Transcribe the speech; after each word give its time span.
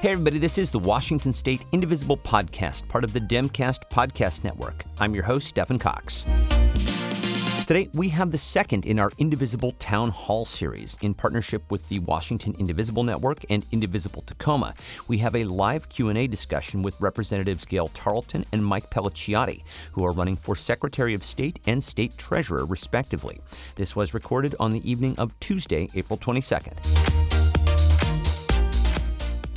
Hey, 0.00 0.12
everybody, 0.12 0.38
this 0.38 0.56
is 0.56 0.70
the 0.70 0.78
Washington 0.78 1.30
State 1.34 1.66
Indivisible 1.72 2.16
Podcast, 2.16 2.88
part 2.88 3.04
of 3.04 3.12
the 3.12 3.20
Demcast 3.20 3.90
Podcast 3.90 4.44
Network. 4.44 4.86
I'm 4.98 5.14
your 5.14 5.24
host, 5.24 5.48
Stephen 5.48 5.78
Cox. 5.78 6.24
Today, 7.66 7.90
we 7.92 8.08
have 8.08 8.30
the 8.32 8.38
second 8.38 8.86
in 8.86 8.98
our 8.98 9.12
Indivisible 9.18 9.72
Town 9.72 10.08
Hall 10.08 10.46
series 10.46 10.96
in 11.02 11.12
partnership 11.12 11.70
with 11.70 11.86
the 11.90 11.98
Washington 11.98 12.56
Indivisible 12.58 13.02
Network 13.02 13.44
and 13.50 13.66
Indivisible 13.72 14.22
Tacoma. 14.22 14.72
We 15.06 15.18
have 15.18 15.36
a 15.36 15.44
live 15.44 15.90
Q&A 15.90 16.26
discussion 16.26 16.80
with 16.80 16.98
Representatives 16.98 17.66
Gael 17.66 17.88
Tarleton 17.88 18.46
and 18.52 18.64
Mike 18.64 18.88
Pelliciotti, 18.88 19.64
who 19.92 20.06
are 20.06 20.12
running 20.12 20.36
for 20.36 20.56
Secretary 20.56 21.12
of 21.12 21.22
State 21.22 21.60
and 21.66 21.84
State 21.84 22.16
Treasurer, 22.16 22.64
respectively. 22.64 23.38
This 23.74 23.94
was 23.94 24.14
recorded 24.14 24.54
on 24.58 24.72
the 24.72 24.90
evening 24.90 25.14
of 25.18 25.38
Tuesday, 25.40 25.90
April 25.94 26.16
22nd. 26.16 27.39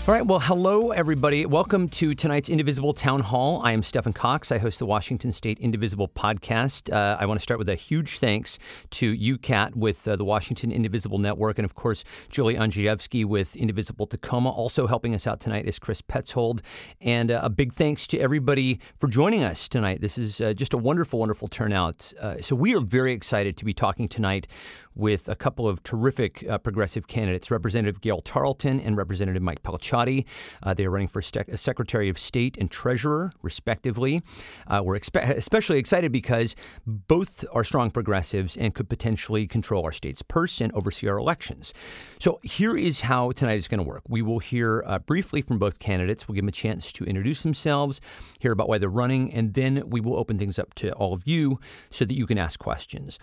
All 0.05 0.13
right. 0.13 0.25
Well, 0.27 0.39
hello, 0.39 0.91
everybody. 0.91 1.45
Welcome 1.45 1.87
to 1.87 2.13
tonight's 2.13 2.49
Indivisible 2.49 2.93
Town 2.93 3.21
Hall. 3.21 3.61
I 3.63 3.71
am 3.71 3.81
Stephen 3.81 4.11
Cox. 4.11 4.51
I 4.51 4.57
host 4.57 4.79
the 4.79 4.85
Washington 4.85 5.31
State 5.31 5.59
Indivisible 5.59 6.09
podcast. 6.09 6.91
Uh, 6.91 7.15
I 7.17 7.25
want 7.25 7.39
to 7.39 7.41
start 7.41 7.57
with 7.57 7.69
a 7.69 7.75
huge 7.75 8.19
thanks 8.19 8.59
to 8.89 9.15
UCAT 9.15 9.77
with 9.77 10.05
uh, 10.05 10.17
the 10.17 10.25
Washington 10.25 10.73
Indivisible 10.73 11.19
Network, 11.19 11.57
and 11.57 11.63
of 11.63 11.73
course, 11.73 12.03
Julie 12.27 12.55
Andrzejewski 12.55 13.23
with 13.23 13.55
Indivisible 13.55 14.05
Tacoma. 14.05 14.49
Also 14.49 14.87
helping 14.87 15.15
us 15.15 15.25
out 15.25 15.39
tonight 15.39 15.65
is 15.65 15.79
Chris 15.79 16.01
Petzold. 16.01 16.59
And 16.99 17.31
uh, 17.31 17.39
a 17.41 17.49
big 17.49 17.71
thanks 17.71 18.05
to 18.07 18.19
everybody 18.19 18.81
for 18.97 19.07
joining 19.07 19.41
us 19.41 19.69
tonight. 19.69 20.01
This 20.01 20.17
is 20.17 20.41
uh, 20.41 20.53
just 20.53 20.73
a 20.73 20.77
wonderful, 20.77 21.19
wonderful 21.19 21.47
turnout. 21.47 22.11
Uh, 22.19 22.41
so 22.41 22.57
we 22.57 22.75
are 22.75 22.81
very 22.81 23.13
excited 23.13 23.55
to 23.55 23.63
be 23.63 23.73
talking 23.73 24.09
tonight 24.09 24.47
with 24.95 25.27
a 25.27 25.35
couple 25.35 25.67
of 25.67 25.83
terrific 25.83 26.47
uh, 26.49 26.57
progressive 26.57 27.07
candidates, 27.07 27.49
Representative 27.51 28.01
Gael 28.01 28.21
Tarleton 28.21 28.79
and 28.79 28.97
Representative 28.97 29.41
Mike 29.41 29.63
Pelliciotti. 29.63 30.25
Uh, 30.61 30.73
they 30.73 30.85
are 30.85 30.89
running 30.89 31.07
for 31.07 31.21
st- 31.21 31.57
Secretary 31.57 32.09
of 32.09 32.19
State 32.19 32.57
and 32.57 32.69
Treasurer, 32.69 33.31
respectively. 33.41 34.21
Uh, 34.67 34.81
we're 34.83 34.97
expe- 34.97 35.29
especially 35.29 35.79
excited 35.79 36.11
because 36.11 36.55
both 36.85 37.45
are 37.51 37.63
strong 37.63 37.91
progressives 37.91 38.55
and 38.55 38.73
could 38.73 38.89
potentially 38.89 39.47
control 39.47 39.83
our 39.83 39.91
state's 39.91 40.21
purse 40.21 40.61
and 40.61 40.71
oversee 40.73 41.07
our 41.07 41.17
elections. 41.17 41.73
So 42.19 42.39
here 42.43 42.77
is 42.77 43.01
how 43.01 43.31
tonight 43.31 43.57
is 43.57 43.67
going 43.67 43.83
to 43.83 43.87
work. 43.87 44.03
We 44.07 44.21
will 44.21 44.39
hear 44.39 44.83
uh, 44.85 44.99
briefly 44.99 45.41
from 45.41 45.59
both 45.59 45.79
candidates. 45.79 46.27
We'll 46.27 46.35
give 46.35 46.43
them 46.43 46.49
a 46.49 46.51
chance 46.51 46.91
to 46.93 47.05
introduce 47.05 47.43
themselves, 47.43 48.01
hear 48.39 48.51
about 48.51 48.69
why 48.69 48.77
they're 48.77 48.89
running, 48.89 49.33
and 49.33 49.53
then 49.53 49.83
we 49.87 49.99
will 50.01 50.15
open 50.17 50.37
things 50.37 50.59
up 50.59 50.73
to 50.75 50.91
all 50.93 51.13
of 51.13 51.27
you 51.27 51.59
so 51.89 52.05
that 52.05 52.13
you 52.13 52.25
can 52.25 52.37
ask 52.37 52.59
questions. 52.59 53.19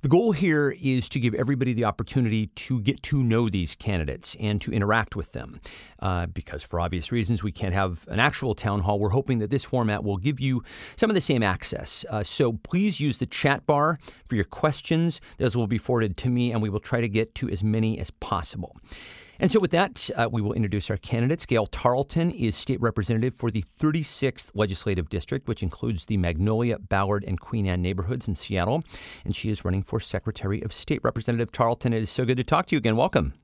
The 0.00 0.08
goal 0.08 0.30
here 0.30 0.76
is 0.80 1.08
to 1.08 1.18
give 1.18 1.34
everybody 1.34 1.72
the 1.72 1.84
opportunity 1.84 2.46
to 2.46 2.80
get 2.80 3.02
to 3.04 3.20
know 3.20 3.48
these 3.48 3.74
candidates 3.74 4.36
and 4.38 4.60
to 4.60 4.72
interact 4.72 5.16
with 5.16 5.32
them. 5.32 5.60
Uh, 5.98 6.26
because, 6.26 6.62
for 6.62 6.78
obvious 6.78 7.10
reasons, 7.10 7.42
we 7.42 7.50
can't 7.50 7.74
have 7.74 8.06
an 8.06 8.20
actual 8.20 8.54
town 8.54 8.82
hall. 8.82 9.00
We're 9.00 9.08
hoping 9.08 9.40
that 9.40 9.50
this 9.50 9.64
format 9.64 10.04
will 10.04 10.16
give 10.16 10.38
you 10.38 10.62
some 10.94 11.10
of 11.10 11.14
the 11.14 11.20
same 11.20 11.42
access. 11.42 12.04
Uh, 12.08 12.22
so 12.22 12.52
please 12.52 13.00
use 13.00 13.18
the 13.18 13.26
chat 13.26 13.66
bar 13.66 13.98
for 14.28 14.36
your 14.36 14.44
questions. 14.44 15.20
Those 15.38 15.56
will 15.56 15.66
be 15.66 15.78
forwarded 15.78 16.16
to 16.18 16.30
me, 16.30 16.52
and 16.52 16.62
we 16.62 16.68
will 16.68 16.78
try 16.78 17.00
to 17.00 17.08
get 17.08 17.34
to 17.34 17.48
as 17.48 17.64
many 17.64 17.98
as 17.98 18.12
possible. 18.12 18.76
And 19.40 19.52
so, 19.52 19.60
with 19.60 19.70
that, 19.70 20.10
uh, 20.16 20.28
we 20.30 20.42
will 20.42 20.52
introduce 20.52 20.90
our 20.90 20.96
candidates. 20.96 21.46
Gael 21.46 21.66
Tarleton 21.66 22.32
is 22.32 22.56
state 22.56 22.80
representative 22.80 23.34
for 23.34 23.52
the 23.52 23.64
36th 23.78 24.50
Legislative 24.54 25.08
District, 25.08 25.46
which 25.46 25.62
includes 25.62 26.06
the 26.06 26.16
Magnolia, 26.16 26.78
Ballard, 26.78 27.24
and 27.24 27.38
Queen 27.38 27.66
Anne 27.66 27.80
neighborhoods 27.80 28.26
in 28.26 28.34
Seattle. 28.34 28.82
And 29.24 29.36
she 29.36 29.48
is 29.48 29.64
running 29.64 29.84
for 29.84 30.00
Secretary 30.00 30.60
of 30.62 30.72
State. 30.72 31.00
Representative 31.04 31.52
Tarleton, 31.52 31.92
it 31.92 32.02
is 32.02 32.10
so 32.10 32.24
good 32.24 32.36
to 32.38 32.44
talk 32.44 32.66
to 32.66 32.74
you 32.74 32.78
again. 32.78 32.96
Welcome. 32.96 33.34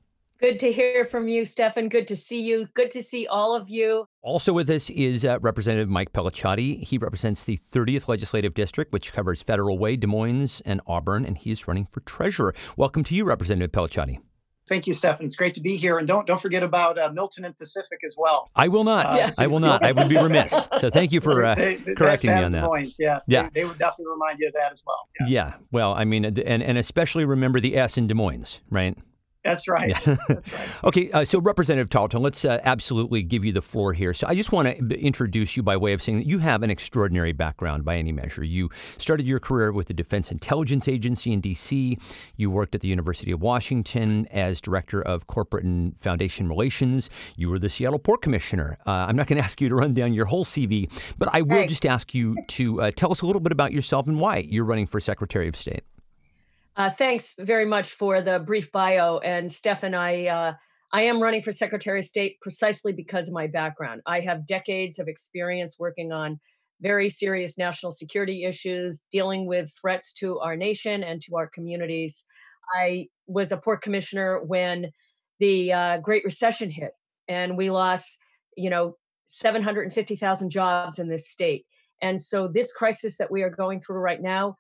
Good 0.41 0.59
to 0.59 0.73
hear 0.73 1.05
from 1.05 1.29
you, 1.29 1.45
Stefan. 1.45 1.89
Good 1.89 2.09
to 2.09 2.17
see 2.17 2.43
you. 2.43 2.67
Good 2.75 2.91
to 2.91 3.03
see 3.03 3.29
all 3.29 3.55
of 3.55 3.71
you. 3.71 4.07
Also 4.21 4.53
with 4.53 4.69
us 4.69 4.91
is 4.91 5.25
uh, 5.25 5.39
Representative 5.41 5.89
Mike 5.89 6.13
Pelliciotti. 6.13 6.83
He 6.83 6.99
represents 6.99 7.45
the 7.45 7.57
30th 7.57 8.09
Legislative 8.09 8.53
District, 8.53 8.93
which 8.93 9.13
covers 9.13 9.43
Federal 9.43 9.79
Way, 9.79 9.95
Des 9.95 10.09
Moines, 10.09 10.61
and 10.67 10.81
Auburn, 10.89 11.25
and 11.25 11.39
he 11.39 11.53
is 11.53 11.69
running 11.69 11.87
for 11.87 12.01
treasurer. 12.01 12.53
Welcome 12.77 13.05
to 13.05 13.15
you, 13.15 13.25
Representative 13.25 13.71
Pelliciotti. 13.71 14.19
Thank 14.67 14.87
you, 14.87 14.95
Stefan. 14.95 15.27
It's 15.27 15.37
great 15.37 15.53
to 15.55 15.61
be 15.61 15.77
here, 15.77 15.99
and 15.99 16.09
don't 16.09 16.27
don't 16.27 16.41
forget 16.41 16.63
about 16.63 16.99
uh, 16.99 17.11
Milton 17.13 17.45
and 17.45 17.57
Pacific 17.59 17.99
as 18.05 18.15
well. 18.17 18.49
I 18.57 18.69
will 18.69 18.85
not. 18.85 19.07
Uh. 19.07 19.31
I 19.39 19.47
will 19.47 19.61
not. 19.61 19.83
I 19.83 19.93
would 19.93 20.09
be 20.09 20.17
remiss. 20.17 20.69
So 20.79 20.89
thank 20.89 21.13
you 21.13 21.21
for 21.21 21.45
uh, 21.45 21.55
they, 21.57 21.75
they, 21.77 21.95
correcting 21.95 22.31
that, 22.31 22.39
me 22.39 22.45
on 22.45 22.53
that. 22.53 22.65
Points, 22.65 22.97
yes. 22.99 23.27
Yeah. 23.29 23.43
They, 23.43 23.61
they, 23.61 23.65
would 23.67 23.79
definitely 23.79 24.13
remind 24.13 24.39
you 24.39 24.49
of 24.49 24.55
that 24.55 24.73
as 24.73 24.83
well. 24.87 25.09
Yeah. 25.21 25.27
yeah. 25.29 25.55
Well, 25.71 25.93
I 25.93 26.05
mean, 26.05 26.25
and 26.25 26.39
and 26.39 26.79
especially 26.79 27.25
remember 27.25 27.61
the 27.61 27.77
S 27.77 27.99
in 27.99 28.07
Des 28.07 28.15
Moines, 28.15 28.63
right? 28.71 28.97
That's 29.45 29.69
right. 29.69 29.95
That's 30.05 30.53
right. 30.53 30.69
okay, 30.85 31.11
uh, 31.13 31.25
so 31.25 31.39
Representative 31.39 31.91
Tarleton, 31.91 32.23
let's 32.23 32.47
uh, 32.47 32.61
absolutely 32.65 33.23
give 33.23 33.45
you 33.45 33.53
the 33.53 33.61
floor 33.61 33.93
here. 33.93 34.15
So 34.15 34.27
I 34.27 34.35
just 34.35 34.53
want 34.53 34.69
to 34.69 34.99
introduce 34.99 35.55
you 35.55 35.63
by 35.63 35.77
way 35.77 35.93
of 35.93 36.01
saying 36.01 36.19
that 36.19 36.27
you 36.27 36.39
have 36.39 36.63
an 36.63 36.71
extraordinary 36.71 37.33
background 37.33 37.85
by 37.85 37.97
any 37.97 38.11
measure. 38.11 38.43
You 38.43 38.71
started 38.97 39.27
your 39.27 39.41
career 39.41 39.71
with 39.71 39.89
the 39.89 39.95
Defense 39.95 40.33
Intelligence 40.33 40.89
Agency 40.89 41.31
in 41.31 41.43
D.C. 41.43 41.99
You 42.37 42.51
worked 42.51 42.75
at 42.75 42.81
the 42.81 42.89
University 42.89 43.33
of 43.33 43.43
Washington 43.43 44.27
as 44.31 44.63
Director 44.63 45.03
of 45.03 45.27
Corporate 45.27 45.65
and 45.65 45.99
Foundation 46.01 46.49
Relations. 46.49 47.11
You 47.37 47.51
were 47.51 47.59
the 47.59 47.69
Seattle 47.69 47.99
Port 47.99 48.23
Commissioner. 48.23 48.79
Uh, 48.87 48.93
I'm 49.09 49.17
not 49.17 49.27
going 49.27 49.37
to 49.41 49.45
ask 49.45 49.61
you 49.61 49.69
to 49.69 49.75
run 49.75 49.93
down 49.93 50.15
your 50.15 50.27
whole 50.27 50.47
CV, 50.47 50.91
but 51.19 51.29
I 51.35 51.43
will 51.43 51.67
just 51.67 51.85
ask 51.85 52.15
you 52.15 52.37
to 52.49 52.81
uh, 52.81 52.91
tell 52.97 53.13
us 53.13 53.21
a 53.21 53.27
little 53.27 53.41
bit 53.41 53.53
about 53.53 53.73
yourself 53.73 54.07
and 54.07 54.19
why 54.19 54.39
you're 54.39 54.65
running 54.65 54.87
for 54.87 55.01
Secretary 55.01 55.49
of 55.49 55.57
State. 55.57 55.83
Uh, 56.77 56.91
thanks 56.91 57.35
very 57.39 57.65
much 57.65 57.91
for 57.91 58.21
the 58.21 58.41
brief 58.41 58.73
bio. 58.73 59.19
And 59.19 59.51
Stefan, 59.51 59.95
I 59.95 60.27
uh, 60.27 60.55
I 60.93 61.03
am 61.03 61.23
running 61.23 61.41
for 61.41 61.53
Secretary 61.53 62.01
of 62.01 62.05
State 62.05 62.41
precisely 62.41 62.93
because 62.93 63.29
of 63.29 63.35
my 63.35 63.47
background. 63.47 64.01
I 64.07 64.21
have 64.21 64.47
decades 64.47 64.99
of 64.99 65.09
experience 65.09 65.77
working 65.79 66.13
on 66.13 66.41
very 66.81 67.09
serious 67.11 67.57
national 67.57 67.93
security 67.93 68.45
issues, 68.45 69.03
dealing 69.13 69.47
with 69.47 69.73
threats 69.81 70.13
to 70.15 70.39
our 70.41 70.57
nation 70.57 71.05
and 71.05 71.23
to 71.23 71.37
our 71.37 71.47
communities. 71.47 72.25
I 72.77 73.07
was 73.27 73.53
a 73.53 73.57
port 73.57 73.81
commissioner 73.81 74.41
when 74.45 74.91
the 75.39 75.73
uh, 75.73 75.99
Great 75.99 76.25
Recession 76.25 76.71
hit, 76.71 76.93
and 77.29 77.57
we 77.57 77.71
lost, 77.71 78.19
you 78.57 78.71
know, 78.71 78.97
750,000 79.27 80.51
jobs 80.51 80.99
in 80.99 81.09
this 81.09 81.31
state. 81.31 81.67
And 82.03 82.21
so, 82.21 82.49
this 82.49 82.73
crisis 82.73 83.17
that 83.19 83.31
we 83.31 83.43
are 83.43 83.51
going 83.51 83.81
through 83.81 83.99
right 83.99 84.21
now 84.21 84.57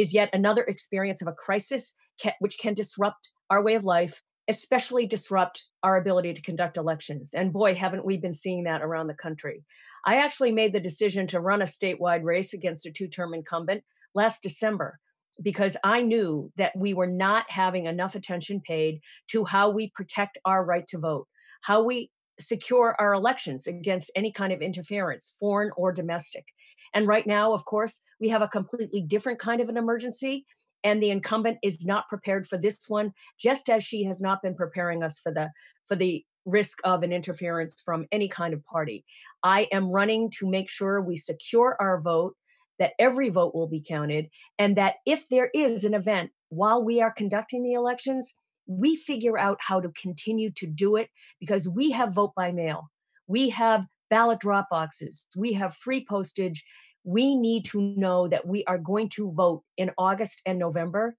is 0.00 0.14
yet 0.14 0.30
another 0.32 0.62
experience 0.62 1.20
of 1.20 1.28
a 1.28 1.32
crisis 1.32 1.94
which 2.38 2.58
can 2.58 2.72
disrupt 2.72 3.28
our 3.50 3.62
way 3.62 3.74
of 3.74 3.84
life, 3.84 4.22
especially 4.48 5.06
disrupt 5.06 5.64
our 5.82 5.96
ability 5.96 6.32
to 6.32 6.42
conduct 6.42 6.78
elections. 6.78 7.34
And 7.34 7.52
boy, 7.52 7.74
haven't 7.74 8.04
we 8.04 8.16
been 8.16 8.32
seeing 8.32 8.64
that 8.64 8.82
around 8.82 9.08
the 9.08 9.14
country. 9.14 9.62
I 10.06 10.16
actually 10.16 10.52
made 10.52 10.72
the 10.72 10.80
decision 10.80 11.26
to 11.28 11.40
run 11.40 11.60
a 11.60 11.66
statewide 11.66 12.24
race 12.24 12.54
against 12.54 12.86
a 12.86 12.90
two 12.90 13.08
term 13.08 13.34
incumbent 13.34 13.84
last 14.14 14.42
December 14.42 14.98
because 15.42 15.76
I 15.84 16.00
knew 16.00 16.50
that 16.56 16.76
we 16.76 16.94
were 16.94 17.06
not 17.06 17.44
having 17.50 17.86
enough 17.86 18.14
attention 18.14 18.60
paid 18.60 19.00
to 19.28 19.44
how 19.44 19.70
we 19.70 19.90
protect 19.90 20.38
our 20.44 20.64
right 20.64 20.86
to 20.88 20.98
vote, 20.98 21.28
how 21.60 21.82
we 21.82 22.10
secure 22.38 22.96
our 22.98 23.12
elections 23.12 23.66
against 23.66 24.10
any 24.16 24.32
kind 24.32 24.52
of 24.52 24.62
interference, 24.62 25.36
foreign 25.38 25.70
or 25.76 25.92
domestic. 25.92 26.46
And 26.94 27.06
right 27.06 27.26
now, 27.26 27.52
of 27.52 27.64
course, 27.64 28.00
we 28.20 28.28
have 28.28 28.42
a 28.42 28.48
completely 28.48 29.00
different 29.00 29.38
kind 29.38 29.60
of 29.60 29.68
an 29.68 29.76
emergency. 29.76 30.46
And 30.82 31.02
the 31.02 31.10
incumbent 31.10 31.58
is 31.62 31.84
not 31.84 32.08
prepared 32.08 32.46
for 32.46 32.56
this 32.56 32.88
one, 32.88 33.12
just 33.38 33.68
as 33.68 33.84
she 33.84 34.04
has 34.04 34.20
not 34.20 34.42
been 34.42 34.54
preparing 34.54 35.02
us 35.02 35.18
for 35.18 35.32
the 35.32 35.50
for 35.86 35.94
the 35.94 36.24
risk 36.46 36.78
of 36.84 37.02
an 37.02 37.12
interference 37.12 37.80
from 37.80 38.06
any 38.10 38.28
kind 38.28 38.54
of 38.54 38.64
party. 38.64 39.04
I 39.42 39.68
am 39.72 39.90
running 39.90 40.30
to 40.38 40.48
make 40.48 40.70
sure 40.70 41.00
we 41.00 41.16
secure 41.16 41.76
our 41.78 42.00
vote, 42.00 42.34
that 42.78 42.92
every 42.98 43.28
vote 43.28 43.54
will 43.54 43.68
be 43.68 43.84
counted, 43.86 44.30
and 44.58 44.76
that 44.76 44.96
if 45.04 45.28
there 45.28 45.50
is 45.54 45.84
an 45.84 45.92
event 45.92 46.30
while 46.48 46.82
we 46.82 47.02
are 47.02 47.12
conducting 47.12 47.62
the 47.62 47.74
elections, 47.74 48.34
we 48.66 48.96
figure 48.96 49.38
out 49.38 49.58
how 49.60 49.80
to 49.80 49.90
continue 50.00 50.50
to 50.52 50.66
do 50.66 50.96
it 50.96 51.10
because 51.40 51.68
we 51.68 51.90
have 51.90 52.14
vote 52.14 52.32
by 52.36 52.52
mail. 52.52 52.90
We 53.26 53.50
have 53.50 53.84
ballot 54.10 54.40
drop 54.40 54.68
boxes. 54.70 55.26
We 55.36 55.52
have 55.54 55.74
free 55.76 56.04
postage. 56.08 56.64
We 57.04 57.34
need 57.34 57.64
to 57.66 57.80
know 57.80 58.28
that 58.28 58.46
we 58.46 58.64
are 58.64 58.78
going 58.78 59.08
to 59.10 59.32
vote 59.32 59.62
in 59.76 59.90
August 59.96 60.42
and 60.46 60.58
November, 60.58 61.16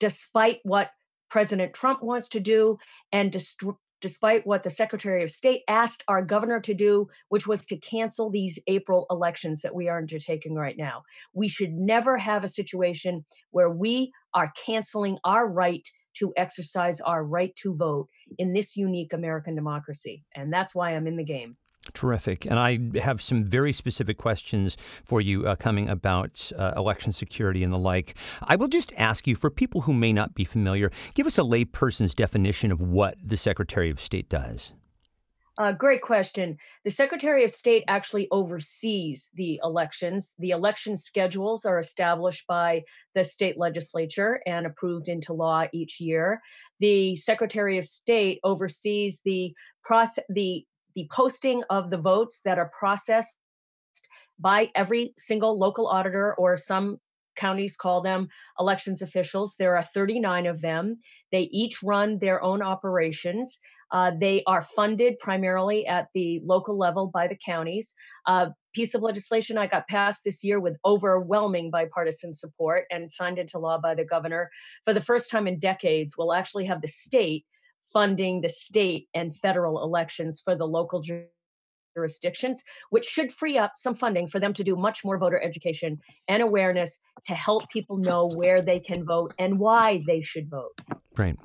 despite 0.00 0.60
what 0.62 0.90
President 1.30 1.74
Trump 1.74 2.02
wants 2.02 2.28
to 2.30 2.40
do 2.40 2.78
and 3.12 3.32
dist- 3.32 3.62
despite 4.00 4.46
what 4.46 4.62
the 4.62 4.70
Secretary 4.70 5.22
of 5.22 5.30
State 5.30 5.62
asked 5.68 6.04
our 6.06 6.22
governor 6.22 6.60
to 6.60 6.74
do, 6.74 7.08
which 7.28 7.46
was 7.46 7.66
to 7.66 7.76
cancel 7.78 8.30
these 8.30 8.58
April 8.66 9.06
elections 9.10 9.62
that 9.62 9.74
we 9.74 9.88
are 9.88 9.98
undertaking 9.98 10.54
right 10.54 10.76
now. 10.76 11.02
We 11.32 11.48
should 11.48 11.72
never 11.72 12.16
have 12.16 12.44
a 12.44 12.48
situation 12.48 13.24
where 13.50 13.70
we 13.70 14.12
are 14.34 14.52
canceling 14.64 15.18
our 15.24 15.48
right 15.48 15.86
to 16.18 16.32
exercise 16.36 17.00
our 17.00 17.24
right 17.24 17.54
to 17.56 17.74
vote 17.74 18.08
in 18.38 18.52
this 18.52 18.76
unique 18.76 19.12
American 19.12 19.54
democracy. 19.54 20.24
And 20.34 20.52
that's 20.52 20.74
why 20.74 20.92
I'm 20.92 21.06
in 21.06 21.16
the 21.16 21.24
game. 21.24 21.56
Terrific. 21.94 22.44
And 22.46 22.58
I 22.58 22.98
have 23.00 23.22
some 23.22 23.44
very 23.44 23.72
specific 23.72 24.18
questions 24.18 24.76
for 25.04 25.20
you 25.20 25.46
uh, 25.46 25.56
coming 25.56 25.88
about 25.88 26.50
uh, 26.56 26.74
election 26.76 27.12
security 27.12 27.62
and 27.62 27.72
the 27.72 27.78
like. 27.78 28.16
I 28.42 28.56
will 28.56 28.68
just 28.68 28.92
ask 28.96 29.26
you 29.26 29.34
for 29.34 29.50
people 29.50 29.82
who 29.82 29.92
may 29.92 30.12
not 30.12 30.34
be 30.34 30.44
familiar, 30.44 30.90
give 31.14 31.26
us 31.26 31.38
a 31.38 31.42
layperson's 31.42 32.14
definition 32.14 32.72
of 32.72 32.80
what 32.80 33.16
the 33.22 33.36
Secretary 33.36 33.90
of 33.90 34.00
State 34.00 34.28
does. 34.28 34.72
Uh, 35.58 35.72
great 35.72 36.02
question. 36.02 36.58
The 36.84 36.90
Secretary 36.90 37.42
of 37.42 37.50
State 37.50 37.84
actually 37.88 38.28
oversees 38.30 39.30
the 39.34 39.58
elections. 39.64 40.34
The 40.38 40.50
election 40.50 40.98
schedules 40.98 41.64
are 41.64 41.78
established 41.78 42.46
by 42.46 42.82
the 43.14 43.24
state 43.24 43.56
legislature 43.56 44.40
and 44.46 44.66
approved 44.66 45.08
into 45.08 45.32
law 45.32 45.64
each 45.72 45.98
year. 45.98 46.42
The 46.80 47.16
Secretary 47.16 47.78
of 47.78 47.86
State 47.86 48.38
oversees 48.44 49.22
the 49.24 49.54
process, 49.82 50.24
the 50.28 50.66
the 50.96 51.06
posting 51.12 51.62
of 51.70 51.90
the 51.90 51.98
votes 51.98 52.40
that 52.44 52.58
are 52.58 52.72
processed 52.76 53.38
by 54.40 54.70
every 54.74 55.12
single 55.16 55.56
local 55.56 55.86
auditor 55.86 56.34
or 56.34 56.56
some 56.56 56.98
counties 57.36 57.76
call 57.76 58.00
them 58.00 58.28
elections 58.58 59.02
officials. 59.02 59.54
There 59.58 59.76
are 59.76 59.82
39 59.82 60.46
of 60.46 60.62
them. 60.62 60.98
They 61.30 61.42
each 61.52 61.82
run 61.82 62.18
their 62.18 62.42
own 62.42 62.62
operations. 62.62 63.60
Uh, 63.92 64.12
they 64.18 64.42
are 64.46 64.62
funded 64.62 65.18
primarily 65.18 65.86
at 65.86 66.08
the 66.14 66.40
local 66.44 66.76
level 66.76 67.08
by 67.12 67.28
the 67.28 67.36
counties. 67.44 67.94
A 68.26 68.48
piece 68.74 68.94
of 68.94 69.02
legislation 69.02 69.58
I 69.58 69.66
got 69.66 69.86
passed 69.86 70.24
this 70.24 70.42
year 70.42 70.58
with 70.58 70.78
overwhelming 70.84 71.70
bipartisan 71.70 72.32
support 72.32 72.86
and 72.90 73.12
signed 73.12 73.38
into 73.38 73.58
law 73.58 73.78
by 73.78 73.94
the 73.94 74.04
governor 74.04 74.50
for 74.84 74.92
the 74.92 75.00
first 75.00 75.30
time 75.30 75.46
in 75.46 75.58
decades 75.58 76.16
will 76.16 76.32
actually 76.32 76.64
have 76.64 76.80
the 76.80 76.88
state 76.88 77.44
funding 77.92 78.40
the 78.40 78.48
state 78.48 79.08
and 79.14 79.34
federal 79.34 79.82
elections 79.82 80.40
for 80.42 80.54
the 80.54 80.66
local 80.66 81.02
jurisdictions, 81.96 82.62
which 82.90 83.06
should 83.06 83.32
free 83.32 83.56
up 83.58 83.72
some 83.74 83.94
funding 83.94 84.26
for 84.26 84.38
them 84.38 84.52
to 84.52 84.64
do 84.64 84.76
much 84.76 85.04
more 85.04 85.18
voter 85.18 85.40
education 85.42 85.98
and 86.28 86.42
awareness 86.42 87.00
to 87.24 87.34
help 87.34 87.68
people 87.70 87.96
know 87.96 88.28
where 88.34 88.60
they 88.60 88.80
can 88.80 89.04
vote 89.04 89.34
and 89.38 89.58
why 89.58 90.02
they 90.06 90.20
should 90.20 90.48
vote. 90.50 90.78
Right. 91.16 91.36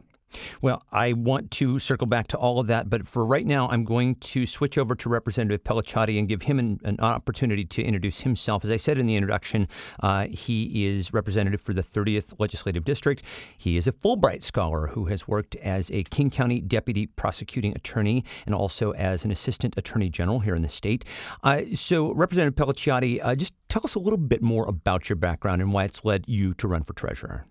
Well, 0.62 0.81
I 0.92 1.13
want 1.13 1.51
to 1.51 1.80
circle 1.80 2.07
back 2.07 2.28
to 2.28 2.38
all 2.38 2.60
of 2.60 2.68
that, 2.68 2.89
but 2.89 3.07
for 3.07 3.25
right 3.25 3.45
now, 3.45 3.68
I'm 3.69 3.83
going 3.83 4.16
to 4.16 4.45
switch 4.45 4.78
over 4.78 4.95
to 4.95 5.10
Representative 5.10 5.63
Pelliciotti 5.63 6.18
and 6.19 6.28
give 6.28 6.44
him 6.44 6.60
an, 6.60 6.80
an 6.83 7.00
opportunity 7.00 7.66
to 7.66 7.83
introduce 7.83 8.22
himself. 8.22 8.63
As 8.63 8.72
I 8.72 8.78
said 8.78 8.98
in 8.98 9.06
the 9.06 9.16
introduction, 9.16 9.68
uh, 10.01 10.28
he 10.28 10.86
is 10.86 11.13
representative 11.13 11.62
for 11.62 11.74
the 11.74 11.83
30th 11.83 12.33
Legislative 12.39 12.86
District. 12.86 13.24
He 13.57 13.78
is 13.78 13.88
a 13.88 13.92
Fulbright 13.92 14.44
Scholar 14.44 14.88
who 14.88 15.06
has 15.06 15.28
worked 15.28 15.56
as 15.57 15.89
a 15.92 16.04
King 16.04 16.30
County 16.30 16.62
Deputy 16.62 17.07
Prosecuting 17.07 17.75
Attorney 17.75 18.24
and 18.45 18.56
also 18.56 18.92
as 18.92 19.25
an 19.25 19.31
Assistant 19.31 19.75
Attorney 19.78 20.10
General 20.10 20.39
here 20.39 20.56
in 20.56 20.62
the 20.62 20.69
state. 20.69 21.06
Uh, 21.44 21.62
so, 21.74 22.13
Representative 22.13 22.56
Pelliciotti, 22.56 23.19
uh, 23.22 23.36
just 23.36 23.54
tell 23.69 23.81
us 23.83 23.95
a 23.95 24.00
little 24.00 24.18
bit 24.18 24.42
more 24.42 24.66
about 24.68 25.10
your 25.10 25.16
background 25.16 25.62
and 25.62 25.74
why 25.74 25.86
it's 25.86 26.04
led 26.04 26.25
you 26.28 26.54
to 26.56 26.68
run 26.68 26.83
for 26.83 26.94
treasurer. 26.94 27.45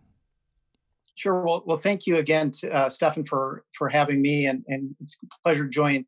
Sure. 1.20 1.42
Well, 1.42 1.62
well, 1.66 1.76
thank 1.76 2.06
you 2.06 2.16
again, 2.16 2.50
to, 2.60 2.74
uh, 2.74 2.88
Stefan, 2.88 3.26
for 3.26 3.62
for 3.74 3.90
having 3.90 4.22
me, 4.22 4.46
and 4.46 4.64
and 4.68 4.96
it's 5.02 5.18
a 5.22 5.26
pleasure 5.44 5.64
to 5.64 5.68
join 5.68 6.06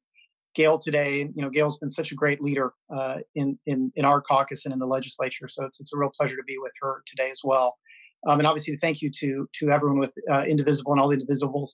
Gael 0.54 0.78
today. 0.78 1.28
You 1.34 1.42
know, 1.42 1.50
Gael's 1.50 1.76
been 1.76 1.90
such 1.90 2.12
a 2.12 2.14
great 2.14 2.40
leader 2.40 2.72
uh, 2.90 3.18
in 3.34 3.58
in 3.66 3.92
in 3.94 4.06
our 4.06 4.22
caucus 4.22 4.64
and 4.64 4.72
in 4.72 4.78
the 4.78 4.86
legislature, 4.86 5.48
so 5.48 5.66
it's 5.66 5.80
it's 5.80 5.92
a 5.92 5.98
real 5.98 6.10
pleasure 6.18 6.36
to 6.36 6.42
be 6.44 6.56
with 6.56 6.72
her 6.80 7.02
today 7.06 7.30
as 7.30 7.40
well. 7.44 7.76
Um, 8.26 8.40
and 8.40 8.46
obviously, 8.46 8.74
thank 8.78 9.02
you 9.02 9.10
to 9.18 9.46
to 9.56 9.70
everyone 9.70 9.98
with 9.98 10.14
uh, 10.32 10.44
Indivisible 10.44 10.92
and 10.92 11.00
all 11.02 11.08
the 11.08 11.18
Indivisibles 11.18 11.72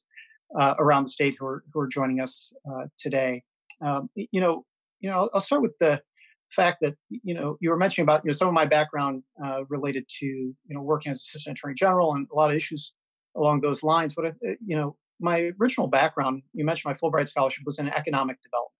uh, 0.58 0.74
around 0.80 1.04
the 1.04 1.12
state 1.12 1.36
who 1.38 1.46
are 1.46 1.62
who 1.72 1.78
are 1.78 1.86
joining 1.86 2.20
us 2.20 2.52
uh, 2.68 2.86
today. 2.98 3.44
Um, 3.80 4.10
you 4.16 4.40
know, 4.40 4.64
you 4.98 5.10
know, 5.10 5.16
I'll, 5.16 5.30
I'll, 5.34 5.40
start 5.40 5.62
with 5.62 5.76
the 5.78 6.02
fact 6.50 6.78
that 6.80 6.96
you 7.08 7.34
know 7.34 7.56
you 7.60 7.70
were 7.70 7.76
mentioning 7.76 8.02
about 8.02 8.24
you 8.24 8.30
know 8.30 8.32
some 8.32 8.48
of 8.48 8.54
my 8.54 8.66
background 8.66 9.22
uh, 9.44 9.62
related 9.68 10.08
to 10.18 10.26
you 10.26 10.56
know 10.70 10.82
working 10.82 11.10
as 11.12 11.18
assistant 11.18 11.56
attorney 11.56 11.76
general 11.76 12.14
and 12.14 12.26
a 12.32 12.34
lot 12.34 12.50
of 12.50 12.56
issues 12.56 12.94
along 13.38 13.60
those 13.60 13.82
lines. 13.82 14.14
But 14.14 14.26
uh, 14.26 14.32
you 14.64 14.76
know, 14.76 14.96
my 15.20 15.52
original 15.60 15.86
background, 15.86 16.42
you 16.52 16.64
mentioned 16.64 16.92
my 16.92 16.98
Fulbright 16.98 17.28
scholarship, 17.28 17.64
was 17.64 17.78
in 17.78 17.88
economic 17.88 18.38
development, 18.42 18.74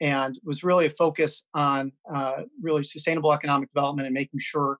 and 0.00 0.38
was 0.44 0.64
really 0.64 0.86
a 0.86 0.90
focus 0.90 1.42
on 1.54 1.92
uh, 2.12 2.42
really 2.60 2.84
sustainable 2.84 3.32
economic 3.32 3.70
development 3.72 4.06
and 4.06 4.14
making 4.14 4.40
sure 4.40 4.78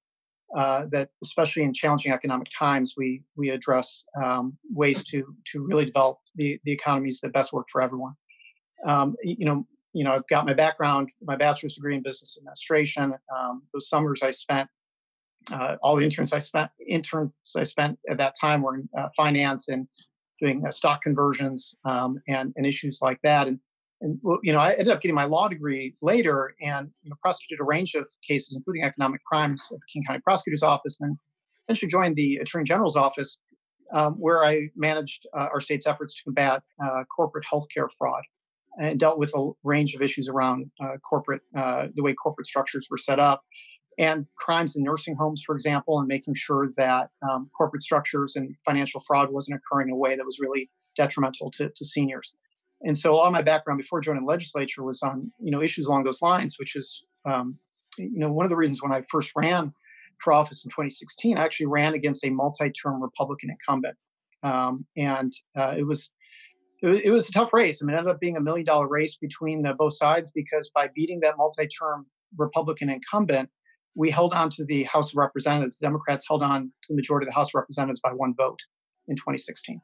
uh, 0.56 0.86
that, 0.92 1.08
especially 1.24 1.62
in 1.62 1.72
challenging 1.72 2.12
economic 2.12 2.48
times, 2.56 2.94
we 2.96 3.22
we 3.36 3.50
address 3.50 4.04
um, 4.22 4.56
ways 4.72 5.04
to 5.04 5.34
to 5.52 5.64
really 5.64 5.84
develop 5.84 6.18
the 6.36 6.58
the 6.64 6.72
economies 6.72 7.20
that 7.20 7.32
best 7.32 7.52
work 7.52 7.66
for 7.70 7.80
everyone. 7.82 8.14
Um, 8.84 9.16
you 9.22 9.44
know, 9.44 9.66
you 9.92 10.04
know, 10.04 10.12
I've 10.12 10.28
got 10.28 10.46
my 10.46 10.54
background, 10.54 11.08
my 11.22 11.36
bachelor's 11.36 11.74
degree 11.74 11.96
in 11.96 12.02
business 12.02 12.36
administration. 12.38 13.14
Um, 13.36 13.62
those 13.72 13.88
summers 13.88 14.22
I 14.22 14.30
spent 14.30 14.68
uh, 15.52 15.76
all 15.82 15.96
the 15.96 16.04
interns 16.04 16.32
I 16.32 16.38
spent 16.38 16.70
interns 16.86 17.30
I 17.56 17.64
spent 17.64 17.98
at 18.08 18.18
that 18.18 18.34
time 18.40 18.62
were 18.62 18.76
in 18.76 18.88
uh, 18.96 19.08
finance 19.16 19.68
and 19.68 19.86
doing 20.40 20.64
uh, 20.66 20.70
stock 20.70 21.02
conversions 21.02 21.74
um, 21.84 22.20
and 22.28 22.52
and 22.56 22.66
issues 22.66 22.98
like 23.00 23.20
that. 23.22 23.46
And 23.46 23.58
and 24.00 24.18
you 24.42 24.52
know 24.52 24.58
I 24.58 24.72
ended 24.72 24.88
up 24.88 25.00
getting 25.00 25.14
my 25.14 25.24
law 25.24 25.48
degree 25.48 25.94
later 26.02 26.54
and 26.60 26.88
you 27.02 27.10
know, 27.10 27.16
prosecuted 27.22 27.60
a 27.60 27.64
range 27.64 27.94
of 27.94 28.06
cases, 28.26 28.54
including 28.56 28.82
economic 28.82 29.22
crimes 29.24 29.68
at 29.72 29.78
the 29.78 29.86
King 29.92 30.02
County 30.06 30.20
Prosecutor's 30.20 30.62
Office, 30.62 30.98
and 31.00 31.10
then 31.10 31.18
eventually 31.68 31.90
joined 31.90 32.16
the 32.16 32.36
Attorney 32.36 32.64
General's 32.64 32.96
office, 32.96 33.38
um, 33.92 34.14
where 34.14 34.44
I 34.44 34.68
managed 34.76 35.26
uh, 35.36 35.48
our 35.52 35.60
state's 35.60 35.86
efforts 35.86 36.14
to 36.14 36.24
combat 36.24 36.62
uh, 36.84 37.04
corporate 37.14 37.44
healthcare 37.50 37.88
fraud 37.98 38.22
and 38.78 39.00
dealt 39.00 39.18
with 39.18 39.32
a 39.34 39.50
range 39.64 39.94
of 39.94 40.02
issues 40.02 40.28
around 40.28 40.70
uh, 40.82 40.96
corporate 41.08 41.40
the 41.54 42.02
way 42.02 42.12
corporate 42.14 42.46
structures 42.46 42.88
were 42.90 42.98
set 42.98 43.20
up 43.20 43.42
and 43.98 44.26
crimes 44.36 44.76
in 44.76 44.82
nursing 44.82 45.14
homes, 45.14 45.42
for 45.44 45.54
example, 45.54 45.98
and 45.98 46.08
making 46.08 46.34
sure 46.34 46.70
that 46.76 47.10
um, 47.28 47.50
corporate 47.56 47.82
structures 47.82 48.36
and 48.36 48.54
financial 48.64 49.02
fraud 49.06 49.30
wasn't 49.30 49.58
occurring 49.58 49.88
in 49.88 49.94
a 49.94 49.96
way 49.96 50.16
that 50.16 50.26
was 50.26 50.38
really 50.38 50.70
detrimental 50.96 51.50
to, 51.52 51.70
to 51.74 51.84
seniors. 51.84 52.34
And 52.82 52.96
so, 52.96 53.16
all 53.16 53.30
my 53.30 53.42
background 53.42 53.78
before 53.78 54.00
joining 54.00 54.24
the 54.24 54.28
legislature 54.28 54.82
was 54.82 55.02
on 55.02 55.32
you 55.40 55.50
know 55.50 55.62
issues 55.62 55.86
along 55.86 56.04
those 56.04 56.20
lines, 56.20 56.58
which 56.58 56.76
is 56.76 57.02
um, 57.24 57.58
you 57.96 58.18
know 58.18 58.30
one 58.30 58.44
of 58.44 58.50
the 58.50 58.56
reasons 58.56 58.82
when 58.82 58.92
I 58.92 59.02
first 59.10 59.32
ran 59.34 59.72
for 60.18 60.32
office 60.32 60.64
in 60.64 60.70
2016, 60.70 61.36
I 61.36 61.44
actually 61.44 61.66
ran 61.66 61.94
against 61.94 62.24
a 62.24 62.30
multi-term 62.30 63.02
Republican 63.02 63.50
incumbent, 63.50 63.96
um, 64.42 64.86
and 64.96 65.32
uh, 65.58 65.74
it 65.76 65.86
was 65.86 66.10
it 66.82 67.10
was, 67.10 67.28
a 67.28 67.32
tough 67.32 67.54
race. 67.54 67.82
I 67.82 67.86
mean, 67.86 67.94
it 67.94 67.98
ended 67.98 68.12
up 68.12 68.20
being 68.20 68.36
a 68.36 68.40
million 68.40 68.66
dollar 68.66 68.86
race 68.86 69.16
between 69.16 69.62
the, 69.62 69.72
both 69.72 69.96
sides 69.96 70.30
because 70.30 70.70
by 70.74 70.90
beating 70.94 71.20
that 71.20 71.38
multi-term 71.38 72.04
Republican 72.36 72.90
incumbent, 72.90 73.48
we 73.96 74.10
held 74.10 74.32
on 74.34 74.50
to 74.50 74.64
the 74.64 74.84
House 74.84 75.10
of 75.10 75.16
Representatives. 75.16 75.78
Democrats 75.78 76.26
held 76.28 76.42
on 76.42 76.70
to 76.84 76.92
the 76.92 76.94
majority 76.94 77.24
of 77.24 77.30
the 77.30 77.34
House 77.34 77.48
of 77.48 77.54
Representatives 77.54 78.00
by 78.00 78.12
one 78.12 78.34
vote 78.36 78.60
in 79.08 79.16
2016. 79.16 79.80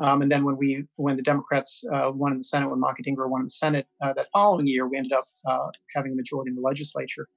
Um, 0.00 0.20
and 0.20 0.30
then 0.30 0.44
when 0.44 0.58
we 0.58 0.84
when 0.96 1.16
the 1.16 1.22
Democrats 1.22 1.82
uh, 1.94 2.10
won 2.14 2.32
in 2.32 2.38
the 2.38 2.44
Senate, 2.44 2.68
when 2.68 2.80
Dhingra 2.80 3.30
won 3.30 3.40
in 3.40 3.46
the 3.46 3.50
Senate 3.50 3.86
uh, 4.02 4.12
that 4.12 4.26
following 4.32 4.66
year, 4.66 4.86
we 4.86 4.98
ended 4.98 5.12
up 5.12 5.28
uh, 5.48 5.68
having 5.94 6.12
a 6.12 6.14
majority 6.14 6.50
in 6.50 6.56
the 6.56 6.60
legislature. 6.60 7.28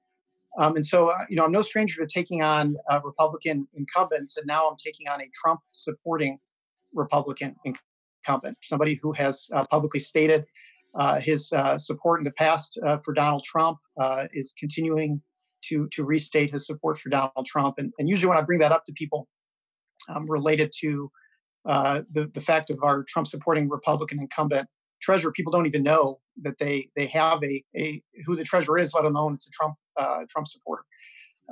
Um, 0.58 0.74
and 0.74 0.84
so, 0.84 1.08
uh, 1.08 1.14
you 1.30 1.36
know, 1.36 1.44
I'm 1.44 1.52
no 1.52 1.62
stranger 1.62 2.04
to 2.04 2.12
taking 2.12 2.42
on 2.42 2.76
uh, 2.90 3.00
Republican 3.02 3.66
incumbents, 3.74 4.36
and 4.36 4.46
now 4.46 4.68
I'm 4.68 4.76
taking 4.84 5.06
on 5.08 5.22
a 5.22 5.30
Trump 5.32 5.60
supporting 5.72 6.38
Republican 6.92 7.54
incumbent, 7.64 8.58
somebody 8.60 8.98
who 9.00 9.12
has 9.12 9.48
uh, 9.54 9.62
publicly 9.70 10.00
stated 10.00 10.44
his 11.20 11.52
support 11.76 12.20
in 12.20 12.24
the 12.24 12.32
past 12.32 12.76
for 13.04 13.14
Donald 13.14 13.44
Trump, 13.44 13.78
is 14.34 14.52
continuing 14.58 15.22
to 15.68 15.88
to 15.92 16.04
restate 16.04 16.50
his 16.50 16.66
support 16.66 16.98
for 16.98 17.08
Donald 17.10 17.46
Trump. 17.46 17.76
And, 17.78 17.92
and 17.98 18.08
usually 18.08 18.28
when 18.28 18.38
I 18.38 18.42
bring 18.42 18.60
that 18.60 18.72
up 18.72 18.84
to 18.86 18.92
people 18.92 19.28
um, 20.08 20.30
related 20.30 20.72
to 20.80 21.10
uh, 21.66 22.02
the 22.12 22.26
the 22.34 22.40
fact 22.40 22.70
of 22.70 22.78
our 22.82 23.04
Trump 23.04 23.26
supporting 23.26 23.68
Republican 23.68 24.20
incumbent 24.20 24.68
treasurer, 25.02 25.32
people 25.32 25.52
don't 25.52 25.66
even 25.66 25.82
know 25.82 26.20
that 26.42 26.58
they 26.58 26.88
they 26.96 27.06
have 27.06 27.42
a 27.44 27.62
a 27.76 28.02
who 28.26 28.36
the 28.36 28.44
treasurer 28.44 28.78
is, 28.78 28.94
let 28.94 29.04
alone 29.04 29.34
it's 29.34 29.46
a 29.46 29.50
Trump 29.50 29.74
uh, 29.96 30.24
Trump 30.30 30.48
supporter. 30.48 30.84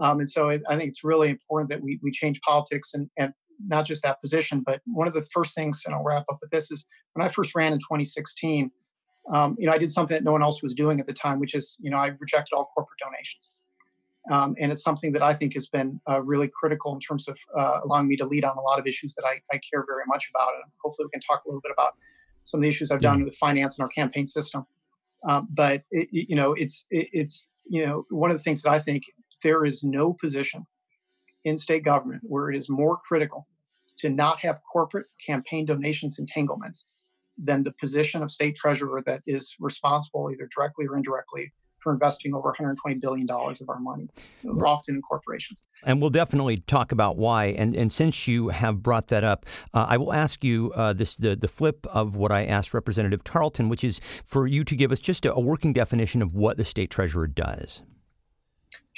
Um, 0.01 0.21
and 0.21 0.31
so 0.31 0.51
I, 0.51 0.61
I 0.69 0.77
think 0.77 0.89
it's 0.89 1.05
really 1.05 1.29
important 1.29 1.71
that 1.71 1.83
we 1.83 1.99
we 2.03 2.11
change 2.11 2.41
politics 2.41 2.95
and 2.95 3.11
and 3.19 3.33
not 3.67 3.85
just 3.85 4.03
that 4.03 4.21
position, 4.21 4.63
but 4.65 4.81
one 4.87 5.09
of 5.09 5.15
the 5.15 5.27
first 5.33 5.55
things, 5.55 5.83
and 5.85 5.95
I'll 5.95 6.05
wrap 6.05 6.25
up 6.31 6.39
with 6.41 6.51
this, 6.51 6.71
is 6.71 6.87
when 7.15 7.27
I 7.27 7.29
first 7.29 7.57
ran 7.57 7.73
in 7.73 7.79
2016, 7.81 8.71
um, 9.33 9.57
you 9.59 9.67
know, 9.67 9.73
I 9.73 9.79
did 9.79 9.93
something 9.93 10.15
that 10.15 10.25
no 10.25 10.33
one 10.33 10.43
else 10.43 10.63
was 10.63 10.75
doing 10.75 11.01
at 11.01 11.07
the 11.07 11.13
time, 11.13 11.39
which 11.39 11.55
is, 11.55 11.77
you 11.81 11.91
know, 11.91 11.97
I 11.97 12.13
rejected 12.19 12.55
all 12.55 12.71
corporate 12.75 12.99
donations. 12.99 13.51
Um, 14.31 14.55
and 14.59 14.71
it's 14.71 14.83
something 14.83 15.13
that 15.13 15.23
I 15.23 15.33
think 15.33 15.55
has 15.55 15.69
been 15.69 16.01
uh, 16.09 16.21
really 16.23 16.49
critical 16.49 16.93
in 16.93 17.01
terms 17.01 17.29
of 17.29 17.39
uh, 17.57 17.81
allowing 17.85 18.09
me 18.09 18.17
to 18.17 18.27
lead 18.27 18.45
on 18.45 18.57
a 18.57 18.61
lot 18.61 18.79
of 18.79 18.87
issues 18.87 19.15
that 19.15 19.25
I, 19.25 19.41
I, 19.53 19.59
care 19.59 19.85
very 19.87 20.05
much 20.07 20.29
about. 20.35 20.53
And 20.55 20.65
hopefully, 20.83 21.07
we 21.07 21.11
can 21.11 21.21
talk 21.21 21.45
a 21.45 21.49
little 21.49 21.63
bit 21.63 21.73
about 21.73 21.95
some 22.45 22.61
of 22.61 22.63
the 22.63 22.69
issues 22.69 22.91
I've 22.91 23.01
done 23.01 23.25
with 23.25 23.37
finance 23.37 23.79
and 23.79 23.85
our 23.85 23.89
campaign 23.89 24.27
system. 24.27 24.67
Um, 25.27 25.49
but 25.51 25.83
it, 25.91 26.09
you 26.13 26.37
know, 26.37 26.53
it's 26.53 26.87
it, 26.91 27.09
it's 27.13 27.51
you 27.67 27.87
know 27.87 28.05
one 28.11 28.31
of 28.31 28.37
the 28.37 28.43
things 28.43 28.63
that 28.63 28.71
I 28.71 28.81
think 28.81 29.05
there 29.43 29.65
is 29.65 29.83
no 29.83 30.13
position 30.13 30.67
in 31.45 31.57
state 31.57 31.85
government 31.85 32.23
where 32.25 32.51
it 32.51 32.59
is 32.59 32.69
more 32.69 32.99
critical 32.99 33.47
to 33.99 34.11
not 34.11 34.41
have 34.41 34.61
corporate 34.71 35.07
campaign 35.25 35.65
donations 35.65 36.19
entanglements 36.19 36.87
than 37.37 37.63
the 37.63 37.73
position 37.81 38.23
of 38.23 38.31
state 38.31 38.57
treasurer 38.57 39.03
that 39.07 39.23
is 39.27 39.55
responsible 39.61 40.31
either 40.33 40.49
directly 40.55 40.87
or 40.87 40.97
indirectly 40.97 41.53
investing 41.93 42.35
over 42.35 42.49
120 42.49 42.97
billion 42.97 43.27
dollars 43.27 43.61
of 43.61 43.69
our 43.69 43.79
money, 43.79 44.09
often 44.63 44.97
in 44.97 45.03
corporations. 45.03 45.65
And 45.85 46.01
we'll 46.01 46.11
definitely 46.11 46.59
talk 46.59 46.93
about 46.93 47.17
why. 47.17 47.47
And 47.47 47.75
and 47.75 47.93
since 47.93 48.29
you 48.29 48.49
have 48.49 48.83
brought 48.83 49.09
that 49.09 49.25
up, 49.25 49.47
uh, 49.75 49.87
I 49.89 49.97
will 49.97 50.13
ask 50.13 50.45
you 50.45 50.73
uh, 50.75 50.93
this 50.93 51.17
the 51.17 51.37
the 51.37 51.49
flip 51.49 51.87
of 51.87 52.17
what 52.17 52.33
I 52.33 52.45
asked 52.45 52.75
Representative 52.75 53.25
Tarleton, 53.25 53.69
which 53.69 53.85
is 53.85 54.01
for 54.27 54.47
you 54.47 54.65
to 54.65 54.77
give 54.77 54.93
us 54.93 55.01
just 55.01 55.27
a, 55.27 55.35
a 55.35 55.41
working 55.41 55.73
definition 55.73 56.23
of 56.23 56.35
what 56.35 56.57
the 56.57 56.65
state 56.65 56.91
treasurer 56.91 57.27
does. 57.27 57.83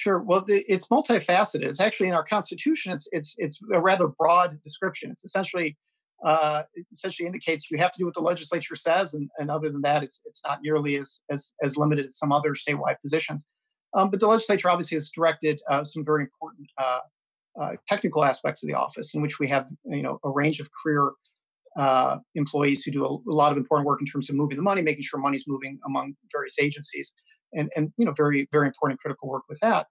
Sure. 0.00 0.18
Well, 0.18 0.40
the, 0.40 0.64
it's 0.66 0.88
multifaceted. 0.88 1.62
It's 1.62 1.78
actually 1.78 2.08
in 2.08 2.14
our 2.14 2.24
Constitution. 2.24 2.92
It's 2.92 3.06
it's 3.12 3.34
it's 3.36 3.60
a 3.72 3.80
rather 3.80 4.08
broad 4.08 4.58
description. 4.62 5.10
It's 5.10 5.24
essentially 5.24 5.76
uh, 6.24 6.64
essentially 6.92 7.26
indicates 7.26 7.70
you 7.70 7.78
have 7.78 7.92
to 7.92 7.98
do 7.98 8.04
what 8.04 8.14
the 8.14 8.20
legislature 8.20 8.76
says, 8.76 9.14
and, 9.14 9.30
and 9.38 9.50
other 9.50 9.70
than 9.70 9.80
that, 9.82 10.02
it's 10.02 10.20
it's 10.26 10.42
not 10.44 10.58
nearly 10.62 10.96
as 10.96 11.20
as, 11.30 11.52
as 11.62 11.76
limited 11.76 12.06
as 12.06 12.18
some 12.18 12.32
other 12.32 12.54
statewide 12.54 12.96
positions. 13.02 13.46
Um, 13.94 14.10
but 14.10 14.20
the 14.20 14.26
legislature 14.26 14.68
obviously 14.68 14.96
has 14.96 15.10
directed 15.10 15.60
uh, 15.68 15.82
some 15.82 16.04
very 16.04 16.22
important 16.22 16.68
uh, 16.78 17.00
uh, 17.60 17.72
technical 17.88 18.24
aspects 18.24 18.62
of 18.62 18.68
the 18.68 18.74
office, 18.74 19.14
in 19.14 19.22
which 19.22 19.38
we 19.38 19.48
have 19.48 19.66
you 19.84 20.02
know 20.02 20.18
a 20.24 20.30
range 20.30 20.60
of 20.60 20.68
career 20.82 21.12
uh, 21.76 22.18
employees 22.34 22.84
who 22.84 22.90
do 22.90 23.04
a, 23.04 23.08
a, 23.08 23.34
lot 23.34 23.52
of 23.52 23.58
important 23.58 23.86
work 23.86 24.00
in 24.00 24.06
terms 24.06 24.28
of 24.28 24.36
moving 24.36 24.56
the 24.56 24.62
money, 24.62 24.82
making 24.82 25.02
sure 25.02 25.18
money's 25.18 25.44
moving 25.46 25.78
among 25.86 26.14
various 26.32 26.56
agencies, 26.60 27.12
and 27.54 27.70
and 27.76 27.92
you 27.96 28.04
know 28.04 28.12
very 28.12 28.46
very 28.52 28.66
important 28.66 29.00
critical 29.00 29.28
work 29.28 29.44
with 29.48 29.58
that. 29.60 29.86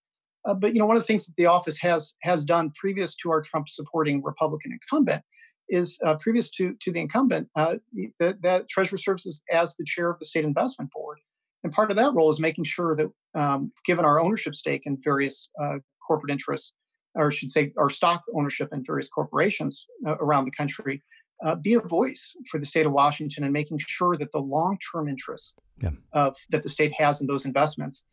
Uh, 0.45 0.53
but 0.53 0.73
you 0.73 0.79
know 0.79 0.85
one 0.85 0.95
of 0.95 1.01
the 1.01 1.07
things 1.07 1.25
that 1.25 1.35
the 1.37 1.47
office 1.47 1.79
has 1.79 2.13
has 2.21 2.45
done 2.45 2.71
previous 2.79 3.15
to 3.15 3.31
our 3.31 3.41
Trump 3.41 3.67
supporting 3.67 4.21
Republican 4.23 4.71
incumbent 4.71 5.23
is 5.69 5.97
uh, 6.05 6.15
previous 6.15 6.49
to 6.51 6.75
to 6.81 6.91
the 6.91 6.99
incumbent 6.99 7.47
uh, 7.55 7.77
that 8.19 8.41
that 8.41 8.69
treasurer 8.69 8.97
serves 8.97 9.43
as, 9.51 9.75
the 9.75 9.85
chair 9.85 10.09
of 10.09 10.19
the 10.19 10.25
state 10.25 10.45
investment 10.45 10.91
board, 10.91 11.19
and 11.63 11.73
part 11.73 11.91
of 11.91 11.97
that 11.97 12.13
role 12.13 12.29
is 12.29 12.39
making 12.39 12.63
sure 12.63 12.95
that 12.95 13.09
um, 13.35 13.71
given 13.85 14.05
our 14.05 14.19
ownership 14.19 14.55
stake 14.55 14.83
in 14.85 14.97
various 15.03 15.49
uh, 15.61 15.77
corporate 16.05 16.31
interests, 16.31 16.73
or 17.15 17.27
I 17.27 17.29
should 17.33 17.51
say 17.51 17.73
our 17.77 17.89
stock 17.89 18.23
ownership 18.33 18.69
in 18.73 18.83
various 18.83 19.09
corporations 19.09 19.85
uh, 20.05 20.15
around 20.17 20.45
the 20.45 20.51
country, 20.51 21.03
uh, 21.43 21.55
be 21.55 21.75
a 21.75 21.79
voice 21.79 22.35
for 22.49 22.59
the 22.59 22.65
state 22.65 22.85
of 22.85 22.91
Washington 22.91 23.43
and 23.43 23.53
making 23.53 23.79
sure 23.79 24.17
that 24.17 24.31
the 24.31 24.39
long 24.39 24.77
term 24.91 25.07
interests 25.07 25.53
yeah. 25.81 25.91
of 26.13 26.35
that 26.49 26.63
the 26.63 26.69
state 26.69 26.93
has 26.97 27.21
in 27.21 27.27
those 27.27 27.45
investments 27.45 28.03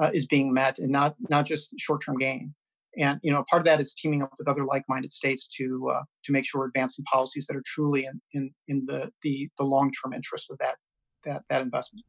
uh, 0.00 0.10
is 0.12 0.26
being 0.26 0.52
met 0.52 0.78
and 0.78 0.90
not 0.90 1.16
not 1.28 1.46
just 1.46 1.78
short 1.78 2.02
term 2.04 2.18
gain. 2.18 2.54
And 2.98 3.18
you 3.22 3.32
know, 3.32 3.44
part 3.48 3.60
of 3.60 3.66
that 3.66 3.80
is 3.80 3.94
teaming 3.94 4.22
up 4.22 4.32
with 4.38 4.48
other 4.48 4.64
like-minded 4.64 5.12
states 5.12 5.46
to 5.58 5.90
uh, 5.94 6.02
to 6.24 6.32
make 6.32 6.46
sure 6.46 6.60
we're 6.60 6.68
advancing 6.68 7.04
policies 7.10 7.46
that 7.46 7.56
are 7.56 7.62
truly 7.66 8.06
in 8.06 8.20
in, 8.32 8.50
in 8.68 8.84
the 8.86 9.10
the, 9.22 9.48
the 9.58 9.64
long-term 9.64 10.12
interest 10.12 10.50
of 10.50 10.58
that 10.58 10.76
that 11.24 11.42
that 11.48 11.60
investment. 11.62 12.04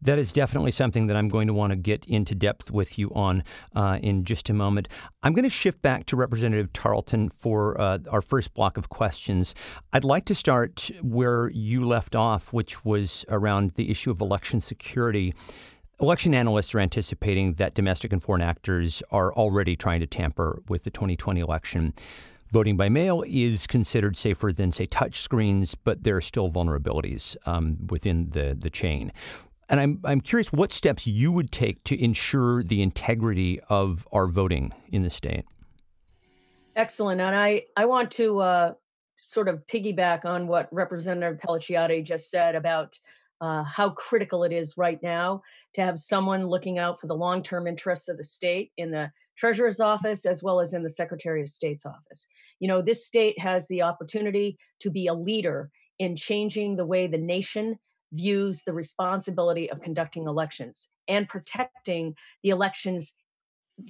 That 0.00 0.18
is 0.18 0.32
definitely 0.32 0.70
something 0.70 1.08
that 1.08 1.16
I'm 1.16 1.28
going 1.28 1.48
to 1.48 1.54
want 1.54 1.72
to 1.72 1.76
get 1.76 2.04
into 2.04 2.34
depth 2.34 2.70
with 2.70 2.98
you 2.98 3.10
on 3.12 3.42
uh, 3.74 3.98
in 4.00 4.24
just 4.24 4.48
a 4.48 4.52
moment. 4.52 4.88
I'm 5.22 5.32
going 5.32 5.44
to 5.44 5.50
shift 5.50 5.82
back 5.82 6.06
to 6.06 6.16
Representative 6.16 6.72
Tarleton 6.72 7.28
for 7.28 7.80
uh, 7.80 7.98
our 8.08 8.22
first 8.22 8.54
block 8.54 8.76
of 8.76 8.88
questions. 8.88 9.54
I'd 9.92 10.04
like 10.04 10.24
to 10.26 10.34
start 10.34 10.92
where 11.02 11.50
you 11.50 11.84
left 11.84 12.14
off, 12.14 12.52
which 12.52 12.84
was 12.84 13.24
around 13.28 13.72
the 13.72 13.90
issue 13.90 14.12
of 14.12 14.20
election 14.20 14.60
security. 14.60 15.34
Election 16.00 16.32
analysts 16.32 16.76
are 16.76 16.78
anticipating 16.78 17.54
that 17.54 17.74
domestic 17.74 18.12
and 18.12 18.22
foreign 18.22 18.40
actors 18.40 19.02
are 19.10 19.32
already 19.34 19.74
trying 19.74 19.98
to 19.98 20.06
tamper 20.06 20.62
with 20.68 20.84
the 20.84 20.90
2020 20.90 21.40
election. 21.40 21.92
Voting 22.52 22.76
by 22.76 22.88
mail 22.88 23.24
is 23.26 23.66
considered 23.66 24.16
safer 24.16 24.52
than, 24.52 24.70
say, 24.70 24.86
touch 24.86 25.18
screens, 25.18 25.74
but 25.74 26.04
there 26.04 26.16
are 26.16 26.20
still 26.20 26.48
vulnerabilities 26.50 27.36
um, 27.46 27.78
within 27.88 28.28
the, 28.28 28.56
the 28.56 28.70
chain. 28.70 29.12
And 29.68 29.80
I'm, 29.80 30.00
I'm 30.04 30.20
curious 30.20 30.52
what 30.52 30.70
steps 30.70 31.06
you 31.06 31.32
would 31.32 31.50
take 31.50 31.82
to 31.84 32.00
ensure 32.00 32.62
the 32.62 32.80
integrity 32.80 33.60
of 33.68 34.06
our 34.12 34.28
voting 34.28 34.72
in 34.90 35.02
the 35.02 35.10
state. 35.10 35.46
Excellent. 36.76 37.20
And 37.20 37.34
I, 37.34 37.64
I 37.76 37.86
want 37.86 38.12
to 38.12 38.38
uh, 38.38 38.74
sort 39.20 39.48
of 39.48 39.66
piggyback 39.66 40.24
on 40.24 40.46
what 40.46 40.68
Representative 40.72 41.40
Pelliciotti 41.40 42.04
just 42.04 42.30
said 42.30 42.54
about 42.54 42.96
uh, 43.40 43.62
how 43.62 43.90
critical 43.90 44.44
it 44.44 44.52
is 44.52 44.76
right 44.76 45.00
now 45.02 45.42
to 45.74 45.80
have 45.80 45.98
someone 45.98 46.46
looking 46.46 46.78
out 46.78 47.00
for 47.00 47.06
the 47.06 47.14
long 47.14 47.42
term 47.42 47.66
interests 47.66 48.08
of 48.08 48.16
the 48.16 48.24
state 48.24 48.72
in 48.76 48.90
the 48.90 49.10
treasurer's 49.36 49.80
office 49.80 50.26
as 50.26 50.42
well 50.42 50.60
as 50.60 50.74
in 50.74 50.82
the 50.82 50.90
secretary 50.90 51.40
of 51.40 51.48
state's 51.48 51.86
office. 51.86 52.26
You 52.58 52.68
know, 52.68 52.82
this 52.82 53.06
state 53.06 53.38
has 53.38 53.68
the 53.68 53.82
opportunity 53.82 54.58
to 54.80 54.90
be 54.90 55.06
a 55.06 55.14
leader 55.14 55.70
in 55.98 56.16
changing 56.16 56.76
the 56.76 56.86
way 56.86 57.06
the 57.06 57.18
nation 57.18 57.78
views 58.12 58.62
the 58.62 58.72
responsibility 58.72 59.70
of 59.70 59.80
conducting 59.80 60.26
elections 60.26 60.90
and 61.06 61.28
protecting 61.28 62.14
the 62.42 62.50
elections 62.50 63.14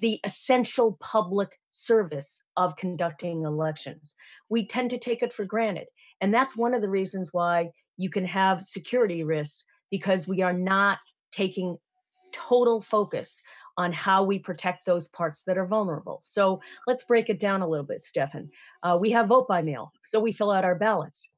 the 0.00 0.20
essential 0.22 0.98
public 1.00 1.58
service 1.70 2.44
of 2.58 2.76
conducting 2.76 3.44
elections. 3.44 4.14
We 4.50 4.66
tend 4.66 4.90
to 4.90 4.98
take 4.98 5.22
it 5.22 5.32
for 5.32 5.46
granted. 5.46 5.86
And 6.20 6.34
that's 6.34 6.56
one 6.56 6.74
of 6.74 6.82
the 6.82 6.90
reasons 6.90 7.32
why 7.32 7.70
you 7.98 8.08
can 8.08 8.24
have 8.24 8.62
security 8.62 9.22
risks 9.24 9.64
because 9.90 10.26
we 10.26 10.40
are 10.40 10.52
not 10.52 10.98
taking 11.32 11.76
total 12.32 12.80
focus 12.80 13.42
on 13.76 13.92
how 13.92 14.24
we 14.24 14.38
protect 14.38 14.86
those 14.86 15.08
parts 15.08 15.44
that 15.44 15.58
are 15.58 15.66
vulnerable. 15.66 16.18
So 16.22 16.60
let's 16.86 17.04
break 17.04 17.28
it 17.28 17.38
down 17.38 17.62
a 17.62 17.68
little 17.68 17.86
bit, 17.86 18.00
Stefan. 18.00 18.50
Uh, 18.82 18.98
we 19.00 19.10
have 19.10 19.28
vote 19.28 19.46
by 19.46 19.62
mail, 19.62 19.92
so 20.02 20.18
we 20.18 20.32
fill 20.32 20.50
out 20.50 20.64
our 20.64 20.74
ballots. 20.74 21.30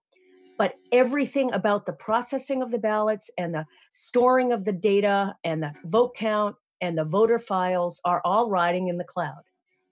But 0.57 0.75
everything 0.93 1.53
about 1.53 1.87
the 1.87 1.93
processing 1.93 2.63
of 2.63 2.71
the 2.71 2.79
ballots 2.79 3.31
and 3.39 3.55
the 3.55 3.67
storing 3.93 4.53
of 4.53 4.65
the 4.65 4.73
data 4.73 5.35
and 5.45 5.63
the 5.63 5.73
vote 5.85 6.15
count 6.15 6.57
and 6.81 6.97
the 6.97 7.05
voter 7.05 7.39
files 7.39 8.01
are 8.05 8.23
all 8.25 8.51
riding 8.51 8.89
in 8.89 8.99
the 8.99 9.05
cloud. 9.05 9.43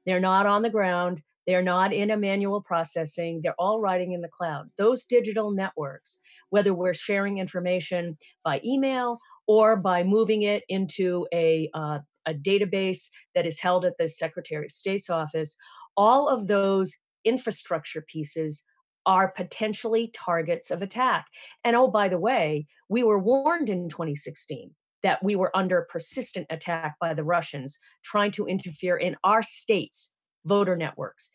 They're 0.07 0.21
not 0.21 0.47
on 0.47 0.63
the 0.63 0.71
ground. 0.71 1.23
They're 1.49 1.63
not 1.63 1.95
in 1.95 2.11
a 2.11 2.17
manual 2.19 2.61
processing. 2.61 3.41
They're 3.43 3.55
all 3.59 3.81
riding 3.81 4.13
in 4.13 4.21
the 4.21 4.29
cloud. 4.29 4.69
Those 4.77 5.07
digital 5.07 5.51
networks, 5.51 6.19
whether 6.51 6.75
we're 6.75 6.93
sharing 6.93 7.39
information 7.39 8.19
by 8.45 8.61
email 8.63 9.19
or 9.47 9.75
by 9.75 10.05
moving 10.05 10.43
it 10.43 10.63
into 10.69 11.27
a, 11.33 11.71
uh, 11.73 12.01
a 12.27 12.35
database 12.35 13.09
that 13.35 13.47
is 13.47 13.61
held 13.61 13.87
at 13.87 13.97
the 13.99 14.09
Secretary 14.09 14.67
of 14.67 14.71
State's 14.71 15.09
office, 15.09 15.57
all 15.97 16.29
of 16.29 16.49
those 16.49 16.95
infrastructure 17.25 18.05
pieces 18.07 18.63
are 19.07 19.33
potentially 19.33 20.11
targets 20.15 20.71
of 20.71 20.83
attack. 20.83 21.29
And 21.65 21.75
oh, 21.75 21.89
by 21.89 22.09
the 22.09 22.21
way, 22.21 22.67
we 22.91 23.03
were 23.03 23.19
warned 23.19 23.71
in 23.71 23.89
2016 23.89 24.71
that 25.03 25.25
we 25.25 25.35
were 25.35 25.57
under 25.57 25.89
persistent 25.91 26.47
attack 26.51 26.97
by 27.01 27.15
the 27.15 27.25
Russians 27.25 27.79
trying 28.05 28.33
to 28.33 28.47
interfere 28.47 28.99
in 28.99 29.17
our 29.25 29.41
state's 29.41 30.13
voter 30.45 30.77
networks. 30.77 31.31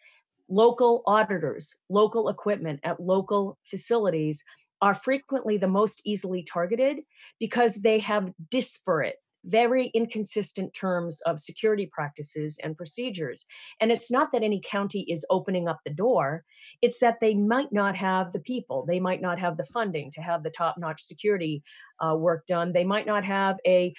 Local 0.50 1.04
auditors, 1.08 1.76
local 1.90 2.30
equipment 2.30 2.80
at 2.84 3.00
local 3.00 3.58
facilities 3.66 4.44
are 4.82 4.94
frequently 4.94 5.58
the 5.58 5.68
most 5.68 6.02
easily 6.06 6.44
targeted 6.44 6.98
because 7.40 7.76
they 7.76 8.00
have 8.00 8.32
disparate 8.52 9.16
very 9.46 9.88
inconsistent 9.88 10.74
terms 10.74 11.22
of 11.22 11.40
security 11.40 11.90
practices 11.92 12.60
and 12.64 12.78
procedures. 12.78 13.46
And 13.82 13.92
it's 13.92 14.10
not 14.10 14.32
that 14.32 14.44
any 14.44 14.62
county 14.64 15.02
is 15.02 15.26
opening 15.30 15.68
up 15.68 15.80
the 15.84 15.92
door, 15.92 16.44
it's 16.82 17.00
that 17.00 17.20
they 17.20 17.34
might 17.34 17.72
not 17.72 17.96
have 17.96 18.32
the 18.32 18.40
people, 18.40 18.86
they 18.86 19.00
might 19.00 19.22
not 19.22 19.40
have 19.40 19.58
the 19.58 19.66
funding 19.66 20.12
to 20.12 20.22
have 20.22 20.44
the 20.44 20.50
top 20.50 20.76
notch 20.78 21.02
security 21.02 21.64
uh, 22.00 22.16
work 22.16 22.46
done, 22.46 22.72
they 22.72 22.86
might 22.86 23.06
not 23.06 23.26
have 23.26 23.58
a 23.68 23.94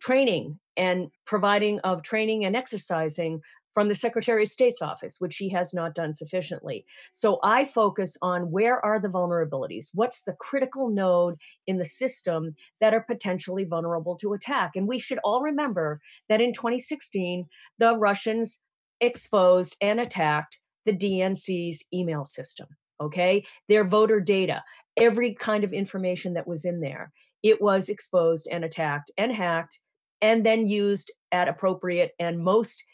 training 0.00 0.58
and 0.76 1.08
providing 1.24 1.80
of 1.80 2.02
training 2.02 2.44
and 2.44 2.54
exercising 2.54 3.40
from 3.74 3.88
the 3.88 3.94
Secretary 3.94 4.44
of 4.44 4.48
State's 4.48 4.80
office, 4.80 5.16
which 5.18 5.36
he 5.36 5.48
has 5.50 5.74
not 5.74 5.94
done 5.94 6.14
sufficiently. 6.14 6.86
So 7.12 7.40
I 7.42 7.64
focus 7.64 8.16
on 8.22 8.52
where 8.52 8.82
are 8.84 9.00
the 9.00 9.08
vulnerabilities? 9.08 9.90
What's 9.92 10.22
the 10.22 10.36
critical 10.38 10.88
node 10.88 11.34
in 11.66 11.76
the 11.76 11.84
system 11.84 12.54
that 12.80 12.94
are 12.94 13.02
potentially 13.02 13.64
vulnerable 13.64 14.16
to 14.18 14.32
attack? 14.32 14.76
And 14.76 14.86
we 14.86 15.00
should 15.00 15.18
all 15.24 15.42
remember 15.42 16.00
that 16.28 16.40
in 16.40 16.52
2016, 16.52 17.46
the 17.78 17.96
Russians 17.96 18.62
exposed 19.00 19.76
and 19.80 20.00
attacked 20.00 20.58
the 20.86 20.92
DNC's 20.92 21.84
email 21.92 22.24
system, 22.24 22.68
okay? 23.00 23.44
Their 23.68 23.84
voter 23.84 24.20
data, 24.20 24.62
every 24.96 25.34
kind 25.34 25.64
of 25.64 25.72
information 25.72 26.34
that 26.34 26.46
was 26.46 26.64
in 26.64 26.80
there. 26.80 27.12
It 27.42 27.60
was 27.60 27.88
exposed 27.88 28.48
and 28.50 28.64
attacked 28.64 29.10
and 29.18 29.32
hacked 29.32 29.80
and 30.22 30.46
then 30.46 30.66
used 30.68 31.12
at 31.32 31.48
appropriate 31.48 32.12
and 32.18 32.38
most 32.38 32.84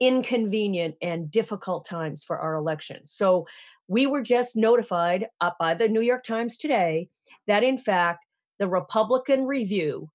inconvenient 0.00 0.96
and 1.02 1.30
difficult 1.30 1.84
times 1.84 2.24
for 2.24 2.38
our 2.38 2.54
elections. 2.54 3.12
So 3.12 3.46
we 3.88 4.06
were 4.06 4.22
just 4.22 4.56
notified 4.56 5.26
uh, 5.40 5.50
by 5.58 5.74
the 5.74 5.88
New 5.88 6.00
York 6.00 6.24
Times 6.24 6.56
today 6.56 7.08
that, 7.46 7.62
in 7.62 7.76
fact, 7.76 8.24
the 8.58 8.68
Republican 8.68 9.44
review 9.46 10.08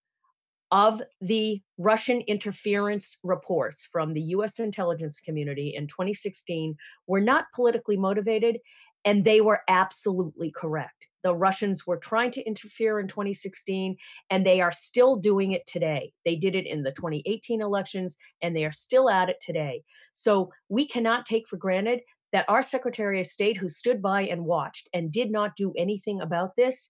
of 0.71 1.01
the 1.21 1.61
Russian 1.77 2.21
interference 2.21 3.19
reports 3.23 3.87
from 3.91 4.13
the 4.13 4.21
US 4.21 4.59
intelligence 4.59 5.19
community 5.19 5.75
in 5.75 5.87
2016 5.87 6.75
were 7.07 7.21
not 7.21 7.45
politically 7.53 7.97
motivated 7.97 8.57
and 9.05 9.23
they 9.23 9.39
were 9.39 9.61
absolutely 9.69 10.51
correct. 10.51 11.07
The 11.23 11.33
Russians 11.33 11.87
were 11.87 11.97
trying 11.97 12.31
to 12.31 12.43
interfere 12.43 12.99
in 12.99 13.07
2016, 13.07 13.95
and 14.29 14.45
they 14.45 14.61
are 14.61 14.71
still 14.71 15.15
doing 15.15 15.53
it 15.53 15.65
today. 15.65 16.11
They 16.23 16.35
did 16.35 16.55
it 16.55 16.67
in 16.67 16.83
the 16.83 16.91
2018 16.91 17.61
elections, 17.61 18.17
and 18.41 18.55
they 18.55 18.65
are 18.65 18.71
still 18.71 19.09
at 19.09 19.29
it 19.29 19.37
today. 19.41 19.83
So 20.11 20.51
we 20.69 20.87
cannot 20.87 21.25
take 21.25 21.47
for 21.47 21.57
granted 21.57 22.01
that 22.31 22.45
our 22.47 22.61
Secretary 22.61 23.19
of 23.19 23.27
State, 23.27 23.57
who 23.57 23.69
stood 23.69 24.01
by 24.01 24.23
and 24.23 24.45
watched 24.45 24.89
and 24.93 25.11
did 25.11 25.31
not 25.31 25.55
do 25.55 25.73
anything 25.77 26.21
about 26.21 26.55
this, 26.57 26.89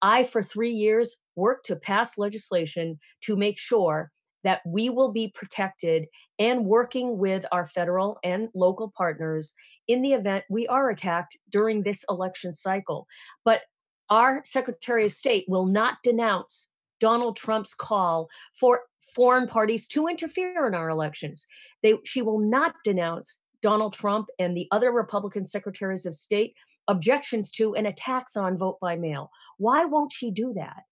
I, 0.00 0.24
for 0.24 0.42
three 0.42 0.72
years, 0.72 1.16
worked 1.34 1.66
to 1.66 1.76
pass 1.76 2.16
legislation 2.16 2.98
to 3.22 3.36
make 3.36 3.58
sure 3.58 4.10
that 4.44 4.60
we 4.66 4.90
will 4.90 5.10
be 5.10 5.32
protected 5.34 6.06
and 6.38 6.66
working 6.66 7.18
with 7.18 7.44
our 7.50 7.66
federal 7.66 8.18
and 8.22 8.48
local 8.54 8.92
partners 8.96 9.54
in 9.88 10.02
the 10.02 10.12
event 10.12 10.44
we 10.48 10.66
are 10.66 10.90
attacked 10.90 11.36
during 11.50 11.82
this 11.82 12.04
election 12.08 12.52
cycle. 12.52 13.06
But 13.44 13.62
our 14.10 14.42
Secretary 14.44 15.04
of 15.04 15.12
State 15.12 15.44
will 15.48 15.66
not 15.66 15.98
denounce 16.02 16.70
Donald 17.00 17.36
Trump's 17.36 17.74
call 17.74 18.28
for 18.58 18.82
foreign 19.14 19.46
parties 19.46 19.86
to 19.88 20.08
interfere 20.08 20.66
in 20.66 20.74
our 20.74 20.88
elections. 20.88 21.46
They, 21.82 21.94
she 22.04 22.22
will 22.22 22.40
not 22.40 22.74
denounce 22.84 23.38
Donald 23.62 23.94
Trump 23.94 24.28
and 24.38 24.56
the 24.56 24.68
other 24.72 24.92
Republican 24.92 25.44
secretaries 25.44 26.04
of 26.04 26.14
state 26.14 26.54
objections 26.88 27.50
to 27.52 27.74
and 27.74 27.86
attacks 27.86 28.36
on 28.36 28.58
vote 28.58 28.78
by 28.80 28.96
mail. 28.96 29.30
Why 29.56 29.86
won't 29.86 30.12
she 30.12 30.30
do 30.30 30.52
that? 30.54 30.82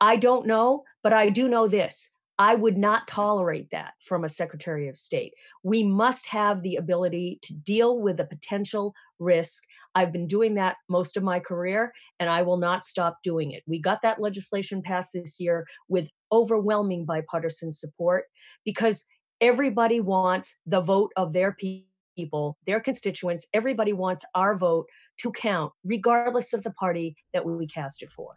I 0.00 0.16
don't 0.16 0.46
know, 0.46 0.84
but 1.02 1.12
I 1.12 1.30
do 1.30 1.48
know 1.48 1.68
this. 1.68 2.10
I 2.42 2.56
would 2.56 2.76
not 2.76 3.06
tolerate 3.06 3.70
that 3.70 3.92
from 4.00 4.24
a 4.24 4.28
Secretary 4.28 4.88
of 4.88 4.96
State. 4.96 5.32
We 5.62 5.84
must 5.84 6.26
have 6.26 6.60
the 6.60 6.74
ability 6.74 7.38
to 7.42 7.54
deal 7.54 8.00
with 8.00 8.16
the 8.16 8.24
potential 8.24 8.94
risk. 9.20 9.62
I've 9.94 10.10
been 10.10 10.26
doing 10.26 10.54
that 10.54 10.74
most 10.88 11.16
of 11.16 11.22
my 11.22 11.38
career, 11.38 11.92
and 12.18 12.28
I 12.28 12.42
will 12.42 12.56
not 12.56 12.84
stop 12.84 13.18
doing 13.22 13.52
it. 13.52 13.62
We 13.68 13.80
got 13.80 14.02
that 14.02 14.20
legislation 14.20 14.82
passed 14.82 15.12
this 15.14 15.38
year 15.38 15.64
with 15.88 16.08
overwhelming 16.32 17.04
bipartisan 17.04 17.70
support 17.70 18.24
because 18.64 19.04
everybody 19.40 20.00
wants 20.00 20.58
the 20.66 20.80
vote 20.80 21.12
of 21.16 21.32
their 21.32 21.52
people 21.52 21.86
people, 22.14 22.58
their 22.66 22.78
constituents, 22.78 23.46
everybody 23.54 23.94
wants 23.94 24.22
our 24.34 24.54
vote 24.54 24.86
to 25.18 25.32
count, 25.32 25.72
regardless 25.82 26.52
of 26.52 26.62
the 26.62 26.72
party 26.72 27.16
that 27.32 27.46
we 27.46 27.66
cast 27.66 28.02
it 28.02 28.10
for. 28.10 28.34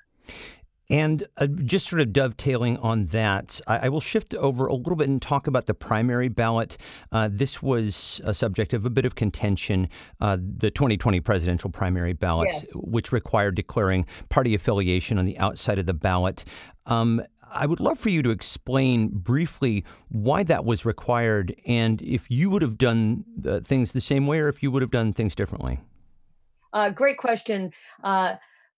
And 0.89 1.25
uh, 1.38 1.48
just 1.48 1.89
sort 1.89 2.01
of 2.01 2.13
dovetailing 2.13 2.77
on 2.77 3.06
that, 3.06 3.60
I, 3.65 3.88
I, 3.88 3.89
will 3.89 4.01
shift 4.01 4.36
over 4.36 4.68
a 4.68 4.75
little 4.75 4.96
bit 4.96 5.10
and 5.10 5.20
talk 5.20 5.48
about 5.48 5.65
the 5.65 5.74
primary 5.74 6.27
ballot. 6.27 6.77
Uh, 7.12 7.27
this 7.32 7.62
was 7.62 8.22
a 8.24 8.36
subject 8.36 8.72
of 8.74 8.86
a 8.86 8.92
bit 8.92 9.04
of 9.04 9.15
contention, 9.15 9.89
uh, 10.22 10.38
the 10.39 10.70
2020 10.70 11.20
presidential 11.22 11.72
primary 11.72 12.13
ballot, 12.13 12.50
yes. 12.51 12.72
which 12.75 13.12
required 13.12 13.56
declaring 13.56 14.06
party 14.30 14.54
affiliation 14.54 15.18
on 15.18 15.25
the 15.25 15.38
outside 15.39 15.80
of 15.80 15.88
the 15.88 15.94
ballot. 15.94 16.46
Um, 16.86 17.24
I 17.51 17.65
would 17.65 17.80
love 17.80 17.98
for 17.98 18.10
you 18.10 18.22
to 18.24 18.32
explain 18.32 19.10
briefly 19.10 19.86
why 20.10 20.44
that 20.44 20.65
was 20.65 20.86
required 20.86 21.56
and 21.65 22.01
if 22.01 22.30
you 22.30 22.50
would 22.50 22.62
have 22.62 22.77
done 22.77 23.24
uh, 23.48 23.62
things 23.62 23.92
the 23.94 24.01
same 24.01 24.27
way 24.27 24.39
or 24.39 24.50
if 24.50 24.62
you 24.62 24.72
would 24.72 24.82
have 24.82 24.92
done 24.92 25.13
things 25.13 25.36
differently. 25.36 25.80
Uh, 26.74 26.89
great 26.89 27.18
question. 27.18 27.72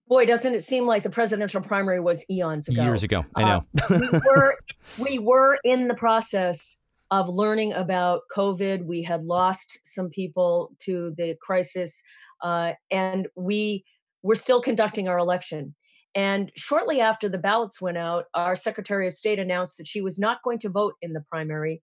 Uh, 0.07 0.13
boy, 0.13 0.25
doesn't 0.25 0.53
it 0.53 0.61
seem 0.61 0.85
like 0.85 1.03
the 1.03 1.09
presidential 1.09 1.61
primary 1.61 1.99
was 1.99 2.29
eons 2.29 2.67
ago? 2.67 2.83
Years 2.83 3.03
ago, 3.03 3.25
I 3.35 3.43
know. 3.43 3.63
Uh, 3.81 3.99
we, 3.99 4.19
were, 4.25 4.57
we 4.97 5.19
were 5.19 5.59
in 5.63 5.87
the 5.87 5.95
process 5.95 6.77
of 7.11 7.29
learning 7.29 7.73
about 7.73 8.21
COVID. 8.35 8.85
We 8.85 9.03
had 9.03 9.23
lost 9.23 9.79
some 9.83 10.09
people 10.09 10.71
to 10.79 11.13
the 11.17 11.35
crisis, 11.41 12.01
uh, 12.43 12.73
and 12.91 13.27
we 13.35 13.85
were 14.23 14.35
still 14.35 14.61
conducting 14.61 15.07
our 15.07 15.17
election. 15.17 15.75
And 16.15 16.51
shortly 16.55 16.99
after 16.99 17.29
the 17.29 17.37
ballots 17.37 17.79
went 17.79 17.97
out, 17.97 18.25
our 18.33 18.55
Secretary 18.55 19.07
of 19.07 19.13
State 19.13 19.39
announced 19.39 19.77
that 19.77 19.87
she 19.87 20.01
was 20.01 20.17
not 20.17 20.41
going 20.43 20.59
to 20.59 20.69
vote 20.69 20.95
in 21.01 21.13
the 21.13 21.23
primary 21.29 21.81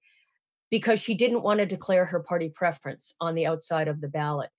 because 0.70 1.00
she 1.00 1.14
didn't 1.14 1.42
want 1.42 1.60
to 1.60 1.66
declare 1.66 2.04
her 2.04 2.20
party 2.20 2.50
preference 2.52 3.14
on 3.20 3.34
the 3.34 3.46
outside 3.46 3.86
of 3.86 4.00
the 4.00 4.08
ballot. 4.08 4.50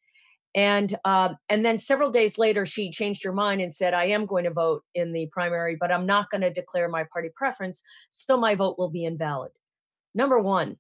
And 0.56 0.96
um, 1.04 1.36
and 1.50 1.66
then 1.66 1.78
several 1.78 2.10
days 2.10 2.38
later, 2.38 2.66
she 2.66 2.90
changed 2.90 3.26
her 3.26 3.34
mind 3.34 3.62
and 3.62 3.74
said, 3.74 3.94
"I 3.94 4.06
am 4.06 4.26
going 4.26 4.46
to 4.46 4.52
vote 4.52 4.84
in 4.96 5.12
the 5.12 5.28
primary, 5.34 5.76
but 5.78 5.92
I'm 5.92 6.06
not 6.06 6.30
going 6.30 6.42
to 6.42 6.50
declare 6.50 6.88
my 6.88 7.04
party 7.12 7.30
preference, 7.36 7.84
so 8.10 8.38
my 8.38 8.56
vote 8.56 8.80
will 8.80 8.90
be 8.90 9.04
invalid." 9.04 9.52
Number 10.14 10.40
one, 10.40 10.78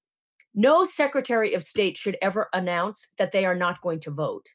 no 0.54 0.86
Secretary 0.86 1.54
of 1.54 1.64
State 1.64 1.98
should 1.98 2.18
ever 2.22 2.48
announce 2.54 3.10
that 3.18 3.34
they 3.34 3.46
are 3.46 3.56
not 3.56 3.82
going 3.82 4.00
to 4.02 4.12
vote. 4.12 4.46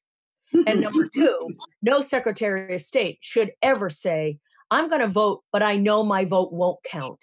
And 0.66 0.81
number 0.81 1.07
two, 1.14 1.51
no 1.83 2.01
Secretary 2.01 2.75
of 2.75 2.81
State 2.81 3.18
should 3.21 3.53
ever 3.62 3.90
say, 3.90 4.38
I'm 4.71 4.88
going 4.88 5.03
to 5.03 5.09
vote, 5.09 5.42
but 5.53 5.62
I 5.62 5.77
know 5.77 6.03
my 6.03 6.25
vote 6.25 6.53
won't 6.53 6.83
count. 6.85 7.23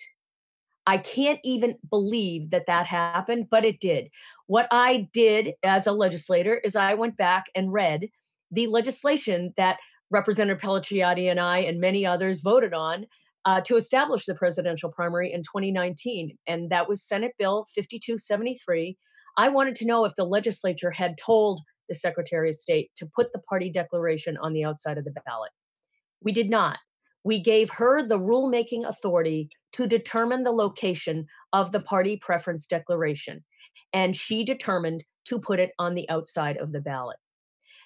I 0.86 0.98
can't 0.98 1.40
even 1.44 1.76
believe 1.90 2.52
that 2.52 2.68
that 2.68 2.86
happened, 2.86 3.48
but 3.50 3.66
it 3.66 3.80
did. 3.80 4.10
What 4.48 4.68
I 4.72 5.10
did 5.14 5.54
as 5.64 5.88
a 5.88 5.92
legislator 5.92 6.60
is 6.64 6.76
I 6.76 6.94
went 6.94 7.18
back 7.18 7.46
and 7.56 7.72
read 7.72 8.08
the 8.52 8.68
legislation 8.68 9.54
that 9.58 9.78
Representative 10.10 10.62
Pelliciotti 10.62 11.30
and 11.30 11.40
I 11.40 11.60
and 11.60 11.80
many 11.80 12.06
others 12.06 12.42
voted 12.42 12.74
on 12.74 13.06
uh, 13.46 13.62
to 13.62 13.76
establish 13.76 14.26
the 14.26 14.36
presidential 14.36 14.92
primary 14.92 15.32
in 15.32 15.42
2019. 15.42 16.38
And 16.48 16.70
that 16.70 16.88
was 16.88 17.04
Senate 17.04 17.34
Bill 17.38 17.66
5273. 17.76 18.98
I 19.38 19.50
wanted 19.50 19.76
to 19.76 19.86
know 19.86 20.06
if 20.06 20.16
the 20.16 20.24
legislature 20.24 20.92
had 20.92 21.18
told 21.18 21.62
the 21.90 21.96
Secretary 21.96 22.50
of 22.50 22.56
State 22.56 22.90
to 22.98 23.08
put 23.16 23.32
the 23.34 23.40
party 23.40 23.70
declaration 23.70 24.38
on 24.38 24.54
the 24.54 24.64
outside 24.64 24.98
of 24.98 25.06
the 25.06 25.14
ballot. 25.26 25.52
We 26.22 26.32
did 26.32 26.50
not. 26.50 26.80
We 27.24 27.40
gave 27.40 27.70
her 27.72 28.06
the 28.06 28.20
rulemaking 28.20 28.88
authority 28.88 29.50
to 29.74 29.88
determine 29.88 30.44
the 30.44 30.52
location 30.52 31.26
of 31.54 31.72
the 31.72 31.80
party 31.80 32.18
preference 32.18 32.66
declaration, 32.66 33.44
and 33.94 34.16
she 34.16 34.44
determined 34.44 35.04
to 35.26 35.40
put 35.40 35.60
it 35.60 35.72
on 35.80 35.96
the 35.96 36.10
outside 36.10 36.58
of 36.58 36.72
the 36.72 36.82
ballot. 36.82 37.18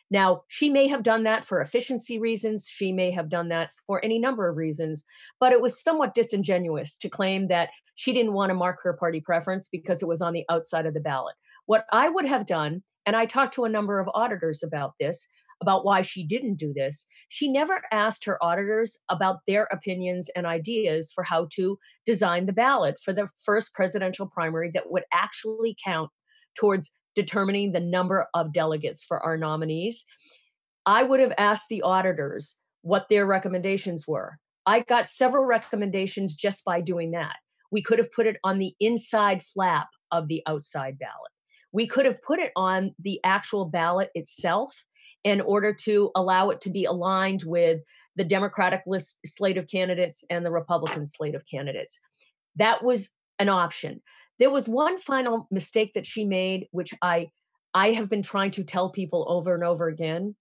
Now, 0.10 0.44
she 0.50 0.70
may 0.70 0.88
have 0.88 1.04
done 1.04 1.24
that 1.24 1.46
for 1.46 1.62
efficiency 1.62 2.20
reasons. 2.20 2.68
She 2.68 2.92
may 2.92 3.12
have 3.12 3.30
done 3.30 3.48
that 3.50 3.72
for 3.88 4.04
any 4.04 4.20
number 4.20 4.50
of 4.50 4.58
reasons, 4.58 5.06
but 5.40 5.54
it 5.54 5.62
was 5.62 5.82
somewhat 5.82 6.14
disingenuous 6.14 6.98
to 6.98 7.10
claim 7.10 7.48
that 7.48 7.70
she 7.96 8.12
didn't 8.12 8.34
want 8.34 8.50
to 8.50 8.56
mark 8.56 8.80
her 8.84 8.94
party 8.94 9.22
preference 9.22 9.70
because 9.70 10.04
it 10.04 10.08
was 10.08 10.22
on 10.22 10.34
the 10.34 10.46
outside 10.50 10.86
of 10.86 10.94
the 10.94 11.00
ballot. 11.00 11.36
What 11.66 11.86
I 11.92 12.10
would 12.10 12.26
have 12.26 12.46
done 12.46 12.84
and 13.06 13.16
I 13.16 13.26
talked 13.26 13.56
to 13.56 13.66
a 13.66 13.70
number 13.70 14.00
of 14.00 14.10
auditors 14.14 14.64
about 14.64 14.94
this, 15.00 15.28
about 15.62 15.86
why 15.86 16.02
she 16.02 16.24
didn't 16.24 16.56
do 16.56 16.74
this. 16.74 17.08
She 17.30 17.52
never 17.52 17.82
asked 17.92 18.26
her 18.26 18.44
auditors 18.44 19.00
about 19.10 19.40
their 19.48 19.66
opinions 19.72 20.30
and 20.36 20.46
ideas 20.46 21.12
for 21.14 21.24
how 21.24 21.48
to 21.54 21.78
design 22.06 22.46
the 22.46 22.54
ballot 22.54 23.00
for 23.04 23.14
the 23.14 23.30
first 23.46 23.74
presidential 23.74 24.26
primary 24.28 24.72
that 24.74 24.92
would 24.92 25.04
actually 25.14 25.76
count 25.84 26.10
towards 26.58 26.94
determining 27.16 27.72
the 27.72 27.80
number 27.80 28.28
of 28.34 28.54
delegates 28.54 29.04
for 29.04 29.20
our 29.20 29.38
nominees. 29.38 30.06
I 30.86 31.04
would 31.04 31.20
have 31.20 31.34
asked 31.38 31.70
the 31.70 31.84
auditors 31.84 32.58
what 32.82 33.08
their 33.10 33.26
recommendations 33.26 34.08
were. 34.08 34.38
I 34.66 34.82
got 34.82 35.08
several 35.08 35.46
recommendations 35.46 36.36
just 36.36 36.66
by 36.66 36.82
doing 36.82 37.12
that. 37.12 37.36
We 37.72 37.82
could 37.82 38.00
have 38.00 38.12
put 38.12 38.28
it 38.28 38.38
on 38.44 38.60
the 38.60 38.76
inside 38.80 39.44
flap 39.44 39.88
of 40.12 40.28
the 40.28 40.42
outside 40.48 40.98
ballot. 41.00 41.32
We 41.72 41.88
could 41.88 42.06
have 42.06 42.22
put 42.22 42.40
it 42.40 42.52
on 42.56 42.94
the 43.00 43.20
actual 43.24 43.66
ballot 43.66 44.10
itself 44.14 44.86
in 45.24 45.42
order 45.42 45.74
to 45.74 46.12
allow 46.16 46.50
it 46.50 46.62
to 46.62 46.70
be 46.70 46.86
aligned 46.86 47.44
with 47.44 47.82
the 48.16 48.24
Democratic 48.24 48.82
list 48.88 49.20
slate 49.26 49.58
of 49.58 49.68
candidates 49.68 50.24
and 50.30 50.46
the 50.46 50.52
Republican 50.52 51.06
slate 51.06 51.36
of 51.36 51.46
candidates. 51.46 52.00
That 52.56 52.84
was 52.84 53.12
an 53.40 53.50
option. 53.50 54.02
There 54.40 54.50
was 54.50 54.68
one 54.68 54.98
final 54.98 55.48
mistake 55.52 55.94
that 55.94 56.08
she 56.08 56.26
made, 56.26 56.68
which 56.72 56.94
I 57.02 57.30
I 57.74 57.92
have 57.94 58.10
been 58.10 58.24
trying 58.24 58.52
to 58.52 58.64
tell 58.64 58.90
people 58.90 59.26
over 59.30 59.56
and 59.56 59.64
over 59.64 59.88
again. 59.88 60.36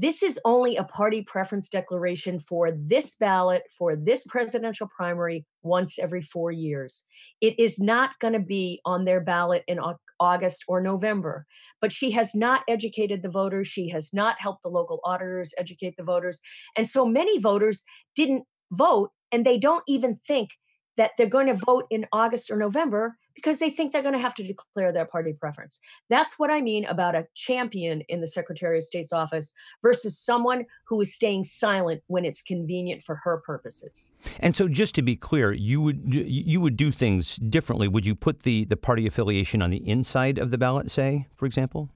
This 0.00 0.22
is 0.22 0.38
only 0.44 0.76
a 0.76 0.84
party 0.84 1.22
preference 1.22 1.68
declaration 1.68 2.38
for 2.38 2.70
this 2.70 3.16
ballot, 3.16 3.64
for 3.76 3.96
this 3.96 4.24
presidential 4.28 4.88
primary, 4.96 5.44
once 5.64 5.98
every 5.98 6.22
four 6.22 6.52
years. 6.52 7.04
It 7.40 7.58
is 7.58 7.80
not 7.80 8.16
going 8.20 8.34
to 8.34 8.38
be 8.38 8.80
on 8.84 9.04
their 9.04 9.20
ballot 9.20 9.64
in 9.66 9.80
August 10.20 10.62
or 10.68 10.80
November. 10.80 11.46
But 11.80 11.92
she 11.92 12.12
has 12.12 12.32
not 12.32 12.62
educated 12.68 13.22
the 13.22 13.28
voters. 13.28 13.66
She 13.66 13.88
has 13.88 14.14
not 14.14 14.36
helped 14.38 14.62
the 14.62 14.68
local 14.68 15.00
auditors 15.02 15.52
educate 15.58 15.96
the 15.96 16.04
voters. 16.04 16.40
And 16.76 16.86
so 16.86 17.04
many 17.04 17.40
voters 17.40 17.82
didn't 18.14 18.44
vote 18.70 19.10
and 19.32 19.44
they 19.44 19.58
don't 19.58 19.82
even 19.88 20.20
think 20.28 20.50
that 20.96 21.10
they're 21.18 21.26
going 21.26 21.48
to 21.48 21.54
vote 21.54 21.86
in 21.90 22.06
August 22.12 22.52
or 22.52 22.56
November 22.56 23.16
because 23.38 23.60
they 23.60 23.70
think 23.70 23.92
they're 23.92 24.02
going 24.02 24.14
to 24.14 24.20
have 24.20 24.34
to 24.34 24.42
declare 24.42 24.90
their 24.90 25.04
party 25.04 25.32
preference. 25.32 25.80
That's 26.10 26.40
what 26.40 26.50
I 26.50 26.60
mean 26.60 26.84
about 26.86 27.14
a 27.14 27.24
champion 27.36 28.00
in 28.08 28.20
the 28.20 28.26
Secretary 28.26 28.78
of 28.78 28.82
State's 28.82 29.12
office 29.12 29.54
versus 29.80 30.18
someone 30.18 30.66
who 30.88 31.00
is 31.00 31.14
staying 31.14 31.44
silent 31.44 32.02
when 32.08 32.24
it's 32.24 32.42
convenient 32.42 33.04
for 33.04 33.14
her 33.14 33.36
purposes. 33.46 34.10
And 34.40 34.56
so 34.56 34.66
just 34.66 34.96
to 34.96 35.02
be 35.02 35.14
clear, 35.14 35.52
you 35.52 35.80
would 35.80 36.02
you 36.04 36.60
would 36.60 36.76
do 36.76 36.90
things 36.90 37.36
differently. 37.36 37.86
Would 37.86 38.06
you 38.06 38.16
put 38.16 38.40
the 38.40 38.64
the 38.64 38.76
party 38.76 39.06
affiliation 39.06 39.62
on 39.62 39.70
the 39.70 39.88
inside 39.88 40.38
of 40.38 40.50
the 40.50 40.58
ballot, 40.58 40.90
say, 40.90 41.28
for 41.36 41.46
example? 41.46 41.90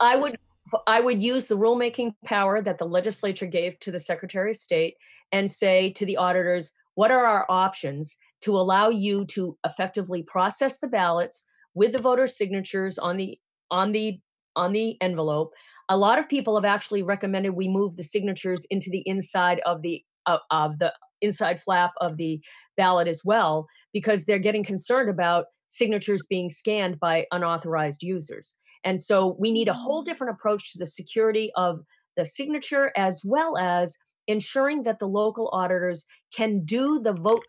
I 0.00 0.16
would 0.16 0.38
I 0.86 1.00
would 1.00 1.20
use 1.20 1.48
the 1.48 1.58
rulemaking 1.58 2.14
power 2.24 2.62
that 2.62 2.78
the 2.78 2.86
legislature 2.86 3.46
gave 3.46 3.78
to 3.80 3.90
the 3.90 4.00
Secretary 4.00 4.52
of 4.52 4.56
State 4.56 4.96
and 5.32 5.50
say 5.50 5.90
to 5.92 6.06
the 6.06 6.16
auditors, 6.16 6.72
what 6.94 7.10
are 7.10 7.26
our 7.26 7.44
options 7.50 8.16
to 8.42 8.56
allow 8.56 8.88
you 8.88 9.24
to 9.26 9.56
effectively 9.64 10.22
process 10.22 10.78
the 10.78 10.88
ballots 10.88 11.46
with 11.74 11.92
the 11.92 11.98
voter 11.98 12.26
signatures 12.26 12.98
on 12.98 13.16
the 13.16 13.38
on 13.70 13.92
the 13.92 14.18
on 14.56 14.72
the 14.72 14.96
envelope. 15.00 15.52
A 15.88 15.96
lot 15.96 16.18
of 16.18 16.28
people 16.28 16.56
have 16.56 16.64
actually 16.64 17.02
recommended 17.02 17.50
we 17.50 17.68
move 17.68 17.96
the 17.96 18.04
signatures 18.04 18.66
into 18.70 18.90
the 18.90 19.02
inside 19.06 19.60
of 19.64 19.82
the 19.82 20.02
uh, 20.26 20.38
of 20.50 20.78
the 20.78 20.92
inside 21.20 21.60
flap 21.60 21.92
of 22.00 22.16
the 22.16 22.40
ballot 22.76 23.08
as 23.08 23.22
well 23.24 23.66
because 23.92 24.24
they're 24.24 24.38
getting 24.38 24.64
concerned 24.64 25.10
about 25.10 25.46
signatures 25.66 26.26
being 26.28 26.50
scanned 26.50 26.98
by 27.00 27.26
unauthorized 27.32 28.02
users. 28.02 28.56
And 28.84 29.00
so 29.00 29.36
we 29.38 29.50
need 29.50 29.68
a 29.68 29.74
whole 29.74 30.02
different 30.02 30.34
approach 30.34 30.72
to 30.72 30.78
the 30.78 30.86
security 30.86 31.50
of 31.56 31.80
the 32.16 32.24
signature 32.24 32.92
as 32.96 33.22
well 33.24 33.56
as 33.56 33.96
ensuring 34.26 34.82
that 34.82 34.98
the 34.98 35.06
local 35.06 35.50
auditors 35.52 36.06
can 36.34 36.64
do 36.64 37.00
the 37.00 37.12
vote 37.12 37.44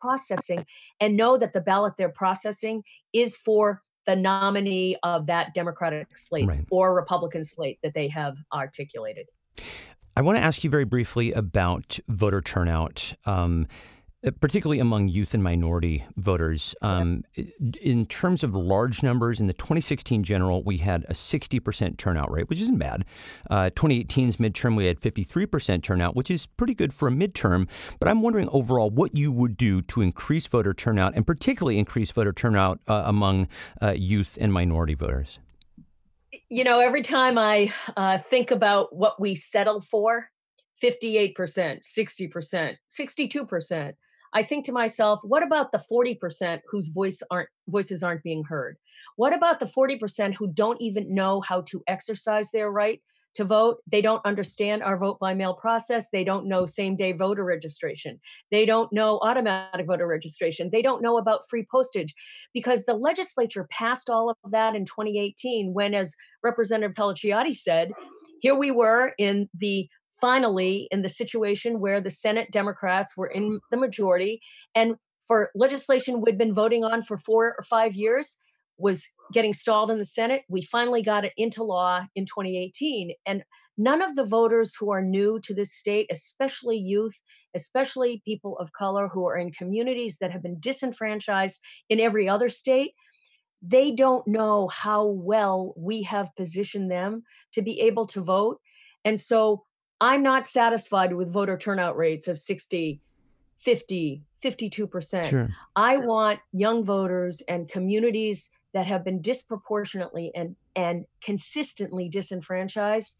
processing 0.00 0.60
and 1.00 1.16
know 1.16 1.36
that 1.36 1.52
the 1.52 1.60
ballot 1.60 1.94
they're 1.96 2.08
processing 2.08 2.82
is 3.12 3.36
for 3.36 3.82
the 4.06 4.16
nominee 4.16 4.96
of 5.02 5.26
that 5.26 5.52
Democratic 5.52 6.16
slate 6.16 6.46
right. 6.46 6.64
or 6.70 6.94
Republican 6.94 7.44
slate 7.44 7.78
that 7.82 7.94
they 7.94 8.08
have 8.08 8.36
articulated. 8.52 9.26
I 10.16 10.22
want 10.22 10.38
to 10.38 10.42
ask 10.42 10.64
you 10.64 10.70
very 10.70 10.84
briefly 10.84 11.32
about 11.32 11.98
voter 12.08 12.40
turnout. 12.40 13.14
Um, 13.26 13.66
particularly 14.32 14.80
among 14.80 15.08
youth 15.08 15.34
and 15.34 15.42
minority 15.42 16.04
voters. 16.16 16.74
Um, 16.82 17.24
in 17.80 18.06
terms 18.06 18.42
of 18.42 18.54
large 18.54 19.02
numbers, 19.02 19.40
in 19.40 19.46
the 19.46 19.52
2016 19.52 20.24
general, 20.24 20.62
we 20.62 20.78
had 20.78 21.04
a 21.04 21.12
60% 21.12 21.96
turnout 21.96 22.30
rate, 22.30 22.48
which 22.48 22.60
isn't 22.60 22.78
bad. 22.78 23.04
Uh, 23.50 23.70
2018's 23.74 24.36
midterm, 24.36 24.76
we 24.76 24.86
had 24.86 25.00
53% 25.00 25.82
turnout, 25.82 26.16
which 26.16 26.30
is 26.30 26.46
pretty 26.46 26.74
good 26.74 26.92
for 26.92 27.08
a 27.08 27.10
midterm. 27.10 27.68
But 28.00 28.08
I'm 28.08 28.22
wondering 28.22 28.48
overall 28.50 28.90
what 28.90 29.16
you 29.16 29.30
would 29.30 29.56
do 29.56 29.80
to 29.82 30.00
increase 30.00 30.46
voter 30.46 30.74
turnout 30.74 31.14
and 31.14 31.26
particularly 31.26 31.78
increase 31.78 32.10
voter 32.10 32.32
turnout 32.32 32.80
uh, 32.88 33.04
among 33.06 33.48
uh, 33.80 33.94
youth 33.96 34.36
and 34.40 34.52
minority 34.52 34.94
voters. 34.94 35.38
You 36.48 36.64
know, 36.64 36.80
every 36.80 37.02
time 37.02 37.38
I 37.38 37.72
uh, 37.96 38.18
think 38.18 38.50
about 38.50 38.94
what 38.94 39.20
we 39.20 39.34
settle 39.34 39.80
for, 39.80 40.28
58%, 40.82 41.34
60%, 41.34 42.76
62%. 42.90 43.92
I 44.36 44.42
think 44.42 44.66
to 44.66 44.72
myself, 44.72 45.20
what 45.22 45.42
about 45.42 45.72
the 45.72 45.82
40% 45.90 46.60
whose 46.70 46.88
voice 46.88 47.22
aren't 47.30 47.48
voices 47.68 48.02
aren't 48.02 48.22
being 48.22 48.44
heard? 48.44 48.76
What 49.16 49.32
about 49.32 49.60
the 49.60 49.64
40% 49.64 50.34
who 50.34 50.48
don't 50.48 50.78
even 50.78 51.14
know 51.14 51.40
how 51.40 51.62
to 51.62 51.82
exercise 51.86 52.50
their 52.50 52.70
right 52.70 53.00
to 53.36 53.44
vote? 53.44 53.78
They 53.90 54.02
don't 54.02 54.20
understand 54.26 54.82
our 54.82 54.98
vote 54.98 55.18
by 55.20 55.32
mail 55.32 55.54
process. 55.54 56.10
They 56.10 56.22
don't 56.22 56.48
know 56.48 56.66
same 56.66 56.96
day 56.96 57.12
voter 57.12 57.44
registration. 57.44 58.20
They 58.50 58.66
don't 58.66 58.92
know 58.92 59.20
automatic 59.22 59.86
voter 59.86 60.06
registration. 60.06 60.68
They 60.70 60.82
don't 60.82 61.00
know 61.00 61.16
about 61.16 61.48
free 61.48 61.66
postage 61.72 62.14
because 62.52 62.84
the 62.84 62.92
legislature 62.92 63.66
passed 63.70 64.10
all 64.10 64.28
of 64.28 64.50
that 64.50 64.76
in 64.76 64.84
2018 64.84 65.72
when 65.72 65.94
as 65.94 66.14
Representative 66.42 66.94
Pelliciotti 66.94 67.56
said, 67.56 67.90
here 68.42 68.54
we 68.54 68.70
were 68.70 69.14
in 69.16 69.48
the 69.58 69.88
finally 70.20 70.88
in 70.90 71.02
the 71.02 71.08
situation 71.08 71.80
where 71.80 72.00
the 72.00 72.10
Senate 72.10 72.50
Democrats 72.50 73.16
were 73.16 73.26
in 73.28 73.60
the 73.70 73.76
majority 73.76 74.40
and 74.74 74.96
for 75.26 75.50
legislation 75.54 76.20
we'd 76.20 76.38
been 76.38 76.54
voting 76.54 76.84
on 76.84 77.02
for 77.02 77.18
four 77.18 77.54
or 77.58 77.62
five 77.68 77.94
years 77.94 78.38
was 78.78 79.08
getting 79.32 79.54
stalled 79.54 79.90
in 79.90 79.98
the 79.98 80.04
Senate. 80.04 80.42
We 80.48 80.62
finally 80.62 81.02
got 81.02 81.24
it 81.24 81.32
into 81.36 81.64
law 81.64 82.06
in 82.14 82.26
2018. 82.26 83.12
And 83.24 83.42
none 83.78 84.02
of 84.02 84.14
the 84.14 84.24
voters 84.24 84.74
who 84.78 84.90
are 84.90 85.02
new 85.02 85.40
to 85.44 85.54
this 85.54 85.72
state, 85.72 86.06
especially 86.10 86.76
youth, 86.76 87.18
especially 87.54 88.22
people 88.24 88.58
of 88.58 88.72
color 88.72 89.08
who 89.08 89.26
are 89.26 89.36
in 89.36 89.50
communities 89.50 90.18
that 90.20 90.30
have 90.30 90.42
been 90.42 90.60
disenfranchised 90.60 91.60
in 91.88 92.00
every 92.00 92.28
other 92.28 92.48
state, 92.48 92.92
they 93.62 93.90
don't 93.90 94.26
know 94.26 94.68
how 94.68 95.06
well 95.06 95.72
we 95.76 96.02
have 96.02 96.28
positioned 96.36 96.90
them 96.90 97.22
to 97.54 97.62
be 97.62 97.80
able 97.80 98.06
to 98.06 98.20
vote. 98.20 98.60
And 99.04 99.18
so 99.18 99.64
I'm 100.00 100.22
not 100.22 100.44
satisfied 100.46 101.12
with 101.12 101.32
voter 101.32 101.56
turnout 101.56 101.96
rates 101.96 102.28
of 102.28 102.38
60, 102.38 103.00
50, 103.56 104.22
52%. 104.42 105.24
Sure. 105.24 105.48
I 105.74 105.96
want 105.98 106.40
young 106.52 106.84
voters 106.84 107.42
and 107.48 107.68
communities 107.68 108.50
that 108.74 108.86
have 108.86 109.04
been 109.04 109.22
disproportionately 109.22 110.32
and, 110.34 110.54
and 110.74 111.06
consistently 111.22 112.08
disenfranchised 112.08 113.16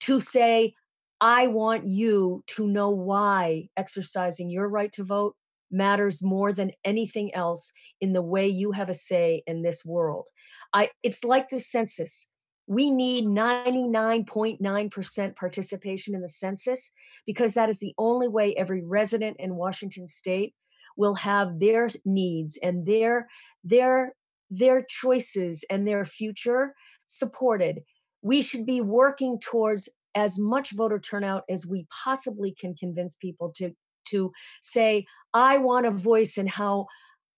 to 0.00 0.20
say, 0.20 0.74
I 1.20 1.46
want 1.46 1.86
you 1.86 2.42
to 2.48 2.66
know 2.66 2.90
why 2.90 3.68
exercising 3.76 4.50
your 4.50 4.68
right 4.68 4.92
to 4.92 5.04
vote 5.04 5.36
matters 5.70 6.22
more 6.22 6.52
than 6.52 6.72
anything 6.84 7.34
else 7.34 7.72
in 8.00 8.12
the 8.12 8.20
way 8.20 8.46
you 8.46 8.72
have 8.72 8.90
a 8.90 8.94
say 8.94 9.42
in 9.46 9.62
this 9.62 9.84
world. 9.84 10.28
I 10.74 10.90
it's 11.02 11.24
like 11.24 11.48
the 11.48 11.60
census 11.60 12.28
we 12.66 12.90
need 12.90 13.24
99.9% 13.24 15.36
participation 15.36 16.14
in 16.14 16.20
the 16.20 16.28
census 16.28 16.92
because 17.26 17.54
that 17.54 17.68
is 17.68 17.78
the 17.78 17.94
only 17.98 18.28
way 18.28 18.54
every 18.54 18.84
resident 18.84 19.36
in 19.38 19.56
Washington 19.56 20.06
state 20.06 20.54
will 20.96 21.14
have 21.14 21.58
their 21.58 21.88
needs 22.04 22.58
and 22.62 22.86
their 22.86 23.28
their 23.64 24.14
their 24.50 24.82
choices 24.82 25.64
and 25.70 25.88
their 25.88 26.04
future 26.04 26.74
supported. 27.06 27.80
We 28.20 28.42
should 28.42 28.66
be 28.66 28.82
working 28.82 29.40
towards 29.40 29.88
as 30.14 30.38
much 30.38 30.72
voter 30.72 30.98
turnout 30.98 31.44
as 31.48 31.66
we 31.66 31.86
possibly 32.04 32.52
can 32.52 32.74
convince 32.74 33.16
people 33.16 33.50
to 33.56 33.72
to 34.10 34.32
say 34.60 35.06
I 35.32 35.58
want 35.58 35.86
a 35.86 35.90
voice 35.90 36.36
in 36.36 36.46
how 36.46 36.86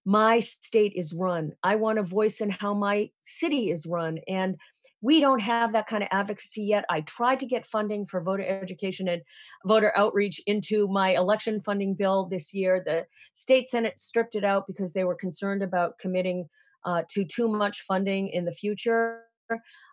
my 0.05 0.41
state 0.41 0.93
is 0.97 1.15
run. 1.15 1.53
I 1.63 1.77
want 1.77 1.99
a 1.99 2.03
voice 2.03 2.41
in 2.41 2.51
how 2.51 2.75
my 2.75 3.11
city 3.23 3.71
is 3.71 3.87
run 3.87 4.19
and 4.29 4.57
we 5.05 5.21
don't 5.21 5.41
have 5.41 5.73
that 5.73 5.87
kind 5.87 6.03
of 6.03 6.09
advocacy 6.13 6.63
yet. 6.63 6.87
I 6.89 7.03
tried 7.03 7.39
to 7.41 7.47
get 7.47 7.67
funding 7.67 8.07
for 8.07 8.23
voter 8.23 8.43
education 8.43 9.07
and 9.07 9.21
voter 9.67 9.93
outreach 9.95 10.41
into 10.47 10.89
my 10.89 11.11
election 11.11 11.61
funding 11.61 11.93
bill 11.95 12.27
this 12.31 12.55
year. 12.55 12.83
The 12.85 13.05
state 13.35 13.67
Senate 13.67 13.99
stripped 13.99 14.35
it 14.35 14.45
out 14.45 14.67
because 14.67 14.95
they 14.95 15.05
were 15.05 15.15
concerned 15.15 15.63
about 15.63 15.99
committing 15.99 16.49
uh, 16.87 17.03
to 17.11 17.23
too 17.23 17.49
much 17.49 17.83
funding 17.83 18.29
in 18.29 18.47
the 18.47 18.51
future. 18.51 19.25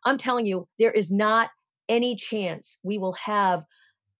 I'm 0.06 0.17
telling 0.17 0.45
you, 0.45 0.69
there 0.80 0.91
is 0.93 1.12
not 1.12 1.50
any 1.89 2.15
chance 2.15 2.80
we 2.82 2.97
will 2.97 3.13
have 3.13 3.65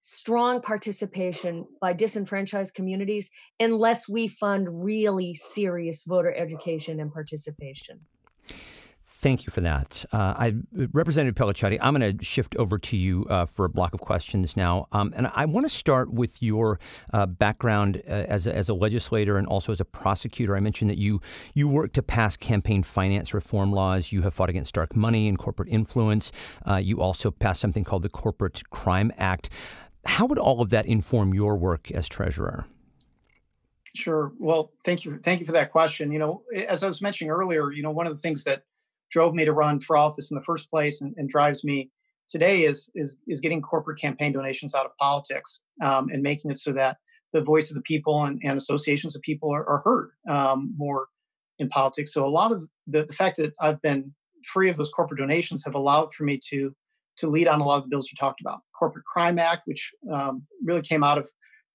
strong 0.02 0.62
participation 0.62 1.66
by 1.80 1.94
disenfranchised 1.94 2.74
communities 2.74 3.30
unless 3.62 4.10
we 4.10 4.28
fund 4.28 4.68
really 4.70 5.36
serious 5.36 6.04
voter 6.04 6.36
education 6.36 7.00
and 7.00 7.14
participation. 7.14 8.02
Thank 9.22 9.46
you 9.46 9.52
for 9.52 9.62
that. 9.62 10.04
Uh, 10.12 10.34
I, 10.36 10.56
Representative 10.74 11.36
Pelliciotti, 11.36 11.78
I'm 11.80 11.96
going 11.96 12.18
to 12.18 12.26
shift 12.26 12.56
over 12.56 12.80
to 12.80 12.98
you 12.98 13.28
uh, 13.30 13.46
for 13.46 13.66
a 13.66 13.70
block 13.70 13.94
of 13.94 14.02
questions 14.02 14.58
now. 14.58 14.88
Um, 14.92 15.14
and 15.16 15.30
I 15.36 15.46
want 15.46 15.64
to 15.66 15.70
start 15.70 16.12
with 16.12 16.42
your 16.42 16.80
uh, 17.14 17.28
background 17.28 18.02
uh, 18.08 18.10
as 18.10 18.48
a, 18.48 18.56
as 18.56 18.68
a 18.68 18.74
legislator 18.74 19.38
and 19.38 19.46
also 19.46 19.72
as 19.72 19.80
a 19.80 19.86
prosecutor. 19.86 20.58
I 20.58 20.60
mentioned 20.60 20.90
that 20.90 20.98
you, 20.98 21.22
you 21.54 21.68
worked 21.68 21.94
to 21.96 22.02
pass 22.02 22.36
campaign 22.36 22.82
finance 22.82 23.32
reform 23.32 23.72
laws. 23.72 24.12
You 24.12 24.24
have 24.24 24.34
fought 24.34 24.50
against 24.50 24.74
dark 24.74 24.96
money 24.96 25.28
and 25.28 25.38
corporate 25.38 25.70
influence. 25.70 26.32
Uh, 26.68 26.78
you 26.78 27.00
also 27.00 27.30
passed 27.30 27.62
something 27.62 27.84
called 27.84 28.02
the 28.02 28.10
Corporate 28.10 28.68
Crime 28.72 29.12
Act. 29.20 29.52
How 30.06 30.26
would 30.26 30.40
all 30.40 30.62
of 30.62 30.72
that 30.72 30.88
inform 30.88 31.32
your 31.36 31.58
work 31.58 31.92
as 31.92 32.10
treasurer? 32.10 32.66
Sure. 33.96 34.32
Well, 34.40 34.72
thank 34.84 35.06
you. 35.06 35.20
Thank 35.20 35.42
you 35.42 35.46
for 35.46 35.52
that 35.52 35.72
question. 35.72 36.12
You 36.12 36.18
know, 36.18 36.42
as 36.68 36.82
I 36.82 36.88
was 36.88 37.04
mentioning 37.04 37.30
earlier, 37.30 37.72
you 37.72 37.84
know, 37.84 37.92
one 37.92 38.08
of 38.08 38.16
the 38.16 38.20
things 38.20 38.44
that 38.46 38.64
drove 39.12 39.34
me 39.34 39.46
to 39.46 39.54
run 39.54 39.80
for 39.80 39.98
office 39.98 40.32
in 40.32 40.36
the 40.36 40.44
first 40.44 40.70
place 40.70 41.02
and, 41.02 41.14
and 41.18 41.30
drives 41.30 41.64
me 41.64 41.90
today 42.30 42.64
is 42.64 42.90
is 42.96 43.18
is 43.28 43.40
getting 43.40 43.62
corporate 43.62 44.00
campaign 44.00 44.32
donations 44.32 44.74
out 44.74 44.86
of 44.86 44.96
politics 44.98 45.60
um, 45.84 46.10
and 46.12 46.24
making 46.24 46.50
it 46.50 46.58
so 46.58 46.72
that 46.72 46.98
the 47.34 47.42
voice 47.42 47.70
of 47.70 47.76
the 47.76 47.82
people 47.82 48.24
and, 48.24 48.42
and 48.44 48.58
associations 48.58 49.16
of 49.16 49.22
people 49.22 49.54
are, 49.54 49.68
are 49.68 49.82
heard 49.86 50.12
um, 50.30 50.74
more 50.78 51.08
in 51.60 51.70
politics. 51.70 52.14
So 52.14 52.26
a 52.26 52.30
lot 52.30 52.52
of 52.52 52.68
the, 52.88 53.06
the 53.06 53.14
fact 53.14 53.38
that 53.38 53.54
I've 53.62 53.82
been 53.82 54.14
free 54.46 54.70
of 54.70 54.78
those 54.78 54.90
corporate 54.90 55.20
donations 55.20 55.64
have 55.66 55.76
allowed 55.76 56.14
for 56.14 56.24
me 56.24 56.40
to 56.50 56.74
to 57.18 57.28
lead 57.28 57.48
on 57.48 57.62
a 57.62 57.66
lot 57.66 57.78
of 57.78 57.84
the 57.84 57.90
bills 57.90 58.10
you 58.12 58.16
talked 58.18 58.42
about. 58.42 58.62
Corporate 58.78 59.06
Crime 59.06 59.38
Act, 59.38 59.64
which 59.66 59.92
um, 60.12 60.44
really 60.64 60.82
came 60.82 61.04
out 61.04 61.18
of 61.18 61.30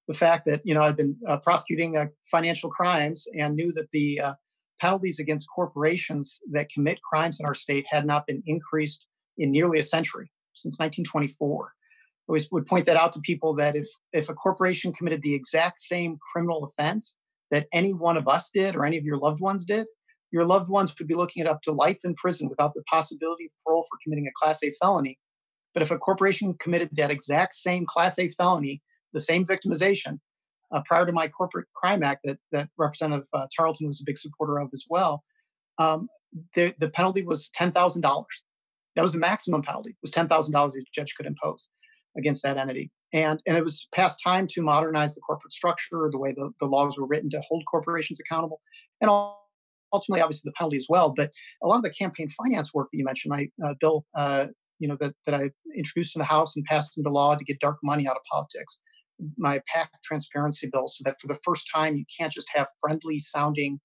the 0.09 0.15
fact 0.15 0.47
that 0.47 0.61
you 0.65 0.75
know 0.75 0.83
I've 0.83 0.97
been 0.97 1.17
uh, 1.29 1.39
prosecuting 1.39 1.97
uh, 1.97 2.07
financial 2.31 2.71
crimes 2.71 3.27
and 3.39 3.55
knew 3.55 3.73
that 3.73 3.91
the 3.91 4.21
uh, 4.21 4.35
penalties 4.81 5.19
against 5.19 5.49
corporations 5.55 6.41
that 6.51 6.71
commit 6.71 7.01
crimes 7.03 7.41
in 7.41 7.47
our 7.47 7.55
state 7.55 7.87
had 7.89 8.07
not 8.07 8.27
been 8.27 8.43
increased 8.47 9.07
in 9.39 9.51
nearly 9.51 9.81
a 9.81 9.85
century 9.85 10.31
since 10.55 10.79
1924. 10.79 11.73
I 12.29 12.33
always 12.33 12.51
would 12.51 12.67
point 12.67 12.87
that 12.87 12.97
out 12.97 13.13
to 13.13 13.21
people 13.21 13.55
that 13.55 13.77
if 13.77 13.89
if 14.13 14.29
a 14.29 14.35
corporation 14.35 14.93
committed 14.93 15.23
the 15.23 15.35
exact 15.35 15.79
same 15.79 16.19
criminal 16.33 16.65
offense 16.65 17.17
that 17.51 17.69
any 17.73 17.93
one 17.93 18.17
of 18.17 18.27
us 18.27 18.51
did 18.53 18.75
or 18.75 18.85
any 18.85 18.97
of 18.97 19.05
your 19.05 19.19
loved 19.19 19.41
ones 19.41 19.65
did, 19.65 19.87
your 20.33 20.45
loved 20.45 20.69
ones 20.69 20.93
would 20.99 21.07
be 21.07 21.15
looking 21.15 21.41
at 21.41 21.49
up 21.49 21.63
to 21.63 21.73
life 21.73 21.99
in 22.05 22.15
prison 22.15 22.49
without 22.49 22.75
the 22.75 22.83
possibility 22.91 23.45
of 23.45 23.51
parole 23.65 23.85
for 23.89 23.99
committing 24.03 24.27
a 24.27 24.33
class 24.35 24.63
A 24.63 24.73
felony 24.81 25.19
But 25.73 25.83
if 25.83 25.91
a 25.91 25.99
corporation 25.99 26.55
committed 26.55 26.91
that 26.93 27.11
exact 27.11 27.55
same 27.55 27.87
Class 27.87 28.19
A 28.19 28.29
felony, 28.31 28.83
the 29.13 29.21
same 29.21 29.47
victimization, 29.47 30.19
uh, 30.73 30.81
prior 30.87 31.07
to 31.07 31.13
my 31.13 31.29
Corporate 31.29 31.67
Crime 31.75 32.03
Act 32.03 32.21
that, 32.25 32.39
that 32.53 32.69
Representative 32.77 33.27
uh, 33.33 33.47
Tarleton 33.57 33.87
was 33.87 34.01
a 34.01 34.05
big 34.05 34.19
supporter 34.19 34.59
of 34.59 34.69
as 34.73 34.85
well, 34.89 35.23
um, 35.79 36.09
the, 36.55 36.75
the 36.79 36.91
penalty 36.91 37.23
was 37.23 37.51
$10,000. 37.59 38.25
That 38.95 39.03
was 39.03 39.13
the 39.13 39.19
maximum 39.19 39.63
penalty, 39.63 39.97
was 40.03 40.11
$10,000 40.11 40.69
a 40.69 40.71
judge 40.95 41.15
could 41.17 41.27
impose 41.27 41.69
against 42.17 42.43
that 42.43 42.57
entity. 42.57 42.91
And, 43.13 43.41
and 43.47 43.57
it 43.57 43.63
was 43.63 43.89
past 43.95 44.21
time 44.25 44.47
to 44.49 44.63
modernize 44.63 45.15
the 45.15 45.21
corporate 45.21 45.53
structure, 45.53 46.09
the 46.11 46.19
way 46.19 46.33
the, 46.33 46.51
the 46.61 46.67
laws 46.67 46.99
were 46.99 47.07
written 47.07 47.31
to 47.31 47.41
hold 47.47 47.63
corporations 47.71 48.19
accountable, 48.21 48.61
and 49.01 49.11
ultimately, 49.93 50.21
obviously, 50.21 50.49
the 50.49 50.55
penalty 50.59 50.77
as 50.77 50.87
well. 50.89 51.13
But 51.15 51.31
a 51.63 51.67
lot 51.67 51.77
of 51.77 51.83
the 51.83 51.91
campaign 51.91 52.29
finance 52.31 52.75
work 52.75 52.89
that 52.91 52.99
you 52.99 53.05
mentioned, 53.05 53.31
my 53.31 53.49
uh, 53.67 53.75
bill, 53.81 54.05
uh, 54.17 54.47
you 54.79 54.89
know, 54.89 54.97
that, 55.01 55.15
that 55.25 55.35
I 55.35 55.51
introduced 55.77 56.17
in 56.17 56.21
the 56.21 56.27
House 56.27 56.57
and 56.57 56.65
passed 56.65 56.99
into 56.99 57.11
law 57.11 57.35
to 57.35 57.45
get 57.45 57.61
dark 57.61 57.79
money 57.83 58.07
out 58.09 58.17
of 58.17 58.23
politics, 58.31 58.79
my 59.37 59.61
PAC 59.67 59.91
transparency 60.03 60.69
bill, 60.71 60.89
so 60.89 61.03
that 61.05 61.21
for 61.21 61.29
the 61.29 61.39
first 61.45 61.69
time, 61.73 61.97
you 61.97 62.05
can't 62.19 62.33
just 62.33 62.49
have 62.55 62.67
friendly 62.81 63.19
sounding 63.19 63.81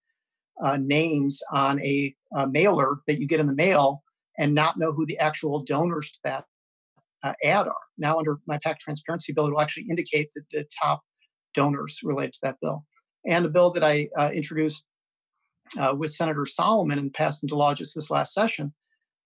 uh, 0.63 0.77
names 0.77 1.41
on 1.51 1.81
a, 1.81 2.15
a 2.35 2.47
mailer 2.47 2.99
that 3.07 3.19
you 3.19 3.27
get 3.27 3.39
in 3.39 3.47
the 3.47 3.53
mail 3.53 4.03
and 4.37 4.53
not 4.53 4.77
know 4.77 4.91
who 4.91 5.05
the 5.05 5.17
actual 5.17 5.63
donors 5.63 6.11
to 6.11 6.19
that 6.23 6.45
uh, 7.23 7.33
ad 7.43 7.67
are. 7.67 7.75
Now, 7.97 8.17
under 8.17 8.39
my 8.47 8.57
PAC 8.57 8.79
transparency 8.79 9.33
bill, 9.33 9.47
it 9.47 9.51
will 9.51 9.61
actually 9.61 9.87
indicate 9.89 10.29
that 10.35 10.43
the 10.51 10.65
top 10.81 11.01
donors 11.53 11.99
related 12.03 12.33
to 12.33 12.39
that 12.43 12.57
bill. 12.61 12.85
And 13.25 13.45
a 13.45 13.49
bill 13.49 13.71
that 13.71 13.83
I 13.83 14.09
uh, 14.17 14.31
introduced 14.33 14.83
uh, 15.79 15.93
with 15.95 16.11
Senator 16.11 16.45
Solomon 16.45 16.99
and 16.99 17.13
passed 17.13 17.43
into 17.43 17.55
law 17.55 17.73
just 17.73 17.95
this 17.95 18.09
last 18.09 18.33
session 18.33 18.73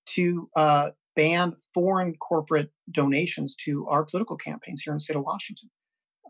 to 0.07 0.49
uh, 0.55 0.89
ban 1.15 1.53
foreign 1.73 2.15
corporate 2.15 2.69
donations 2.91 3.55
to 3.65 3.87
our 3.87 4.03
political 4.03 4.35
campaigns 4.35 4.81
here 4.81 4.91
in 4.91 4.97
the 4.97 5.01
state 5.01 5.15
of 5.15 5.23
Washington. 5.23 5.69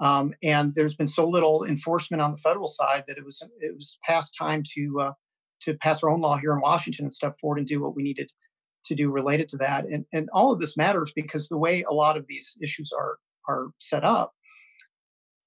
Um, 0.02 0.34
and 0.44 0.74
there's 0.76 0.96
been 0.96 1.08
so 1.08 1.28
little 1.28 1.64
enforcement 1.64 2.22
on 2.22 2.32
the 2.32 2.38
federal 2.38 2.68
side 2.68 3.04
that 3.08 3.18
it 3.18 3.26
was 3.26 3.42
it 3.62 3.76
was 3.76 3.98
past 4.06 4.36
time 4.38 4.62
to 4.74 5.00
uh, 5.02 5.12
to 5.62 5.74
pass 5.76 6.04
our 6.04 6.10
own 6.10 6.22
law 6.22 6.38
here 6.38 6.54
in 6.54 6.60
Washington 6.62 7.06
and 7.06 7.14
step 7.14 7.36
forward 7.40 7.60
and 7.60 7.68
do 7.68 7.82
what 7.82 7.96
we 7.96 8.04
needed 8.04 8.30
to 8.86 8.96
do 8.96 9.10
related 9.10 9.48
to 9.50 9.58
that. 9.58 9.86
And, 9.86 10.06
and 10.14 10.30
all 10.32 10.52
of 10.52 10.60
this 10.60 10.78
matters 10.78 11.12
because 11.16 11.48
the 11.48 11.58
way 11.58 11.84
a 11.84 11.94
lot 11.94 12.18
of 12.18 12.28
these 12.28 12.58
issues 12.62 12.92
are 12.98 13.18
are 13.48 13.68
set 13.80 14.04
up, 14.04 14.34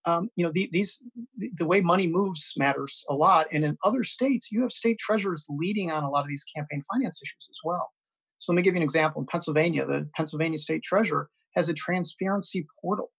um, 0.07 0.31
you 0.37 0.45
know, 0.45 0.53
the, 0.53 0.69
these 0.73 1.03
the 1.37 1.67
way 1.67 1.81
money 1.81 2.07
moves 2.07 2.55
matters 2.57 3.05
a 3.11 3.15
lot. 3.15 3.49
And 3.53 3.65
in 3.65 3.77
other 3.85 4.03
states, 4.03 4.51
you 4.51 4.63
have 4.63 4.73
state 4.73 4.99
treasurers 4.99 5.45
leading 5.49 5.91
on 5.91 6.05
a 6.05 6.11
lot 6.11 6.23
of 6.23 6.29
these 6.29 6.45
campaign 6.57 6.83
finance 6.93 7.21
issues 7.23 7.49
as 7.51 7.59
well. 7.65 7.91
So 8.39 8.53
let 8.53 8.57
me 8.57 8.63
give 8.63 8.75
you 8.75 8.79
an 8.79 8.85
example. 8.85 9.21
In 9.21 9.27
Pennsylvania, 9.27 9.85
the 9.85 10.09
Pennsylvania 10.15 10.59
state 10.59 10.83
treasurer 10.83 11.29
has 11.55 11.69
a 11.69 11.75
transparency 11.75 12.67
portal 12.81 13.11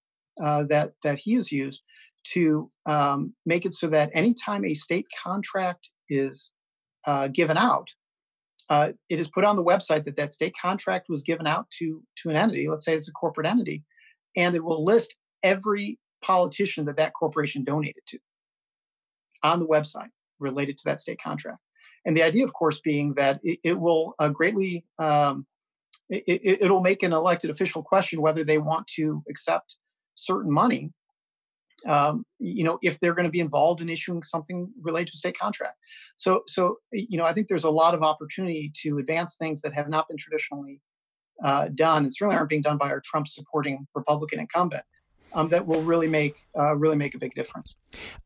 uh, 0.43 0.63
that 0.69 0.93
that 1.03 1.19
he 1.19 1.33
has 1.33 1.51
used 1.51 1.83
to 2.33 2.69
um, 2.85 3.33
make 3.45 3.65
it 3.65 3.73
so 3.73 3.87
that 3.87 4.11
anytime 4.13 4.65
a 4.65 4.73
state 4.73 5.05
contract 5.23 5.89
is 6.09 6.51
uh, 7.07 7.27
given 7.27 7.57
out, 7.57 7.89
uh, 8.69 8.91
it 9.09 9.19
is 9.19 9.29
put 9.29 9.43
on 9.43 9.55
the 9.55 9.63
website 9.63 10.05
that 10.05 10.17
that 10.17 10.33
state 10.33 10.53
contract 10.61 11.07
was 11.09 11.23
given 11.23 11.47
out 11.47 11.67
to 11.77 12.03
to 12.21 12.29
an 12.29 12.35
entity. 12.35 12.67
Let's 12.67 12.85
say 12.85 12.95
it's 12.95 13.09
a 13.09 13.13
corporate 13.13 13.47
entity, 13.47 13.83
and 14.35 14.55
it 14.55 14.63
will 14.63 14.83
list 14.83 15.15
every 15.43 15.99
politician 16.21 16.85
that 16.85 16.97
that 16.97 17.13
corporation 17.13 17.63
donated 17.63 18.03
to 18.07 18.19
on 19.43 19.59
the 19.59 19.67
website 19.67 20.09
related 20.39 20.77
to 20.77 20.83
that 20.85 20.99
state 20.99 21.19
contract. 21.23 21.59
And 22.05 22.15
the 22.15 22.23
idea, 22.23 22.43
of 22.43 22.53
course, 22.53 22.79
being 22.79 23.13
that 23.15 23.39
it, 23.43 23.59
it 23.63 23.79
will 23.79 24.15
uh, 24.19 24.29
greatly 24.29 24.85
um, 24.99 25.45
it, 26.09 26.69
will 26.69 26.81
make 26.81 27.03
an 27.03 27.13
elected 27.13 27.49
official 27.49 27.83
question 27.83 28.21
whether 28.21 28.43
they 28.43 28.57
want 28.57 28.87
to 28.95 29.23
accept 29.29 29.77
certain 30.19 30.51
money 30.51 30.91
um, 31.87 32.25
you 32.39 32.63
know, 32.63 32.77
if 32.81 32.99
they're 32.99 33.13
going 33.13 33.25
to 33.25 33.31
be 33.31 33.39
involved 33.39 33.81
in 33.81 33.89
issuing 33.89 34.23
something 34.23 34.69
related 34.81 35.11
to 35.11 35.17
state 35.17 35.37
contract. 35.37 35.75
So, 36.17 36.43
so 36.47 36.77
you 36.91 37.17
know, 37.17 37.25
I 37.25 37.33
think 37.33 37.47
there's 37.47 37.63
a 37.63 37.69
lot 37.69 37.93
of 37.93 38.03
opportunity 38.03 38.71
to 38.81 38.97
advance 38.97 39.35
things 39.35 39.61
that 39.61 39.73
have 39.73 39.89
not 39.89 40.07
been 40.07 40.17
traditionally 40.17 40.81
uh, 41.43 41.69
done, 41.73 42.03
and 42.03 42.13
certainly 42.13 42.35
aren't 42.35 42.49
being 42.49 42.61
done 42.61 42.77
by 42.77 42.89
our 42.89 43.01
Trump 43.01 43.27
supporting 43.27 43.87
Republican 43.95 44.39
incumbent 44.39 44.83
um, 45.33 45.49
that 45.49 45.65
will 45.65 45.81
really 45.81 46.07
make 46.07 46.47
uh, 46.57 46.75
really 46.75 46.95
make 46.95 47.15
a 47.15 47.17
big 47.17 47.33
difference. 47.35 47.75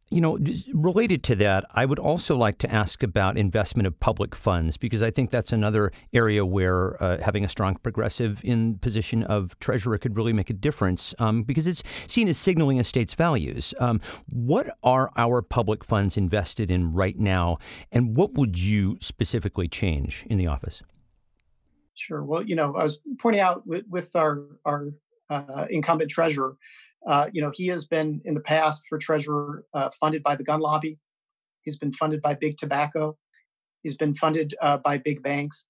You 0.09 0.21
know, 0.21 0.37
related 0.73 1.23
to 1.23 1.35
that, 1.37 1.65
I 1.73 1.85
would 1.85 1.97
also 1.97 2.37
like 2.37 2.59
to 2.59 2.71
ask 2.71 3.01
about 3.01 3.35
investment 3.35 3.87
of 3.87 3.99
public 3.99 4.35
funds 4.35 4.77
because 4.77 5.01
I 5.01 5.09
think 5.09 5.31
that's 5.31 5.51
another 5.51 5.91
area 6.13 6.45
where 6.45 7.01
uh, 7.01 7.19
having 7.23 7.43
a 7.43 7.49
strong 7.49 7.77
progressive 7.77 8.41
in 8.43 8.77
position 8.77 9.23
of 9.23 9.57
treasurer 9.59 9.97
could 9.97 10.15
really 10.15 10.33
make 10.33 10.51
a 10.51 10.53
difference 10.53 11.15
um, 11.17 11.41
because 11.43 11.65
it's 11.65 11.81
seen 12.07 12.27
as 12.27 12.37
signaling 12.37 12.79
a 12.79 12.83
state's 12.83 13.15
values. 13.15 13.73
Um, 13.79 14.01
what 14.29 14.69
are 14.83 15.11
our 15.17 15.41
public 15.41 15.83
funds 15.83 16.15
invested 16.15 16.69
in 16.69 16.93
right 16.93 17.17
now, 17.17 17.57
and 17.91 18.15
what 18.15 18.33
would 18.33 18.59
you 18.59 18.97
specifically 18.99 19.67
change 19.67 20.25
in 20.29 20.37
the 20.37 20.45
office? 20.45 20.83
Sure. 21.95 22.23
Well, 22.23 22.43
you 22.43 22.55
know, 22.55 22.75
I 22.75 22.83
was 22.83 22.99
pointing 23.19 23.41
out 23.41 23.65
with, 23.65 23.85
with 23.87 24.15
our 24.15 24.43
our 24.65 24.89
uh, 25.29 25.65
incumbent 25.69 26.11
treasurer, 26.11 26.57
uh, 27.05 27.29
you 27.33 27.41
know, 27.41 27.51
he 27.53 27.67
has 27.67 27.85
been 27.85 28.21
in 28.25 28.33
the 28.33 28.41
past 28.41 28.83
for 28.87 28.97
treasurer 28.97 29.65
uh, 29.73 29.89
funded 29.99 30.23
by 30.23 30.35
the 30.35 30.43
gun 30.43 30.59
lobby. 30.59 30.97
He's 31.61 31.77
been 31.77 31.93
funded 31.93 32.21
by 32.21 32.33
big 32.33 32.57
tobacco. 32.57 33.17
He's 33.81 33.95
been 33.95 34.15
funded 34.15 34.55
uh, 34.61 34.77
by 34.77 34.97
big 34.97 35.21
banks. 35.21 35.67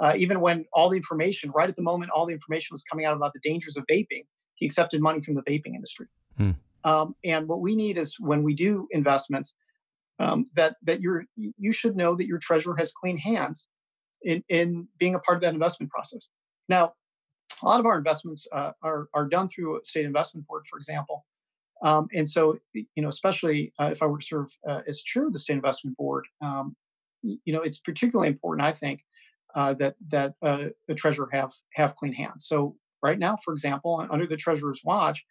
Uh, 0.00 0.14
even 0.16 0.40
when 0.40 0.64
all 0.72 0.90
the 0.90 0.96
information, 0.96 1.50
right 1.54 1.68
at 1.68 1.76
the 1.76 1.82
moment, 1.82 2.10
all 2.10 2.26
the 2.26 2.32
information 2.32 2.74
was 2.74 2.82
coming 2.82 3.06
out 3.06 3.16
about 3.16 3.32
the 3.32 3.40
dangers 3.42 3.76
of 3.76 3.84
vaping, 3.90 4.26
he 4.56 4.66
accepted 4.66 5.00
money 5.00 5.22
from 5.22 5.34
the 5.34 5.42
vaping 5.42 5.74
industry. 5.74 6.06
Hmm. 6.36 6.50
Um, 6.84 7.14
and 7.24 7.48
what 7.48 7.60
we 7.60 7.76
need 7.76 7.96
is 7.96 8.16
when 8.18 8.42
we 8.42 8.54
do 8.54 8.86
investments, 8.90 9.54
um, 10.18 10.46
that 10.54 10.76
that 10.82 11.00
you're 11.00 11.24
you 11.36 11.72
should 11.72 11.96
know 11.96 12.14
that 12.14 12.26
your 12.26 12.38
treasurer 12.38 12.76
has 12.76 12.92
clean 12.92 13.16
hands 13.16 13.66
in 14.22 14.44
in 14.48 14.86
being 14.98 15.14
a 15.14 15.18
part 15.18 15.36
of 15.36 15.42
that 15.42 15.54
investment 15.54 15.90
process. 15.90 16.28
Now, 16.68 16.92
a 17.62 17.66
lot 17.66 17.80
of 17.80 17.86
our 17.86 17.98
investments 17.98 18.46
uh, 18.52 18.72
are, 18.82 19.08
are 19.14 19.26
done 19.26 19.48
through 19.48 19.80
a 19.80 19.84
state 19.84 20.04
investment 20.04 20.46
board, 20.46 20.64
for 20.68 20.78
example. 20.78 21.24
Um, 21.82 22.08
and 22.14 22.28
so, 22.28 22.58
you 22.72 22.86
know, 23.02 23.08
especially 23.08 23.72
uh, 23.78 23.90
if 23.92 24.02
I 24.02 24.06
were 24.06 24.18
to 24.18 24.26
serve 24.26 24.48
uh, 24.66 24.80
as 24.86 25.02
chair 25.02 25.26
of 25.26 25.32
the 25.32 25.38
state 25.38 25.54
investment 25.54 25.96
board, 25.96 26.26
um, 26.40 26.76
you 27.22 27.52
know, 27.52 27.62
it's 27.62 27.78
particularly 27.78 28.28
important, 28.28 28.66
I 28.66 28.72
think, 28.72 29.04
uh, 29.54 29.74
that 29.74 29.94
that 30.08 30.34
uh, 30.42 30.66
the 30.88 30.94
treasurer 30.94 31.28
have 31.32 31.52
have 31.74 31.94
clean 31.94 32.12
hands. 32.12 32.46
So 32.46 32.76
right 33.02 33.18
now, 33.18 33.36
for 33.44 33.52
example, 33.52 34.06
under 34.10 34.26
the 34.26 34.36
treasurer's 34.36 34.80
watch, 34.84 35.24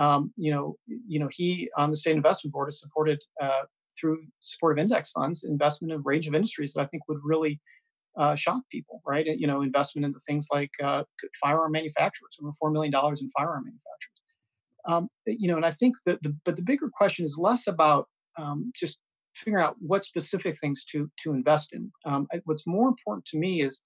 um, 0.00 0.32
you 0.36 0.52
know, 0.52 0.76
you 0.86 1.18
know, 1.18 1.28
he 1.30 1.70
on 1.76 1.90
the 1.90 1.96
state 1.96 2.16
investment 2.16 2.52
board 2.52 2.68
has 2.68 2.80
supported 2.80 3.20
uh, 3.40 3.62
through 3.98 4.24
supportive 4.40 4.82
index 4.82 5.10
funds 5.10 5.44
investment 5.44 5.92
in 5.92 5.98
a 5.98 6.02
range 6.02 6.26
of 6.26 6.34
industries 6.34 6.72
that 6.72 6.80
I 6.80 6.86
think 6.86 7.08
would 7.08 7.20
really 7.22 7.60
uh, 8.16 8.34
shock 8.34 8.62
people, 8.70 9.02
right? 9.06 9.26
You 9.26 9.46
know, 9.46 9.62
investment 9.62 10.04
into 10.04 10.18
things 10.26 10.46
like 10.52 10.70
uh, 10.82 11.04
firearm 11.40 11.72
manufacturers, 11.72 12.36
over 12.42 12.52
four 12.58 12.70
million 12.70 12.92
dollars 12.92 13.20
in 13.22 13.30
firearm 13.36 13.64
manufacturers. 13.64 14.12
Um, 14.84 15.08
you 15.26 15.48
know, 15.48 15.56
and 15.56 15.66
I 15.66 15.70
think 15.70 15.96
that 16.06 16.22
the 16.22 16.36
but 16.44 16.56
the 16.56 16.62
bigger 16.62 16.90
question 16.92 17.24
is 17.24 17.38
less 17.38 17.66
about 17.66 18.08
um, 18.38 18.72
just 18.74 18.98
figuring 19.34 19.64
out 19.64 19.76
what 19.78 20.04
specific 20.04 20.58
things 20.60 20.84
to 20.92 21.10
to 21.22 21.32
invest 21.32 21.72
in. 21.72 21.90
Um, 22.04 22.26
what's 22.44 22.66
more 22.66 22.88
important 22.88 23.24
to 23.26 23.38
me 23.38 23.62
is 23.62 23.80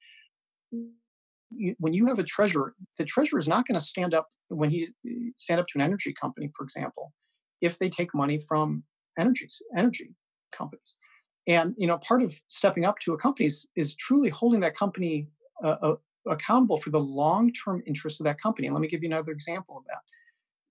when 1.78 1.92
you 1.92 2.06
have 2.06 2.18
a 2.18 2.24
treasurer, 2.24 2.74
the 2.98 3.04
treasurer 3.04 3.38
is 3.38 3.48
not 3.48 3.66
going 3.66 3.78
to 3.78 3.84
stand 3.84 4.14
up 4.14 4.26
when 4.48 4.70
he 4.70 4.88
stand 5.36 5.60
up 5.60 5.66
to 5.68 5.78
an 5.78 5.82
energy 5.82 6.14
company, 6.20 6.50
for 6.56 6.64
example, 6.64 7.12
if 7.60 7.78
they 7.78 7.88
take 7.88 8.14
money 8.14 8.42
from 8.48 8.82
energies 9.18 9.62
energy 9.76 10.14
companies 10.52 10.94
and 11.46 11.74
you 11.76 11.86
know 11.86 11.98
part 11.98 12.22
of 12.22 12.34
stepping 12.48 12.84
up 12.84 12.98
to 13.00 13.12
a 13.12 13.18
company 13.18 13.46
is, 13.46 13.66
is 13.76 13.94
truly 13.94 14.28
holding 14.28 14.60
that 14.60 14.76
company 14.76 15.28
uh, 15.64 15.76
uh, 15.82 15.94
accountable 16.28 16.78
for 16.78 16.90
the 16.90 17.00
long-term 17.00 17.82
interests 17.86 18.20
of 18.20 18.24
that 18.24 18.40
company. 18.40 18.66
And 18.66 18.74
let 18.74 18.80
me 18.80 18.88
give 18.88 19.02
you 19.02 19.08
another 19.08 19.32
example 19.32 19.78
of 19.78 19.84
that 19.84 20.00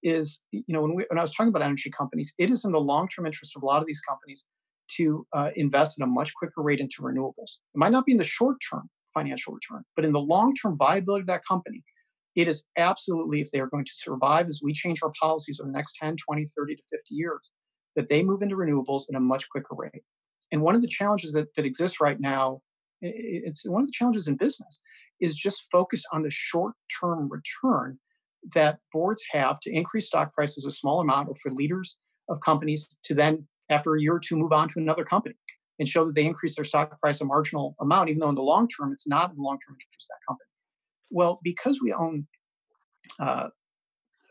is 0.03 0.41
you 0.51 0.63
know 0.67 0.81
when, 0.81 0.93
we, 0.93 1.05
when 1.09 1.17
i 1.17 1.21
was 1.21 1.33
talking 1.33 1.49
about 1.49 1.63
energy 1.63 1.89
companies 1.89 2.33
it 2.37 2.51
is 2.51 2.63
in 2.63 2.71
the 2.71 2.79
long-term 2.79 3.25
interest 3.25 3.55
of 3.55 3.63
a 3.63 3.65
lot 3.65 3.81
of 3.81 3.87
these 3.87 4.01
companies 4.01 4.45
to 4.87 5.25
uh, 5.33 5.49
invest 5.55 5.99
at 5.99 6.03
a 6.03 6.07
much 6.07 6.31
quicker 6.35 6.61
rate 6.61 6.79
into 6.79 7.01
renewables. 7.01 7.57
It 7.73 7.77
might 7.77 7.91
not 7.91 8.05
be 8.05 8.11
in 8.11 8.19
the 8.19 8.23
short-term 8.23 8.87
financial 9.13 9.53
return 9.53 9.83
but 9.95 10.05
in 10.05 10.11
the 10.11 10.19
long-term 10.19 10.77
viability 10.77 11.21
of 11.21 11.27
that 11.27 11.41
company 11.47 11.83
it 12.35 12.47
is 12.49 12.65
absolutely 12.77 13.39
if 13.41 13.49
they 13.51 13.59
are 13.59 13.67
going 13.67 13.85
to 13.85 13.93
survive 13.95 14.47
as 14.47 14.59
we 14.61 14.73
change 14.73 14.99
our 15.01 15.13
policies 15.19 15.59
over 15.59 15.71
the 15.71 15.75
next 15.75 15.95
10 16.01 16.17
20 16.17 16.49
30 16.55 16.75
to 16.75 16.81
50 16.91 17.15
years 17.15 17.51
that 17.95 18.09
they 18.09 18.21
move 18.21 18.41
into 18.41 18.57
renewables 18.57 19.03
at 19.09 19.15
a 19.15 19.19
much 19.19 19.49
quicker 19.49 19.73
rate 19.75 20.03
and 20.55 20.63
one 20.63 20.73
of 20.73 20.81
the 20.81 20.87
challenges 20.87 21.33
that, 21.33 21.53
that 21.57 21.65
exists 21.65 21.99
right 21.99 22.17
now, 22.17 22.61
it's 23.01 23.67
one 23.67 23.81
of 23.81 23.89
the 23.89 23.91
challenges 23.91 24.29
in 24.29 24.37
business, 24.37 24.79
is 25.19 25.35
just 25.35 25.65
focus 25.69 26.05
on 26.13 26.23
the 26.23 26.31
short 26.31 26.75
term 26.97 27.27
return 27.27 27.99
that 28.53 28.77
boards 28.93 29.21
have 29.33 29.59
to 29.59 29.69
increase 29.69 30.07
stock 30.07 30.33
prices 30.33 30.63
a 30.63 30.71
small 30.71 31.01
amount 31.01 31.27
or 31.27 31.35
for 31.43 31.51
leaders 31.51 31.97
of 32.29 32.39
companies 32.39 32.97
to 33.03 33.13
then, 33.13 33.45
after 33.69 33.95
a 33.95 34.01
year 34.01 34.15
or 34.15 34.19
two, 34.19 34.37
move 34.37 34.53
on 34.53 34.69
to 34.69 34.79
another 34.79 35.03
company 35.03 35.35
and 35.77 35.89
show 35.89 36.05
that 36.05 36.15
they 36.15 36.25
increase 36.25 36.55
their 36.55 36.63
stock 36.63 36.97
price 37.01 37.19
a 37.19 37.25
marginal 37.25 37.75
amount, 37.81 38.07
even 38.07 38.21
though 38.21 38.29
in 38.29 38.35
the 38.35 38.41
long 38.41 38.65
term 38.69 38.93
it's 38.93 39.09
not 39.09 39.31
in 39.31 39.35
the 39.35 39.43
long 39.43 39.59
term 39.67 39.75
interest 39.75 40.09
of 40.09 40.15
that 40.15 40.25
company. 40.25 40.47
Well, 41.09 41.41
because 41.43 41.81
we 41.81 41.91
own 41.91 42.27
uh, 43.19 43.49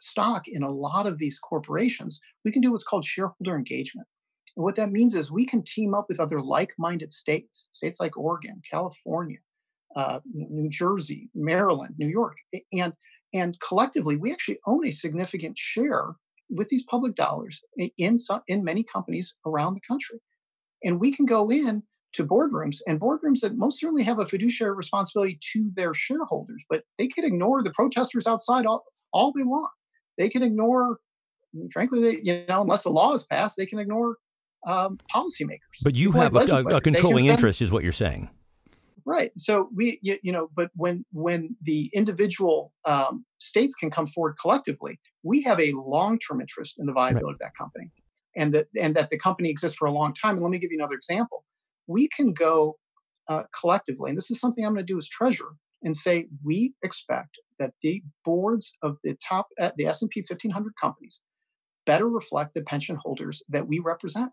stock 0.00 0.48
in 0.48 0.62
a 0.62 0.70
lot 0.70 1.06
of 1.06 1.18
these 1.18 1.38
corporations, 1.38 2.18
we 2.46 2.50
can 2.50 2.62
do 2.62 2.72
what's 2.72 2.82
called 2.82 3.04
shareholder 3.04 3.58
engagement. 3.58 4.08
And 4.56 4.64
what 4.64 4.76
that 4.76 4.92
means 4.92 5.14
is 5.14 5.30
we 5.30 5.46
can 5.46 5.62
team 5.62 5.94
up 5.94 6.06
with 6.08 6.20
other 6.20 6.40
like-minded 6.40 7.12
states, 7.12 7.70
states 7.72 7.98
like 8.00 8.16
Oregon, 8.16 8.62
California, 8.70 9.38
uh, 9.96 10.20
New 10.32 10.68
Jersey, 10.68 11.30
Maryland, 11.34 11.94
New 11.98 12.08
York, 12.08 12.36
and 12.72 12.92
and 13.32 13.58
collectively 13.60 14.16
we 14.16 14.32
actually 14.32 14.58
own 14.66 14.86
a 14.86 14.92
significant 14.92 15.58
share 15.58 16.14
with 16.50 16.68
these 16.68 16.84
public 16.84 17.16
dollars 17.16 17.62
in 17.96 18.18
some, 18.18 18.42
in 18.48 18.62
many 18.62 18.84
companies 18.84 19.34
around 19.46 19.74
the 19.74 19.80
country, 19.80 20.18
and 20.84 21.00
we 21.00 21.12
can 21.12 21.26
go 21.26 21.50
in 21.50 21.82
to 22.12 22.24
boardrooms 22.24 22.78
and 22.86 23.00
boardrooms 23.00 23.40
that 23.40 23.56
most 23.56 23.80
certainly 23.80 24.04
have 24.04 24.20
a 24.20 24.26
fiduciary 24.26 24.74
responsibility 24.74 25.38
to 25.52 25.70
their 25.74 25.92
shareholders, 25.94 26.64
but 26.70 26.84
they 26.96 27.08
can 27.08 27.24
ignore 27.24 27.60
the 27.62 27.72
protesters 27.72 28.26
outside 28.26 28.66
all, 28.66 28.84
all 29.12 29.32
they 29.32 29.42
want. 29.42 29.70
They 30.16 30.28
can 30.28 30.42
ignore, 30.44 30.98
frankly, 31.72 32.02
they, 32.02 32.20
you 32.22 32.44
know, 32.48 32.62
unless 32.62 32.84
a 32.84 32.90
law 32.90 33.14
is 33.14 33.24
passed, 33.24 33.56
they 33.56 33.66
can 33.66 33.80
ignore 33.80 34.16
um, 34.66 34.98
policymakers. 35.14 35.82
But 35.82 35.94
you 35.94 36.12
have 36.12 36.34
a, 36.34 36.40
a, 36.40 36.80
controlling 36.80 37.26
interest, 37.26 37.62
is 37.62 37.70
what 37.70 37.82
you're 37.82 37.92
saying. 37.92 38.30
Right. 39.06 39.32
So 39.36 39.68
we, 39.74 39.98
you, 40.02 40.18
you 40.22 40.32
know, 40.32 40.48
but 40.56 40.70
when 40.74 41.04
when 41.12 41.54
the 41.62 41.90
individual 41.92 42.72
um, 42.86 43.24
states 43.38 43.74
can 43.74 43.90
come 43.90 44.06
forward 44.06 44.36
collectively, 44.40 44.98
we 45.22 45.42
have 45.42 45.60
a 45.60 45.72
long-term 45.72 46.40
interest 46.40 46.76
in 46.78 46.86
the 46.86 46.92
viability 46.92 47.26
right. 47.26 47.32
of 47.34 47.38
that 47.40 47.54
company, 47.56 47.90
and 48.34 48.54
that 48.54 48.68
and 48.80 48.96
that 48.96 49.10
the 49.10 49.18
company 49.18 49.50
exists 49.50 49.76
for 49.76 49.86
a 49.86 49.92
long 49.92 50.14
time. 50.14 50.36
And 50.36 50.42
let 50.42 50.50
me 50.50 50.58
give 50.58 50.72
you 50.72 50.78
another 50.78 50.94
example. 50.94 51.44
We 51.86 52.08
can 52.08 52.32
go 52.32 52.78
uh, 53.28 53.42
collectively, 53.58 54.08
and 54.08 54.16
this 54.16 54.30
is 54.30 54.40
something 54.40 54.64
I'm 54.64 54.72
going 54.72 54.86
to 54.86 54.92
do 54.92 54.96
as 54.96 55.08
treasurer, 55.08 55.54
and 55.82 55.94
say 55.94 56.26
we 56.42 56.72
expect 56.82 57.36
that 57.58 57.74
the 57.82 58.02
boards 58.24 58.72
of 58.82 58.96
the 59.04 59.16
top 59.16 59.48
uh, 59.60 59.70
the 59.76 59.86
S&P 59.86 60.20
1500 60.20 60.72
companies 60.80 61.20
better 61.84 62.08
reflect 62.08 62.54
the 62.54 62.62
pension 62.62 62.96
holders 62.96 63.42
that 63.50 63.68
we 63.68 63.78
represent. 63.80 64.30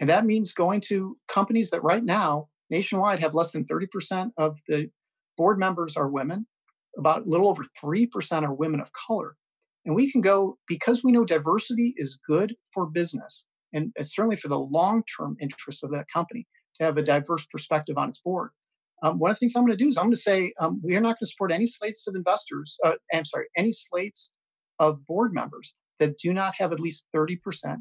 And 0.00 0.08
that 0.08 0.26
means 0.26 0.52
going 0.52 0.80
to 0.88 1.16
companies 1.28 1.70
that 1.70 1.82
right 1.82 2.04
now 2.04 2.48
nationwide 2.70 3.20
have 3.20 3.34
less 3.34 3.52
than 3.52 3.64
30% 3.66 4.30
of 4.38 4.60
the 4.68 4.90
board 5.36 5.58
members 5.58 5.96
are 5.96 6.08
women, 6.08 6.46
about 6.98 7.26
a 7.26 7.30
little 7.30 7.48
over 7.48 7.64
3% 7.82 8.42
are 8.42 8.54
women 8.54 8.80
of 8.80 8.90
color. 8.92 9.36
And 9.84 9.94
we 9.94 10.10
can 10.10 10.20
go, 10.20 10.58
because 10.68 11.02
we 11.02 11.12
know 11.12 11.24
diversity 11.24 11.94
is 11.96 12.18
good 12.28 12.54
for 12.72 12.86
business 12.86 13.44
and 13.72 13.92
certainly 14.02 14.36
for 14.36 14.48
the 14.48 14.58
long 14.58 15.02
term 15.16 15.36
interest 15.40 15.82
of 15.82 15.90
that 15.90 16.06
company 16.12 16.46
to 16.76 16.84
have 16.84 16.96
a 16.96 17.02
diverse 17.02 17.46
perspective 17.46 17.98
on 17.98 18.08
its 18.08 18.20
board. 18.20 18.50
Um, 19.02 19.18
one 19.18 19.30
of 19.30 19.36
the 19.36 19.40
things 19.40 19.54
I'm 19.56 19.64
going 19.64 19.76
to 19.76 19.84
do 19.84 19.88
is 19.88 19.96
I'm 19.96 20.04
going 20.04 20.14
to 20.14 20.20
say 20.20 20.52
um, 20.60 20.80
we 20.84 20.94
are 20.94 21.00
not 21.00 21.18
going 21.18 21.24
to 21.24 21.26
support 21.26 21.50
any 21.50 21.66
slates 21.66 22.06
of 22.06 22.14
investors, 22.14 22.76
uh, 22.84 22.94
I'm 23.12 23.24
sorry, 23.24 23.46
any 23.56 23.72
slates 23.72 24.32
of 24.78 25.04
board 25.06 25.34
members 25.34 25.74
that 25.98 26.18
do 26.18 26.32
not 26.32 26.54
have 26.58 26.72
at 26.72 26.80
least 26.80 27.06
30% 27.14 27.38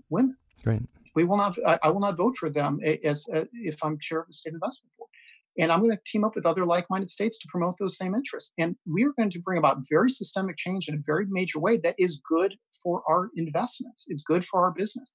women. 0.09 0.35
Right. 0.65 0.81
We 1.15 1.23
will 1.23 1.37
not. 1.37 1.57
I, 1.65 1.79
I 1.83 1.89
will 1.89 1.99
not 1.99 2.17
vote 2.17 2.37
for 2.37 2.49
them 2.49 2.79
as 3.03 3.25
uh, 3.33 3.45
if 3.53 3.83
I'm 3.83 3.97
chair 3.99 4.21
of 4.21 4.27
the 4.27 4.33
state 4.33 4.53
investment 4.53 4.91
board. 4.97 5.09
And 5.57 5.69
I'm 5.71 5.79
going 5.79 5.91
to 5.91 5.99
team 6.05 6.23
up 6.23 6.35
with 6.35 6.45
other 6.45 6.65
like-minded 6.65 7.09
states 7.09 7.37
to 7.39 7.47
promote 7.49 7.77
those 7.77 7.97
same 7.97 8.15
interests. 8.15 8.53
And 8.57 8.77
we 8.85 9.03
are 9.03 9.11
going 9.17 9.29
to 9.31 9.39
bring 9.39 9.57
about 9.57 9.79
very 9.89 10.09
systemic 10.09 10.55
change 10.55 10.87
in 10.87 10.95
a 10.95 10.99
very 11.05 11.25
major 11.29 11.59
way 11.59 11.75
that 11.77 11.95
is 11.97 12.21
good 12.25 12.55
for 12.81 13.03
our 13.09 13.29
investments. 13.35 14.05
It's 14.07 14.23
good 14.23 14.45
for 14.45 14.63
our 14.63 14.71
business, 14.71 15.11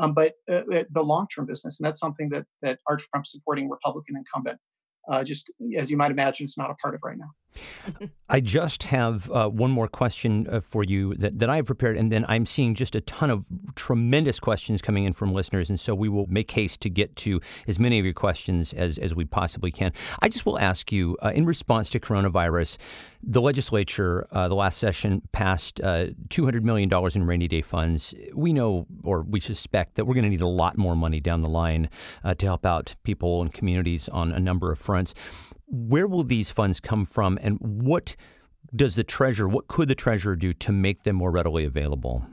um, 0.00 0.14
but 0.14 0.34
uh, 0.50 0.62
uh 0.72 0.84
the 0.90 1.02
long-term 1.02 1.44
business. 1.44 1.78
And 1.78 1.86
that's 1.86 2.00
something 2.00 2.30
that 2.30 2.46
that 2.62 2.78
our 2.88 2.96
Trump 2.96 3.26
supporting 3.26 3.68
Republican 3.68 4.16
incumbent 4.16 4.58
uh, 5.08 5.24
just 5.24 5.50
as 5.76 5.90
you 5.90 5.96
might 5.96 6.10
imagine, 6.10 6.44
is 6.44 6.56
not 6.56 6.70
a 6.70 6.74
part 6.74 6.94
of 6.94 7.00
right 7.04 7.18
now. 7.18 7.30
I 8.28 8.40
just 8.40 8.84
have 8.84 9.30
uh, 9.30 9.48
one 9.48 9.70
more 9.70 9.88
question 9.88 10.46
uh, 10.50 10.60
for 10.60 10.82
you 10.82 11.14
that, 11.16 11.38
that 11.38 11.50
I 11.50 11.56
have 11.56 11.66
prepared, 11.66 11.96
and 11.96 12.10
then 12.10 12.24
I'm 12.28 12.46
seeing 12.46 12.74
just 12.74 12.94
a 12.94 13.00
ton 13.02 13.30
of 13.30 13.44
tremendous 13.74 14.40
questions 14.40 14.80
coming 14.80 15.04
in 15.04 15.12
from 15.12 15.32
listeners, 15.32 15.68
and 15.68 15.78
so 15.78 15.94
we 15.94 16.08
will 16.08 16.26
make 16.26 16.50
haste 16.50 16.80
to 16.82 16.90
get 16.90 17.14
to 17.16 17.40
as 17.68 17.78
many 17.78 17.98
of 17.98 18.04
your 18.04 18.14
questions 18.14 18.72
as, 18.72 18.98
as 18.98 19.14
we 19.14 19.24
possibly 19.24 19.70
can. 19.70 19.92
I 20.22 20.28
just 20.28 20.46
will 20.46 20.58
ask 20.58 20.90
you, 20.90 21.16
uh, 21.22 21.32
in 21.34 21.44
response 21.44 21.90
to 21.90 22.00
coronavirus, 22.00 22.78
the 23.22 23.40
legislature, 23.40 24.26
uh, 24.32 24.48
the 24.48 24.54
last 24.54 24.78
session, 24.78 25.22
passed 25.32 25.80
uh, 25.80 26.08
$200 26.28 26.62
million 26.62 26.90
in 27.14 27.26
rainy 27.26 27.48
day 27.48 27.62
funds. 27.62 28.14
We 28.34 28.52
know, 28.52 28.86
or 29.02 29.22
we 29.22 29.40
suspect, 29.40 29.94
that 29.96 30.06
we're 30.06 30.14
going 30.14 30.24
to 30.24 30.30
need 30.30 30.40
a 30.40 30.46
lot 30.46 30.76
more 30.76 30.96
money 30.96 31.20
down 31.20 31.42
the 31.42 31.48
line 31.48 31.88
uh, 32.22 32.34
to 32.34 32.46
help 32.46 32.66
out 32.66 32.96
people 33.02 33.42
and 33.42 33.52
communities 33.52 34.08
on 34.08 34.32
a 34.32 34.40
number 34.40 34.72
of 34.72 34.78
fronts. 34.78 35.14
Where 35.74 36.06
will 36.06 36.22
these 36.22 36.50
funds 36.50 36.78
come 36.78 37.04
from, 37.04 37.38
and 37.42 37.58
what 37.60 38.14
does 38.74 38.94
the 38.94 39.04
treasurer, 39.04 39.48
what 39.48 39.66
could 39.68 39.88
the 39.88 39.94
treasurer 39.94 40.36
do 40.36 40.52
to 40.52 40.72
make 40.72 41.02
them 41.02 41.16
more 41.16 41.30
readily 41.30 41.64
available? 41.64 42.26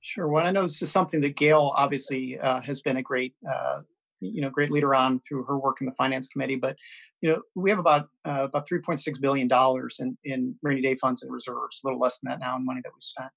Sure. 0.00 0.28
Well, 0.28 0.46
I 0.46 0.50
know 0.50 0.62
this 0.62 0.80
is 0.80 0.90
something 0.90 1.20
that 1.20 1.36
Gael 1.36 1.72
obviously 1.76 2.38
uh, 2.38 2.60
has 2.62 2.80
been 2.80 2.96
a 2.96 3.02
great, 3.02 3.34
uh, 3.48 3.80
you 4.20 4.40
know, 4.40 4.50
great 4.50 4.70
leader 4.70 4.94
on 4.94 5.20
through 5.20 5.44
her 5.44 5.58
work 5.58 5.78
in 5.80 5.86
the 5.86 5.92
finance 5.92 6.28
committee. 6.28 6.56
But 6.56 6.76
you 7.20 7.30
know, 7.30 7.42
we 7.54 7.68
have 7.70 7.78
about 7.78 8.08
uh, 8.24 8.44
about 8.44 8.68
3.6 8.68 9.20
billion 9.20 9.46
dollars 9.46 9.96
in 9.98 10.16
in 10.24 10.54
rainy 10.62 10.80
day 10.80 10.96
funds 10.96 11.22
and 11.22 11.32
reserves, 11.32 11.80
a 11.82 11.86
little 11.86 12.00
less 12.00 12.18
than 12.18 12.30
that 12.30 12.40
now 12.40 12.56
in 12.56 12.64
money 12.64 12.80
that 12.82 12.92
we 12.94 13.00
spent. 13.00 13.30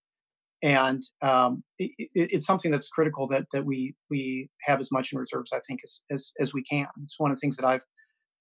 And 0.62 1.04
um, 1.22 1.64
it, 1.80 1.92
it's 2.16 2.46
something 2.46 2.72
that's 2.72 2.88
critical 2.88 3.28
that 3.28 3.46
that 3.52 3.66
we 3.66 3.94
we 4.10 4.50
have 4.62 4.80
as 4.80 4.92
much 4.92 5.12
in 5.12 5.20
reserves, 5.20 5.52
I 5.52 5.60
think, 5.68 5.82
as 5.84 6.00
as, 6.10 6.32
as 6.40 6.54
we 6.54 6.64
can. 6.64 6.88
It's 7.04 7.20
one 7.20 7.32
of 7.32 7.38
the 7.38 7.42
things 7.42 7.58
that 7.58 7.66
I've 7.66 7.82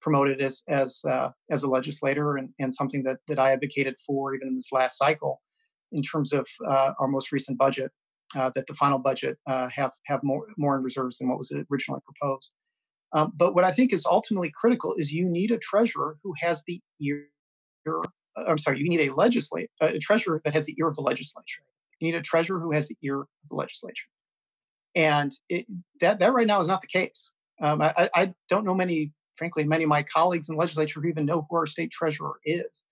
promoted 0.02 0.42
as 0.42 0.62
as 0.68 1.00
uh, 1.08 1.30
as 1.50 1.62
a 1.62 1.68
legislator 1.68 2.36
and, 2.36 2.50
and 2.58 2.74
something 2.74 3.02
that 3.04 3.18
that 3.28 3.38
I 3.38 3.52
advocated 3.52 3.96
for 4.06 4.34
even 4.34 4.48
in 4.48 4.54
this 4.54 4.72
last 4.72 4.98
cycle 4.98 5.40
in 5.92 6.02
terms 6.02 6.32
of 6.32 6.46
uh, 6.68 6.92
our 6.98 7.08
most 7.08 7.32
recent 7.32 7.58
budget 7.58 7.90
uh, 8.34 8.50
that 8.54 8.66
the 8.66 8.74
final 8.74 8.98
budget 8.98 9.38
uh, 9.46 9.68
have 9.74 9.92
have 10.06 10.20
more 10.22 10.46
more 10.56 10.76
in 10.76 10.82
reserves 10.82 11.18
than 11.18 11.28
what 11.28 11.38
was 11.38 11.52
originally 11.70 12.00
proposed. 12.04 12.50
Um, 13.14 13.32
but 13.36 13.54
what 13.54 13.64
I 13.64 13.72
think 13.72 13.92
is 13.92 14.06
ultimately 14.06 14.50
critical 14.54 14.94
is 14.96 15.12
you 15.12 15.26
need 15.28 15.50
a 15.50 15.58
treasurer 15.58 16.16
who 16.22 16.32
has 16.40 16.62
the 16.66 16.80
ear. 17.00 17.26
I'm 18.36 18.58
sorry, 18.58 18.78
you 18.78 18.88
need 18.88 19.08
a 19.08 19.14
legislator, 19.14 19.68
a 19.80 19.98
treasurer 19.98 20.40
that 20.44 20.54
has 20.54 20.64
the 20.64 20.74
ear 20.78 20.88
of 20.88 20.94
the 20.94 21.02
legislature. 21.02 21.62
You 22.00 22.08
need 22.08 22.14
a 22.14 22.22
treasurer 22.22 22.58
who 22.58 22.72
has 22.72 22.88
the 22.88 22.96
ear 23.02 23.20
of 23.20 23.48
the 23.50 23.56
legislature, 23.56 24.08
and 24.94 25.32
it, 25.48 25.66
that 26.00 26.18
that 26.20 26.32
right 26.32 26.46
now 26.46 26.60
is 26.60 26.68
not 26.68 26.80
the 26.80 26.86
case. 26.86 27.30
Um, 27.60 27.82
I, 27.82 28.08
I, 28.14 28.34
don't 28.48 28.64
know 28.64 28.74
many 28.74 29.12
frankly, 29.36 29.64
many 29.64 29.84
of 29.84 29.88
my 29.88 30.02
colleagues 30.02 30.48
in 30.48 30.54
the 30.54 30.58
legislature 30.60 31.04
even 31.04 31.26
know 31.26 31.46
who 31.48 31.56
our 31.56 31.66
state 31.66 31.90
treasurer 31.90 32.38
is. 32.44 32.84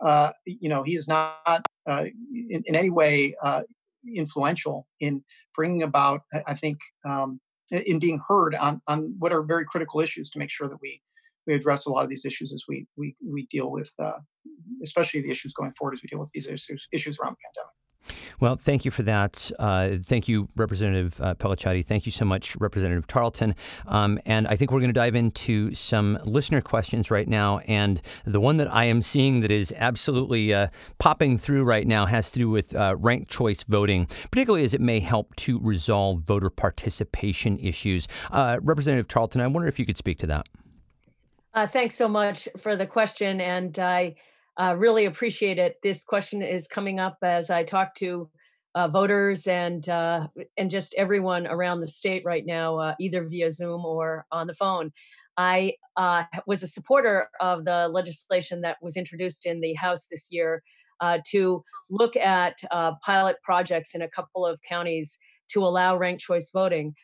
Uh, 0.00 0.30
you 0.44 0.68
know, 0.68 0.82
he 0.82 0.96
is 0.96 1.08
not 1.08 1.64
uh, 1.88 2.04
in, 2.32 2.62
in, 2.66 2.74
any 2.74 2.90
way 2.90 3.34
uh, 3.42 3.62
influential 4.14 4.86
in 5.00 5.22
bringing 5.54 5.82
about, 5.82 6.22
I 6.46 6.54
think, 6.54 6.78
um, 7.06 7.40
in 7.70 7.98
being 7.98 8.20
heard 8.26 8.54
on, 8.56 8.82
on 8.86 9.14
what 9.18 9.32
are 9.32 9.42
very 9.42 9.64
critical 9.64 10.00
issues 10.00 10.30
to 10.30 10.38
make 10.38 10.50
sure 10.50 10.68
that 10.68 10.78
we 10.82 11.00
we 11.46 11.54
address 11.54 11.86
a 11.86 11.90
lot 11.90 12.04
of 12.04 12.10
these 12.10 12.24
issues 12.24 12.52
as 12.52 12.64
we 12.68 12.86
we, 12.96 13.16
we 13.22 13.46
deal 13.50 13.70
with, 13.70 13.90
uh, 13.98 14.18
especially 14.82 15.20
the 15.20 15.30
issues 15.30 15.52
going 15.52 15.72
forward 15.78 15.94
as 15.94 16.02
we 16.02 16.08
deal 16.08 16.18
with 16.18 16.30
these 16.32 16.46
issues, 16.46 16.88
issues 16.92 17.18
around 17.18 17.32
the 17.32 17.36
pandemic. 17.46 17.74
Well, 18.40 18.56
thank 18.56 18.84
you 18.84 18.90
for 18.90 19.02
that. 19.02 19.50
Uh, 19.58 19.96
thank 20.04 20.28
you, 20.28 20.48
Representative 20.56 21.20
uh, 21.20 21.34
Pelliciotti. 21.34 21.84
Thank 21.84 22.06
you 22.06 22.12
so 22.12 22.24
much, 22.24 22.56
Representative 22.56 23.06
Tarleton. 23.06 23.54
Um, 23.86 24.18
and 24.26 24.46
I 24.46 24.56
think 24.56 24.70
we're 24.70 24.80
going 24.80 24.90
to 24.90 24.92
dive 24.92 25.14
into 25.14 25.72
some 25.74 26.18
listener 26.24 26.60
questions 26.60 27.10
right 27.10 27.28
now. 27.28 27.58
And 27.66 28.00
the 28.24 28.40
one 28.40 28.56
that 28.58 28.72
I 28.72 28.84
am 28.84 29.02
seeing 29.02 29.40
that 29.40 29.50
is 29.50 29.72
absolutely 29.76 30.52
uh, 30.52 30.68
popping 30.98 31.38
through 31.38 31.64
right 31.64 31.86
now 31.86 32.06
has 32.06 32.30
to 32.32 32.38
do 32.38 32.50
with 32.50 32.74
uh, 32.74 32.96
ranked 32.98 33.30
choice 33.30 33.62
voting, 33.64 34.06
particularly 34.30 34.64
as 34.64 34.74
it 34.74 34.80
may 34.80 35.00
help 35.00 35.34
to 35.36 35.58
resolve 35.60 36.20
voter 36.20 36.50
participation 36.50 37.58
issues. 37.58 38.08
Uh, 38.30 38.58
Representative 38.62 39.08
Tarleton, 39.08 39.40
I 39.40 39.46
wonder 39.46 39.68
if 39.68 39.78
you 39.78 39.86
could 39.86 39.96
speak 39.96 40.18
to 40.18 40.26
that. 40.26 40.48
Uh, 41.54 41.66
thanks 41.66 41.94
so 41.94 42.08
much 42.08 42.48
for 42.58 42.74
the 42.76 42.86
question. 42.86 43.40
And 43.40 43.78
I 43.78 44.16
uh, 44.60 44.74
really 44.76 45.06
appreciate 45.06 45.58
it. 45.58 45.76
This 45.82 46.04
question 46.04 46.42
is 46.42 46.68
coming 46.68 47.00
up 47.00 47.18
as 47.22 47.50
I 47.50 47.64
talk 47.64 47.94
to 47.96 48.30
uh, 48.74 48.88
voters 48.88 49.46
and 49.46 49.88
uh, 49.88 50.26
and 50.56 50.70
just 50.70 50.94
everyone 50.96 51.46
around 51.46 51.80
the 51.80 51.88
state 51.88 52.24
right 52.24 52.44
now, 52.44 52.78
uh, 52.78 52.94
either 53.00 53.24
via 53.24 53.50
Zoom 53.50 53.84
or 53.84 54.26
on 54.32 54.46
the 54.46 54.54
phone. 54.54 54.92
I 55.36 55.74
uh, 55.96 56.24
was 56.46 56.62
a 56.62 56.68
supporter 56.68 57.28
of 57.40 57.64
the 57.64 57.88
legislation 57.88 58.60
that 58.60 58.76
was 58.80 58.96
introduced 58.96 59.46
in 59.46 59.60
the 59.60 59.74
House 59.74 60.06
this 60.06 60.28
year 60.30 60.62
uh, 61.00 61.18
to 61.30 61.64
look 61.90 62.16
at 62.16 62.60
pilot 63.04 63.36
projects 63.42 63.94
in 63.94 64.02
a 64.02 64.10
couple 64.10 64.46
of 64.46 64.60
counties 64.68 65.18
to 65.50 65.64
allow 65.64 65.96
ranked 65.96 66.22
choice 66.22 66.50
voting. 66.50 66.94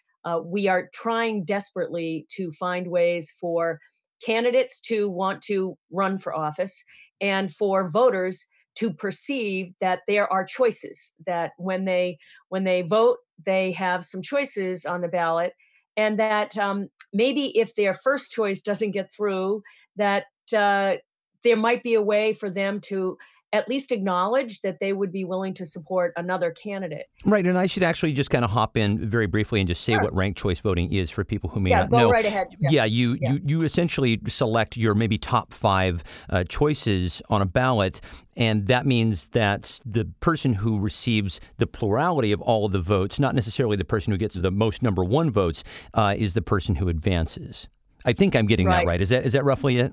we 0.44 0.68
are 0.68 0.88
trying 0.94 1.44
desperately 1.44 2.26
to 2.30 2.52
find 2.52 2.86
ways 2.86 3.32
for 3.40 3.80
candidates 4.24 4.80
to 4.80 5.10
want 5.10 5.42
to 5.42 5.76
run 5.90 6.18
for 6.18 6.34
office 6.34 6.84
and 7.20 7.52
for 7.52 7.90
voters 7.90 8.46
to 8.76 8.92
perceive 8.92 9.74
that 9.80 10.00
there 10.06 10.30
are 10.32 10.44
choices 10.44 11.12
that 11.26 11.52
when 11.58 11.84
they 11.84 12.18
when 12.48 12.64
they 12.64 12.82
vote 12.82 13.18
they 13.44 13.72
have 13.72 14.04
some 14.04 14.22
choices 14.22 14.86
on 14.86 15.00
the 15.00 15.08
ballot 15.08 15.52
and 15.96 16.18
that 16.18 16.56
um, 16.56 16.88
maybe 17.12 17.58
if 17.58 17.74
their 17.74 17.94
first 17.94 18.30
choice 18.30 18.62
doesn't 18.62 18.92
get 18.92 19.12
through 19.12 19.62
that 19.96 20.24
uh, 20.56 20.94
there 21.42 21.56
might 21.56 21.82
be 21.82 21.94
a 21.94 22.02
way 22.02 22.32
for 22.32 22.50
them 22.50 22.80
to 22.80 23.16
at 23.52 23.68
least 23.68 23.90
acknowledge 23.90 24.60
that 24.60 24.78
they 24.78 24.92
would 24.92 25.10
be 25.10 25.24
willing 25.24 25.52
to 25.54 25.64
support 25.64 26.12
another 26.16 26.52
candidate. 26.52 27.06
Right, 27.24 27.44
and 27.44 27.58
I 27.58 27.66
should 27.66 27.82
actually 27.82 28.12
just 28.12 28.30
kind 28.30 28.44
of 28.44 28.50
hop 28.50 28.76
in 28.76 28.98
very 29.08 29.26
briefly 29.26 29.60
and 29.60 29.66
just 29.66 29.82
say 29.82 29.94
sure. 29.94 30.02
what 30.02 30.14
ranked 30.14 30.38
choice 30.38 30.60
voting 30.60 30.92
is 30.92 31.10
for 31.10 31.24
people 31.24 31.50
who 31.50 31.60
may 31.60 31.70
yeah, 31.70 31.80
not 31.80 31.90
go 31.90 31.98
know. 31.98 32.10
Right 32.10 32.24
ahead. 32.24 32.52
Steph. 32.52 32.72
Yeah, 32.72 32.84
you, 32.84 33.16
yeah. 33.20 33.32
you 33.32 33.40
you 33.44 33.62
essentially 33.62 34.20
select 34.28 34.76
your 34.76 34.94
maybe 34.94 35.18
top 35.18 35.52
five 35.52 36.04
uh, 36.28 36.44
choices 36.44 37.22
on 37.28 37.42
a 37.42 37.46
ballot, 37.46 38.00
and 38.36 38.66
that 38.68 38.86
means 38.86 39.28
that 39.28 39.80
the 39.84 40.06
person 40.20 40.54
who 40.54 40.78
receives 40.78 41.40
the 41.56 41.66
plurality 41.66 42.32
of 42.32 42.40
all 42.40 42.66
of 42.66 42.72
the 42.72 42.78
votes, 42.78 43.18
not 43.18 43.34
necessarily 43.34 43.76
the 43.76 43.84
person 43.84 44.12
who 44.12 44.18
gets 44.18 44.36
the 44.36 44.50
most 44.50 44.82
number 44.82 45.02
one 45.02 45.30
votes, 45.30 45.64
uh, 45.94 46.14
is 46.16 46.34
the 46.34 46.42
person 46.42 46.76
who 46.76 46.88
advances. 46.88 47.68
I 48.04 48.12
think 48.12 48.34
I'm 48.34 48.46
getting 48.46 48.66
right. 48.66 48.78
that 48.78 48.86
right. 48.86 49.00
Is 49.00 49.08
that 49.08 49.26
is 49.26 49.32
that 49.32 49.44
roughly 49.44 49.78
it? 49.78 49.92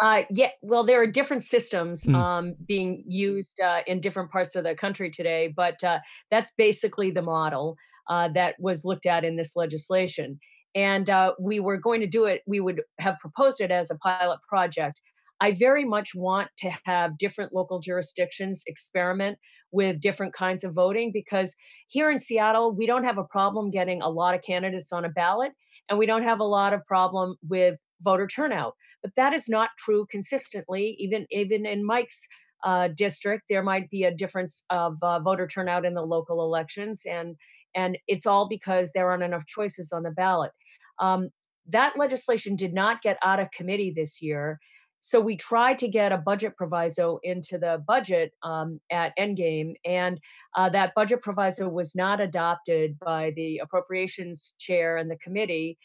Uh, 0.00 0.22
yeah, 0.30 0.50
well, 0.62 0.84
there 0.84 1.02
are 1.02 1.06
different 1.06 1.42
systems 1.42 2.04
mm. 2.04 2.14
um, 2.14 2.54
being 2.66 3.02
used 3.06 3.60
uh, 3.60 3.80
in 3.86 4.00
different 4.00 4.30
parts 4.30 4.54
of 4.54 4.64
the 4.64 4.74
country 4.74 5.10
today, 5.10 5.52
but 5.54 5.82
uh, 5.82 5.98
that's 6.30 6.52
basically 6.56 7.10
the 7.10 7.22
model 7.22 7.76
uh, 8.08 8.28
that 8.28 8.54
was 8.58 8.84
looked 8.84 9.06
at 9.06 9.24
in 9.24 9.36
this 9.36 9.56
legislation. 9.56 10.38
And 10.74 11.10
uh, 11.10 11.32
we 11.40 11.60
were 11.60 11.76
going 11.76 12.00
to 12.00 12.06
do 12.06 12.24
it, 12.24 12.42
we 12.46 12.60
would 12.60 12.82
have 13.00 13.18
proposed 13.18 13.60
it 13.60 13.70
as 13.70 13.90
a 13.90 13.96
pilot 13.96 14.38
project. 14.48 15.00
I 15.40 15.52
very 15.52 15.84
much 15.84 16.14
want 16.14 16.48
to 16.58 16.70
have 16.84 17.18
different 17.18 17.52
local 17.52 17.80
jurisdictions 17.80 18.62
experiment 18.66 19.38
with 19.70 20.00
different 20.00 20.32
kinds 20.32 20.64
of 20.64 20.74
voting 20.74 21.10
because 21.12 21.54
here 21.88 22.10
in 22.10 22.18
Seattle, 22.18 22.74
we 22.74 22.86
don't 22.86 23.04
have 23.04 23.18
a 23.18 23.24
problem 23.24 23.70
getting 23.70 24.02
a 24.02 24.08
lot 24.08 24.34
of 24.34 24.42
candidates 24.42 24.92
on 24.92 25.04
a 25.04 25.08
ballot, 25.08 25.52
and 25.88 25.98
we 25.98 26.06
don't 26.06 26.24
have 26.24 26.40
a 26.40 26.44
lot 26.44 26.72
of 26.72 26.84
problem 26.86 27.36
with 27.48 27.76
voter 28.02 28.26
turnout. 28.26 28.74
But 29.02 29.14
that 29.16 29.32
is 29.32 29.48
not 29.48 29.70
true 29.78 30.06
consistently. 30.10 30.96
Even 30.98 31.26
even 31.30 31.66
in 31.66 31.84
Mike's 31.84 32.26
uh, 32.64 32.88
district, 32.88 33.44
there 33.48 33.62
might 33.62 33.88
be 33.90 34.04
a 34.04 34.14
difference 34.14 34.64
of 34.70 34.96
uh, 35.02 35.20
voter 35.20 35.46
turnout 35.46 35.84
in 35.84 35.94
the 35.94 36.02
local 36.02 36.42
elections, 36.42 37.04
and 37.06 37.36
and 37.74 37.98
it's 38.08 38.26
all 38.26 38.48
because 38.48 38.92
there 38.92 39.10
aren't 39.10 39.22
enough 39.22 39.46
choices 39.46 39.92
on 39.92 40.02
the 40.02 40.10
ballot. 40.10 40.52
Um, 40.98 41.30
that 41.68 41.98
legislation 41.98 42.56
did 42.56 42.72
not 42.72 43.02
get 43.02 43.18
out 43.22 43.40
of 43.40 43.50
committee 43.50 43.92
this 43.94 44.22
year. 44.22 44.58
So 45.00 45.20
we 45.20 45.36
tried 45.36 45.78
to 45.78 45.88
get 45.88 46.10
a 46.10 46.18
budget 46.18 46.56
proviso 46.56 47.20
into 47.22 47.56
the 47.56 47.82
budget 47.86 48.32
um, 48.42 48.80
at 48.90 49.16
Endgame, 49.16 49.74
and 49.84 50.18
uh, 50.56 50.68
that 50.70 50.92
budget 50.96 51.22
proviso 51.22 51.68
was 51.68 51.94
not 51.94 52.20
adopted 52.20 52.98
by 52.98 53.32
the 53.36 53.58
appropriations 53.58 54.54
chair 54.58 54.96
and 54.96 55.08
the 55.08 55.18
committee 55.18 55.78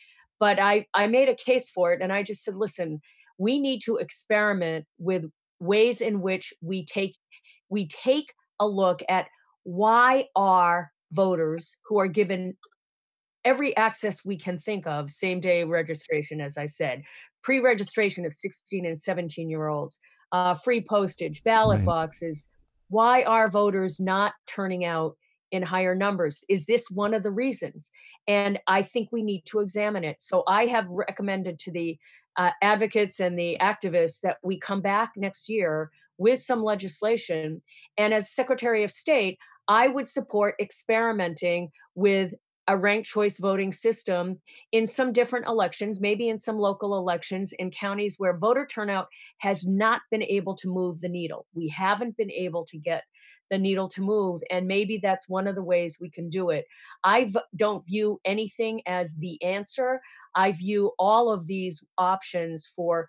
but 0.44 0.60
I, 0.60 0.88
I 0.94 1.08
made 1.08 1.30
a 1.30 1.36
case 1.36 1.70
for 1.70 1.94
it 1.94 2.02
and 2.02 2.12
I 2.12 2.22
just 2.22 2.44
said, 2.44 2.58
listen, 2.58 3.00
we 3.38 3.60
need 3.60 3.80
to 3.86 3.96
experiment 3.96 4.84
with 4.98 5.24
ways 5.62 6.02
in 6.02 6.20
which 6.20 6.54
we 6.62 6.84
take 6.84 7.16
we 7.70 7.88
take 7.88 8.34
a 8.60 8.68
look 8.68 9.00
at 9.08 9.28
why 9.64 10.26
are 10.36 10.92
voters 11.14 11.78
who 11.86 11.98
are 11.98 12.10
given 12.10 12.58
every 13.46 13.74
access 13.78 14.26
we 14.26 14.38
can 14.38 14.60
think 14.60 14.86
of 14.86 15.10
same 15.12 15.40
day 15.40 15.64
registration 15.64 16.42
as 16.42 16.58
i 16.58 16.66
said 16.66 17.04
pre-registration 17.42 18.26
of 18.26 18.34
16 18.34 18.86
and 18.86 19.00
17 19.00 19.50
year 19.50 19.70
olds 19.70 20.02
uh, 20.34 20.56
free 20.56 20.82
postage 20.82 21.42
ballot 21.44 21.78
right. 21.78 21.86
boxes 21.86 22.50
why 22.90 23.24
are 23.24 23.50
voters 23.50 24.02
not 24.02 24.34
turning 24.46 24.84
out 24.84 25.16
in 25.54 25.62
higher 25.62 25.96
numbers. 25.96 26.44
Is 26.50 26.66
this 26.66 26.90
one 26.90 27.14
of 27.14 27.24
the 27.24 27.32
reasons? 27.32 27.92
And 28.28 28.60
I 28.68 28.82
think 28.82 29.10
we 29.12 29.22
need 29.22 29.46
to 29.46 29.60
examine 29.60 30.04
it. 30.04 30.20
So 30.20 30.44
I 30.48 30.66
have 30.66 30.90
recommended 30.90 31.60
to 31.60 31.72
the 31.72 31.98
uh, 32.36 32.50
advocates 32.62 33.20
and 33.20 33.38
the 33.38 33.58
activists 33.62 34.22
that 34.22 34.38
we 34.44 34.60
come 34.60 34.82
back 34.82 35.12
next 35.16 35.48
year 35.48 35.92
with 36.18 36.40
some 36.40 36.64
legislation. 36.64 37.62
And 37.98 38.14
as 38.16 38.32
Secretary 38.32 38.84
of 38.84 38.92
State, 38.92 39.38
I 39.68 39.88
would 39.88 40.08
support 40.08 40.56
experimenting 40.60 41.70
with 41.94 42.34
a 42.68 42.76
ranked 42.76 43.08
choice 43.08 43.38
voting 43.38 43.72
system 43.72 44.40
in 44.72 44.88
some 44.88 45.14
different 45.14 45.46
elections, 45.48 46.02
maybe 46.02 46.30
in 46.30 46.40
some 46.40 46.58
local 46.58 46.98
elections 46.98 47.54
in 47.54 47.70
counties 47.70 48.16
where 48.18 48.38
voter 48.38 48.66
turnout 48.66 49.08
has 49.38 49.68
not 49.68 50.02
been 50.10 50.24
able 50.24 50.56
to 50.56 50.70
move 50.70 51.00
the 51.00 51.10
needle. 51.10 51.46
We 51.54 51.68
haven't 51.68 52.18
been 52.18 52.32
able 52.32 52.66
to 52.66 52.78
get 52.80 53.04
the 53.50 53.58
needle 53.58 53.88
to 53.90 54.02
move. 54.02 54.42
And 54.50 54.68
maybe 54.68 54.98
that's 54.98 55.30
one 55.30 55.48
of 55.48 55.56
the 55.56 55.64
ways 55.64 55.98
we 56.00 56.10
can 56.10 56.30
do 56.30 56.50
it. 56.50 56.66
I 57.04 57.32
don't 57.56 57.86
view 57.86 58.20
anything 58.26 58.82
as 58.88 59.16
the 59.16 59.42
answer. 59.44 60.02
I 60.36 60.52
view 60.52 60.92
all 60.98 61.32
of 61.32 61.48
these 61.48 61.86
options 61.98 62.68
for 62.76 63.08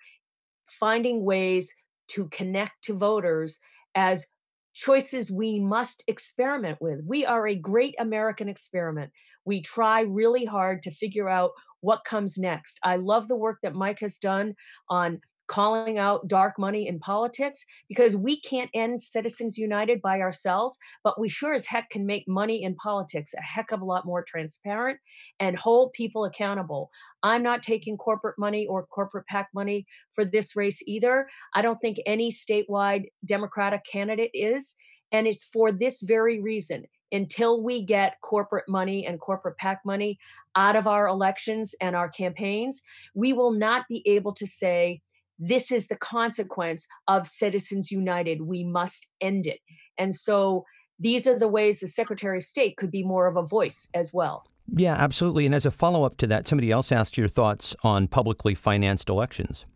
finding 0.67 1.25
ways 1.25 1.73
to 2.09 2.29
connect 2.29 2.85
to 2.85 2.95
voters 2.95 3.61
as 3.95 4.27
choices 4.75 5.31
we 5.31 5.61
must 5.61 6.03
experiment 6.09 6.79
with. 6.81 7.01
We 7.07 7.25
are 7.25 7.47
a 7.47 7.55
great 7.55 7.95
American 7.99 8.49
experiment. 8.49 9.11
We 9.45 9.63
try 9.63 10.03
really 10.03 10.45
hard 10.45 10.83
to 10.83 10.91
figure 10.91 11.29
out 11.29 11.53
what 11.81 12.05
comes 12.05 12.39
next. 12.39 12.81
I 12.83 12.97
love 12.97 13.29
the 13.29 13.37
work 13.37 13.59
that 13.63 13.75
Mike 13.75 14.01
has 14.01 14.19
done 14.19 14.55
on 14.89 15.21
calling 15.47 15.99
out 15.99 16.27
dark 16.29 16.59
money 16.59 16.89
in 16.89 16.99
politics 16.99 17.65
because 17.89 18.17
we 18.17 18.41
can't 18.41 18.71
end 18.75 19.01
Citizens 19.01 19.59
United 19.59 20.01
by 20.01 20.21
ourselves, 20.21 20.79
but 21.03 21.21
we 21.21 21.29
sure 21.29 21.55
as 21.55 21.67
heck 21.67 21.91
can 21.91 22.07
make 22.07 22.27
money 22.27 22.63
in 22.63 22.75
politics 22.77 23.35
a 23.35 23.43
heck 23.43 23.73
of 23.73 23.81
a 23.81 23.85
lot 23.85 24.07
more 24.07 24.23
transparent 24.23 24.99
and 25.41 25.59
hold 25.59 25.93
people 25.93 26.25
accountable. 26.25 26.91
I'm 27.23 27.43
not 27.43 27.63
taking 27.63 27.97
corporate 27.97 28.39
money 28.39 28.67
or 28.67 28.87
corporate 28.87 29.27
PAC 29.27 29.49
money 29.55 29.87
for 30.13 30.25
this 30.25 30.57
race 30.57 30.83
either. 30.87 31.29
I 31.55 31.63
don't 31.63 31.81
think 31.81 31.99
any 32.07 32.31
statewide 32.31 33.07
Democratic 33.25 33.85
candidate 33.85 34.31
is. 34.35 34.77
And 35.13 35.27
it's 35.27 35.45
for 35.45 35.73
this 35.73 36.01
very 36.01 36.41
reason. 36.41 36.85
Until 37.13 37.63
we 37.63 37.83
get 37.83 38.17
corporate 38.23 38.69
money 38.69 39.07
and 39.07 39.21
corporate 39.21 39.57
PAC 39.59 39.81
money 39.85 40.19
out 40.57 40.75
of 40.75 40.89
our 40.89 41.07
elections 41.07 41.75
and 41.81 41.95
our 41.95 42.09
campaigns, 42.09 42.83
we 43.15 43.33
will 43.33 43.53
not 43.53 43.87
be 43.89 44.03
able 44.05 44.33
to 44.33 44.47
say, 44.49 45.01
this 45.49 45.71
is 45.71 45.89
the 45.89 45.97
consequence 45.97 46.87
of 47.09 47.27
Citizens 47.27 47.91
United. 47.91 48.43
We 48.43 48.65
must 48.65 49.13
end 49.21 49.47
it. 49.47 49.61
And 49.99 50.15
so 50.15 50.65
these 50.99 51.27
are 51.27 51.39
the 51.39 51.49
ways 51.49 51.81
the 51.81 51.89
Secretary 51.89 52.39
of 52.39 52.43
State 52.43 52.77
could 52.77 52.91
be 52.91 53.03
more 53.03 53.27
of 53.27 53.37
a 53.37 53.43
voice 53.43 53.89
as 53.95 54.13
well. 54.13 54.47
Yeah, 54.75 54.95
absolutely. 54.95 55.45
And 55.45 55.55
as 55.55 55.67
a 55.67 55.71
follow 55.71 56.05
up 56.05 56.17
to 56.19 56.27
that, 56.29 56.49
somebody 56.49 56.71
else 56.71 56.91
asked 56.91 57.19
your 57.19 57.29
thoughts 57.29 57.77
on 57.83 58.09
publicly 58.09 58.55
financed 58.55 59.09
elections. 59.09 59.67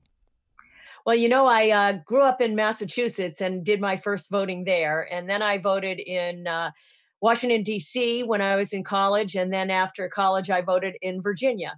Well, 1.05 1.17
you 1.17 1.29
know, 1.29 1.47
I 1.47 1.71
uh, 1.71 1.93
grew 2.05 2.23
up 2.23 2.41
in 2.41 2.55
Massachusetts 2.55 3.41
and 3.41 3.65
did 3.65 3.81
my 3.81 3.97
first 3.97 4.31
voting 4.31 4.65
there. 4.65 5.13
And 5.13 5.29
then 5.29 5.43
I 5.43 5.59
voted 5.59 6.01
in 6.01 6.47
uh, 6.47 6.71
Washington, 7.21 7.63
D.C. 7.63 8.23
when 8.25 8.41
I 8.41 8.57
was 8.57 8.73
in 8.73 8.85
college. 8.85 9.35
And 9.35 9.53
then 9.53 9.71
after 9.71 10.09
college, 10.09 10.51
I 10.51 10.61
voted 10.61 10.97
in 11.03 11.23
Virginia. 11.23 11.75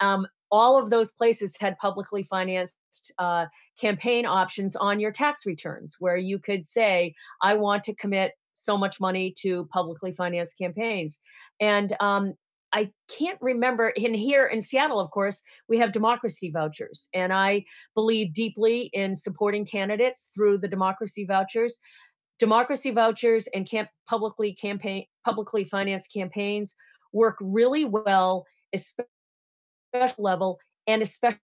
Um, 0.00 0.26
all 0.54 0.78
of 0.80 0.88
those 0.88 1.10
places 1.10 1.56
had 1.60 1.76
publicly 1.78 2.22
financed 2.22 3.12
uh, 3.18 3.46
campaign 3.76 4.24
options 4.24 4.76
on 4.76 5.00
your 5.00 5.10
tax 5.10 5.44
returns 5.44 5.96
where 5.98 6.16
you 6.16 6.38
could 6.38 6.64
say, 6.64 7.12
I 7.42 7.56
want 7.56 7.82
to 7.84 7.94
commit 7.96 8.34
so 8.52 8.78
much 8.78 9.00
money 9.00 9.34
to 9.40 9.66
publicly 9.72 10.12
financed 10.12 10.56
campaigns. 10.56 11.18
And 11.60 11.92
um, 11.98 12.34
I 12.72 12.92
can't 13.18 13.38
remember 13.40 13.88
in 13.88 14.14
here 14.14 14.46
in 14.46 14.60
Seattle, 14.60 15.00
of 15.00 15.10
course, 15.10 15.42
we 15.68 15.78
have 15.78 15.90
democracy 15.90 16.52
vouchers. 16.52 17.08
And 17.12 17.32
I 17.32 17.64
believe 17.96 18.32
deeply 18.32 18.90
in 18.92 19.16
supporting 19.16 19.66
candidates 19.66 20.30
through 20.36 20.58
the 20.58 20.68
democracy 20.68 21.24
vouchers. 21.24 21.80
Democracy 22.38 22.92
vouchers 22.92 23.48
and 23.52 23.68
camp- 23.68 23.90
publicly 24.08 24.54
campaign 24.54 25.06
publicly 25.24 25.64
financed 25.64 26.12
campaigns 26.12 26.76
work 27.12 27.38
really 27.40 27.84
well, 27.84 28.44
especially 28.72 29.08
special 29.10 29.13
level 30.18 30.58
and 30.86 31.02
especially 31.02 31.38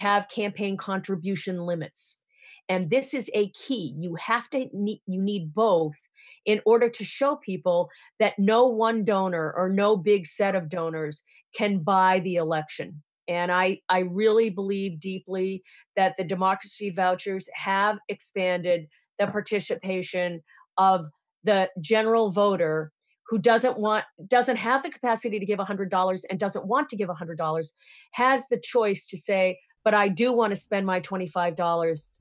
have 0.00 0.28
campaign 0.28 0.76
contribution 0.76 1.64
limits. 1.64 2.20
And 2.68 2.90
this 2.90 3.14
is 3.14 3.30
a 3.32 3.48
key. 3.50 3.94
You 3.98 4.16
have 4.16 4.50
to 4.50 4.68
you 4.72 5.22
need 5.22 5.54
both 5.54 5.96
in 6.44 6.60
order 6.66 6.88
to 6.88 7.04
show 7.04 7.36
people 7.36 7.90
that 8.18 8.38
no 8.38 8.66
one 8.66 9.04
donor 9.04 9.52
or 9.56 9.68
no 9.68 9.96
big 9.96 10.26
set 10.26 10.56
of 10.56 10.68
donors 10.68 11.22
can 11.56 11.78
buy 11.78 12.20
the 12.20 12.36
election. 12.36 13.02
And 13.28 13.50
i 13.50 13.80
i 13.88 14.00
really 14.00 14.50
believe 14.50 15.00
deeply 15.00 15.62
that 15.96 16.16
the 16.16 16.24
democracy 16.24 16.90
vouchers 16.90 17.48
have 17.54 17.98
expanded 18.08 18.88
the 19.18 19.26
participation 19.28 20.42
of 20.76 21.06
the 21.44 21.70
general 21.80 22.30
voter 22.30 22.92
who 23.28 23.38
doesn't 23.38 23.78
want 23.78 24.04
doesn't 24.28 24.56
have 24.56 24.82
the 24.82 24.90
capacity 24.90 25.38
to 25.38 25.46
give 25.46 25.58
$100 25.58 26.24
and 26.30 26.38
doesn't 26.38 26.66
want 26.66 26.88
to 26.88 26.96
give 26.96 27.08
$100 27.08 27.72
has 28.12 28.48
the 28.48 28.58
choice 28.58 29.06
to 29.08 29.16
say 29.16 29.58
but 29.84 29.94
i 29.94 30.08
do 30.08 30.32
want 30.32 30.50
to 30.50 30.56
spend 30.56 30.86
my 30.86 31.00
$25 31.00 31.58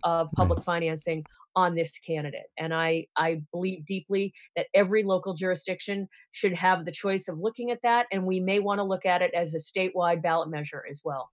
of 0.04 0.28
mm-hmm. 0.28 0.36
public 0.36 0.58
right. 0.60 0.66
financing 0.66 1.24
on 1.58 1.74
this 1.74 1.98
candidate. 2.00 2.48
And 2.58 2.74
i 2.74 3.08
i 3.16 3.42
believe 3.52 3.86
deeply 3.86 4.34
that 4.56 4.68
every 4.74 5.04
local 5.04 5.34
jurisdiction 5.34 6.08
should 6.32 6.54
have 6.54 6.86
the 6.86 6.92
choice 6.92 7.28
of 7.28 7.38
looking 7.40 7.72
at 7.72 7.82
that 7.84 8.08
and 8.12 8.26
we 8.26 8.40
may 8.40 8.60
want 8.60 8.80
to 8.80 8.84
look 8.84 9.06
at 9.06 9.22
it 9.22 9.34
as 9.34 9.56
a 9.56 9.60
statewide 9.60 10.22
ballot 10.22 10.50
measure 10.50 10.84
as 10.90 11.02
well. 11.04 11.32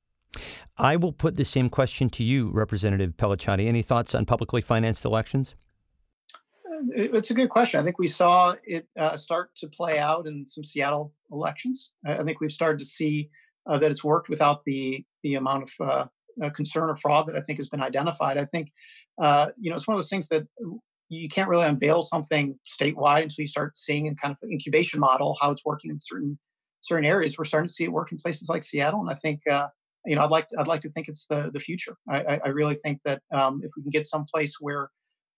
I 0.79 0.97
will 0.97 1.13
put 1.13 1.37
the 1.37 1.45
same 1.45 1.69
question 1.69 2.09
to 2.11 2.25
you 2.25 2.51
representative 2.51 3.17
pelliciotti 3.19 3.67
any 3.67 3.83
thoughts 3.83 4.15
on 4.15 4.25
publicly 4.25 4.63
financed 4.63 5.05
elections 5.05 5.55
it's 6.91 7.31
a 7.31 7.35
good 7.35 7.51
question. 7.51 7.81
I 7.81 7.85
think 7.85 7.99
we 7.99 8.07
saw 8.07 8.55
it 8.65 8.87
uh, 8.99 9.17
start 9.17 9.55
to 9.57 9.69
play 9.69 9.99
out 9.99 10.27
in 10.27 10.47
some 10.47 10.65
Seattle 10.65 11.13
elections. 11.31 11.93
I 12.07 12.23
think 12.23 12.41
we've 12.41 12.53
started 12.53 12.79
to 12.79 12.85
see 12.85 13.31
uh, 13.67 13.79
that 13.79 13.91
it's 13.91 14.05
worked 14.05 14.29
without 14.29 14.65
the 14.65 15.05
the 15.23 15.35
amount 15.37 15.65
of 15.65 15.87
uh, 15.87 16.05
uh 16.43 16.51
concern 16.51 16.91
or 16.91 16.97
fraud 16.97 17.29
that 17.29 17.37
I 17.37 17.41
think 17.41 17.59
has 17.59 17.69
been 17.69 17.83
identified. 17.83 18.39
I 18.39 18.45
think 18.47 18.73
uh, 19.21 19.49
you 19.57 19.71
know 19.71 19.77
it's 19.77 19.87
one 19.87 19.95
of 19.95 19.99
those 19.99 20.11
things 20.11 20.29
that 20.29 20.47
you 21.09 21.29
can't 21.29 21.49
really 21.49 21.67
unveil 21.67 22.03
something 22.03 22.59
statewide 22.69 23.23
until 23.23 23.43
you 23.43 23.49
start 23.49 23.77
seeing 23.77 24.07
in 24.07 24.17
kind 24.17 24.33
of 24.33 24.51
incubation 24.51 24.99
model 24.99 25.37
how 25.41 25.51
it's 25.51 25.65
working 25.65 25.91
in 25.91 26.01
certain 26.01 26.39
certain 26.81 27.05
areas. 27.05 27.39
We're 27.39 27.45
starting 27.45 27.69
to 27.69 27.73
see 27.73 27.85
it 27.85 27.93
work 27.93 28.13
in 28.13 28.19
places 28.19 28.49
like 28.49 28.63
Seattle, 28.63 29.01
and 29.01 29.11
I 29.11 29.15
think 29.15 29.41
uh, 29.51 29.69
you 30.07 30.17
know 30.17 30.25
I'd 30.25 30.31
like 30.31 30.49
to, 30.49 30.57
I'd 30.59 30.69
like 30.69 30.83
to 30.83 30.91
think 30.91 31.09
it's 31.09 31.27
the 31.27 31.51
the 31.53 31.61
future. 31.61 31.97
I, 32.09 32.41
I 32.45 32.49
really 32.49 32.75
think 32.75 33.03
that 33.05 33.23
um, 33.33 33.61
if 33.63 33.71
we 33.77 33.83
can 33.83 33.91
get 33.91 34.07
some 34.07 34.25
place 34.25 34.57
where 34.61 34.91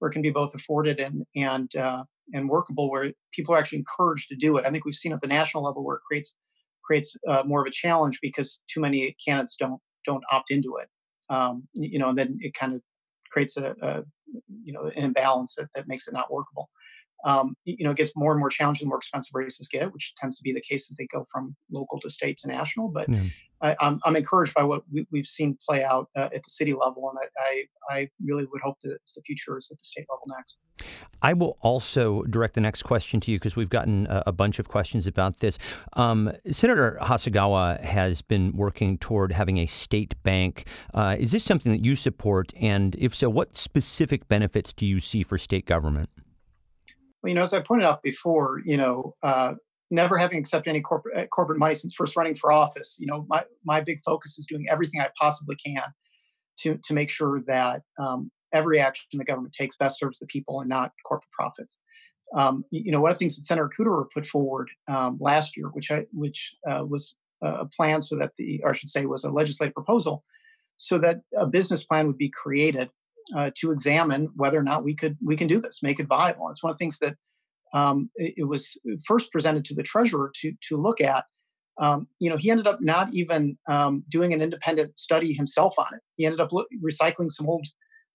where 0.05 0.11
it 0.11 0.13
can 0.13 0.21
be 0.21 0.29
both 0.29 0.55
afforded 0.55 1.01
and 1.01 1.25
and 1.35 1.75
uh, 1.77 2.05
and 2.35 2.47
workable, 2.47 2.91
where 2.91 3.11
people 3.33 3.55
are 3.55 3.59
actually 3.59 3.79
encouraged 3.79 4.29
to 4.29 4.37
do 4.37 4.59
it. 4.59 4.67
I 4.67 4.71
think 4.71 4.85
we've 4.85 4.95
seen 4.95 5.15
at 5.15 5.21
the 5.23 5.27
national 5.27 5.65
level 5.65 5.83
where 5.83 5.97
it 5.97 6.03
creates 6.07 6.37
creates 6.85 7.17
uh, 7.27 7.43
more 7.47 7.63
of 7.63 7.67
a 7.67 7.71
challenge 7.71 8.19
because 8.21 8.61
too 8.69 8.83
many 8.83 9.17
candidates 9.27 9.57
don't 9.59 9.81
don't 10.05 10.23
opt 10.31 10.51
into 10.51 10.77
it. 10.77 10.89
Um, 11.31 11.67
you 11.73 11.99
know, 11.99 12.11
and 12.11 12.19
then 12.19 12.37
it 12.43 12.53
kind 12.53 12.75
of 12.75 12.83
creates 13.33 13.57
a, 13.57 13.75
a 13.81 14.03
you 14.63 14.75
know 14.75 14.91
an 14.95 15.05
imbalance 15.05 15.55
that, 15.55 15.69
that 15.75 15.89
makes 15.89 16.07
it 16.07 16.13
not 16.13 16.31
workable. 16.31 16.69
Um, 17.25 17.57
you 17.65 17.85
know, 17.85 17.91
it 17.91 17.97
gets 17.97 18.13
more 18.17 18.33
and 18.33 18.41
more 18.41 18.51
challenging 18.51 18.87
the 18.87 18.91
more 18.91 18.99
expensive 18.99 19.35
races 19.35 19.69
get, 19.69 19.93
which 19.93 20.15
tends 20.21 20.37
to 20.37 20.43
be 20.43 20.53
the 20.53 20.61
case 20.61 20.91
as 20.91 20.97
they 20.97 21.07
go 21.07 21.27
from 21.33 21.57
local 21.71 22.01
to 22.01 22.11
state 22.11 22.37
to 22.39 22.49
national. 22.49 22.89
But 22.89 23.09
yeah. 23.09 23.25
I, 23.65 23.71
am 23.71 23.77
I'm, 23.81 24.01
I'm 24.05 24.17
encouraged 24.17 24.55
by 24.55 24.63
what 24.63 24.83
we, 24.93 25.07
have 25.19 25.27
seen 25.27 25.57
play 25.67 25.83
out 25.83 26.09
uh, 26.17 26.29
at 26.35 26.43
the 26.43 26.51
city 26.51 26.75
level, 26.75 27.11
and 27.11 27.19
I, 27.19 27.95
I, 27.95 27.97
I 27.99 28.09
really 28.25 28.45
would 28.53 28.61
hope 28.61 28.77
that 28.83 28.99
the 29.15 29.23
future 29.23 29.57
is 29.59 29.71
at 29.73 29.79
the 29.79 29.85
state 29.85 30.07
level 30.11 30.27
next. 30.37 30.57
I 31.23 31.33
will 31.33 31.57
also 31.63 32.23
direct 32.25 32.55
the 32.55 32.61
next 32.61 32.83
question 32.83 33.21
to 33.21 33.31
you 33.31 33.39
because 33.39 33.57
we've 33.57 33.71
gotten 33.71 34.07
a, 34.09 34.25
a, 34.27 34.33
bunch 34.33 34.59
of 34.59 34.69
questions 34.69 35.07
about 35.07 35.39
this. 35.39 35.59
Um, 35.95 36.33
Senator 36.51 36.99
Hasegawa 37.01 37.81
has 37.81 38.21
been 38.21 38.53
working 38.57 38.99
toward 38.99 39.33
having 39.33 39.57
a 39.59 39.67
state 39.67 40.21
bank. 40.23 40.67
Uh, 40.93 41.17
is 41.19 41.33
this 41.33 41.45
something 41.45 41.73
that 41.73 41.85
you 41.85 41.97
support? 41.97 42.53
And 42.61 42.95
if 42.97 43.15
so, 43.15 43.31
what 43.31 43.57
specific 43.57 44.29
benefits 44.29 44.73
do 44.73 44.85
you 44.85 45.01
see 45.01 45.23
for 45.23 45.39
state 45.39 45.65
government? 45.65 46.11
Well, 47.25 47.31
you 47.31 47.37
know, 47.37 47.43
as 47.43 47.55
I 47.55 47.61
pointed 47.61 47.87
out 47.87 48.03
before, 48.03 48.61
you 48.67 48.77
know, 48.77 49.15
uh, 49.23 49.55
never 49.91 50.19
having 50.19 50.37
accepted 50.37 50.69
any 50.69 50.83
corporate 50.83 51.17
uh, 51.17 51.27
corporate 51.29 51.59
money 51.59 51.75
since 51.75 51.95
first 51.95 52.17
running 52.17 52.35
for 52.35 52.53
office, 52.53 52.99
you 53.01 53.07
know, 53.07 53.25
my 53.31 53.45
my 53.65 53.81
big 53.81 54.01
focus 54.05 54.39
is 54.39 54.47
doing 54.47 54.67
everything 54.69 55.01
I 55.01 55.09
possibly 55.19 55.57
can 55.57 55.85
to 56.59 56.79
to 56.85 56.93
make 56.93 57.09
sure 57.09 57.43
that 57.47 57.81
um, 57.99 58.31
every 58.53 58.79
action 58.79 59.07
the 59.15 59.25
government 59.25 59.55
takes 59.55 59.75
best 59.75 59.99
serves 59.99 60.19
the 60.19 60.27
people 60.27 60.61
and 60.61 60.69
not 60.69 60.93
corporate 61.07 61.31
profits. 61.31 61.79
Um, 62.35 62.63
you 62.71 62.93
know, 62.93 63.01
one 63.01 63.11
of 63.11 63.17
the 63.17 63.21
things 63.21 63.37
that 63.37 63.47
Senator 63.47 63.71
Kuderer 63.75 64.05
put 64.13 64.27
forward 64.27 64.69
um, 64.89 65.17
last 65.19 65.57
year, 65.57 65.69
which 65.69 65.91
I 65.91 66.05
which 66.13 66.55
uh, 66.69 66.85
was 66.87 67.17
a 67.41 67.65
plan 67.65 68.03
so 68.03 68.17
that 68.17 68.33
the, 68.37 68.61
or 68.63 68.71
I 68.71 68.73
should 68.75 68.91
say, 68.91 69.07
was 69.07 69.25
a 69.25 69.31
legislative 69.31 69.73
proposal, 69.73 70.25
so 70.77 70.99
that 70.99 71.23
a 71.39 71.47
business 71.47 71.85
plan 71.85 72.07
would 72.07 72.19
be 72.19 72.29
created 72.29 72.91
uh, 73.35 73.51
to 73.57 73.71
examine 73.71 74.29
whether 74.35 74.59
or 74.59 74.63
not 74.63 74.85
we 74.85 74.95
could 74.95 75.17
we 75.25 75.37
can 75.37 75.49
do 75.49 75.61
this, 75.61 75.83
make 75.83 76.01
it 76.01 76.07
viable. 76.07 76.49
it's 76.51 76.63
one 76.63 76.71
of 76.71 76.79
the 76.79 76.83
things 76.83 76.99
that 76.99 77.15
um, 77.73 78.11
it, 78.17 78.35
it, 78.39 78.45
was 78.45 78.79
first 79.05 79.33
presented 79.33 79.65
to 79.65 79.75
the 79.75 79.83
treasurer 79.83 80.31
to 80.41 80.53
to 80.69 80.77
look 80.77 81.01
at. 81.01 81.25
Um, 81.81 82.07
you 82.21 82.31
know, 82.31 82.37
he 82.37 82.51
ended 82.51 82.69
up 82.69 82.81
not 82.81 83.13
even 83.15 83.59
um, 83.69 84.05
doing 84.09 84.33
an 84.33 84.41
independent 84.41 84.99
study 84.99 85.33
himself 85.33 85.75
on 85.77 85.87
it. 85.93 86.01
He 86.17 86.25
ended 86.25 86.41
up 86.41 86.53
lo- 86.53 86.67
recycling 86.85 87.33
some 87.33 87.49
old 87.49 87.67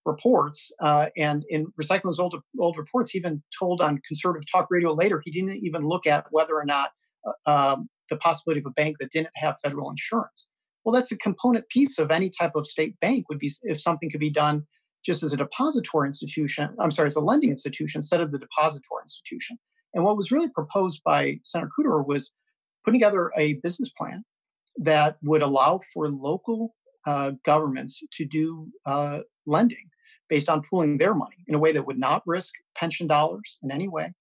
reports, 0.06 0.72
uh, 0.82 1.08
and 1.18 1.44
in 1.50 1.68
recycling 1.82 2.04
those 2.06 2.20
old 2.20 2.36
old 2.60 2.78
reports, 2.78 3.12
he 3.12 3.18
even 3.18 3.44
told 3.58 3.82
on 3.82 4.00
conservative 4.08 4.50
talk 4.50 4.68
radio 4.70 4.94
later 4.94 5.22
he 5.26 5.32
didn't 5.32 5.58
even 5.64 5.88
look 5.88 6.08
at 6.08 6.26
whether 6.32 6.54
or 6.54 6.66
not 6.66 6.92
uh, 7.28 7.52
um, 7.52 7.90
the 8.10 8.18
possibility 8.18 8.60
of 8.60 8.66
a 8.66 8.72
bank 8.72 8.98
that 9.00 9.12
didn't 9.12 9.32
have 9.36 9.56
federal 9.64 9.90
insurance. 9.90 10.48
Well, 10.86 10.94
that's 10.94 11.12
a 11.12 11.18
component 11.18 11.68
piece 11.68 12.00
of 12.00 12.10
any 12.12 12.30
type 12.30 12.54
of 12.56 12.66
state 12.66 13.00
bank. 13.00 13.28
Would 13.30 13.40
be 13.40 13.52
if 13.64 13.82
something 13.82 14.10
could 14.10 14.22
be 14.22 14.30
done 14.30 14.66
just 15.06 15.24
as 15.24 15.34
a 15.34 15.38
depository 15.38 16.08
institution, 16.08 16.70
I'm 16.80 16.92
sorry, 16.92 17.08
as 17.08 17.16
a 17.16 17.22
lending 17.22 17.50
institution 17.50 18.00
instead 18.00 18.22
of 18.22 18.32
the 18.32 18.40
depository 18.40 19.04
institution. 19.04 19.58
And 19.94 20.04
what 20.04 20.18
was 20.18 20.32
really 20.32 20.50
proposed 20.50 21.02
by 21.04 21.40
Senator 21.44 21.72
Kuderer 21.78 22.06
was 22.06 22.32
putting 22.84 23.00
together 23.00 23.32
a 23.38 23.54
business 23.56 23.90
plan 23.98 24.24
that 24.78 25.18
would 25.24 25.42
allow 25.42 25.80
for 25.94 26.10
local 26.10 26.76
uh, 27.06 27.32
governments 27.44 28.02
to 28.12 28.26
do 28.26 28.68
uh, 28.86 29.20
lending 29.46 29.90
based 30.30 30.50
on 30.50 30.62
pooling 30.70 30.98
their 30.98 31.16
money 31.16 31.38
in 31.48 31.56
a 31.56 31.60
way 31.60 31.72
that 31.72 31.86
would 31.86 31.98
not 31.98 32.22
risk 32.26 32.54
pension 32.76 33.08
dollars 33.08 33.58
in 33.64 33.72
any 33.72 33.88
way 33.88 34.14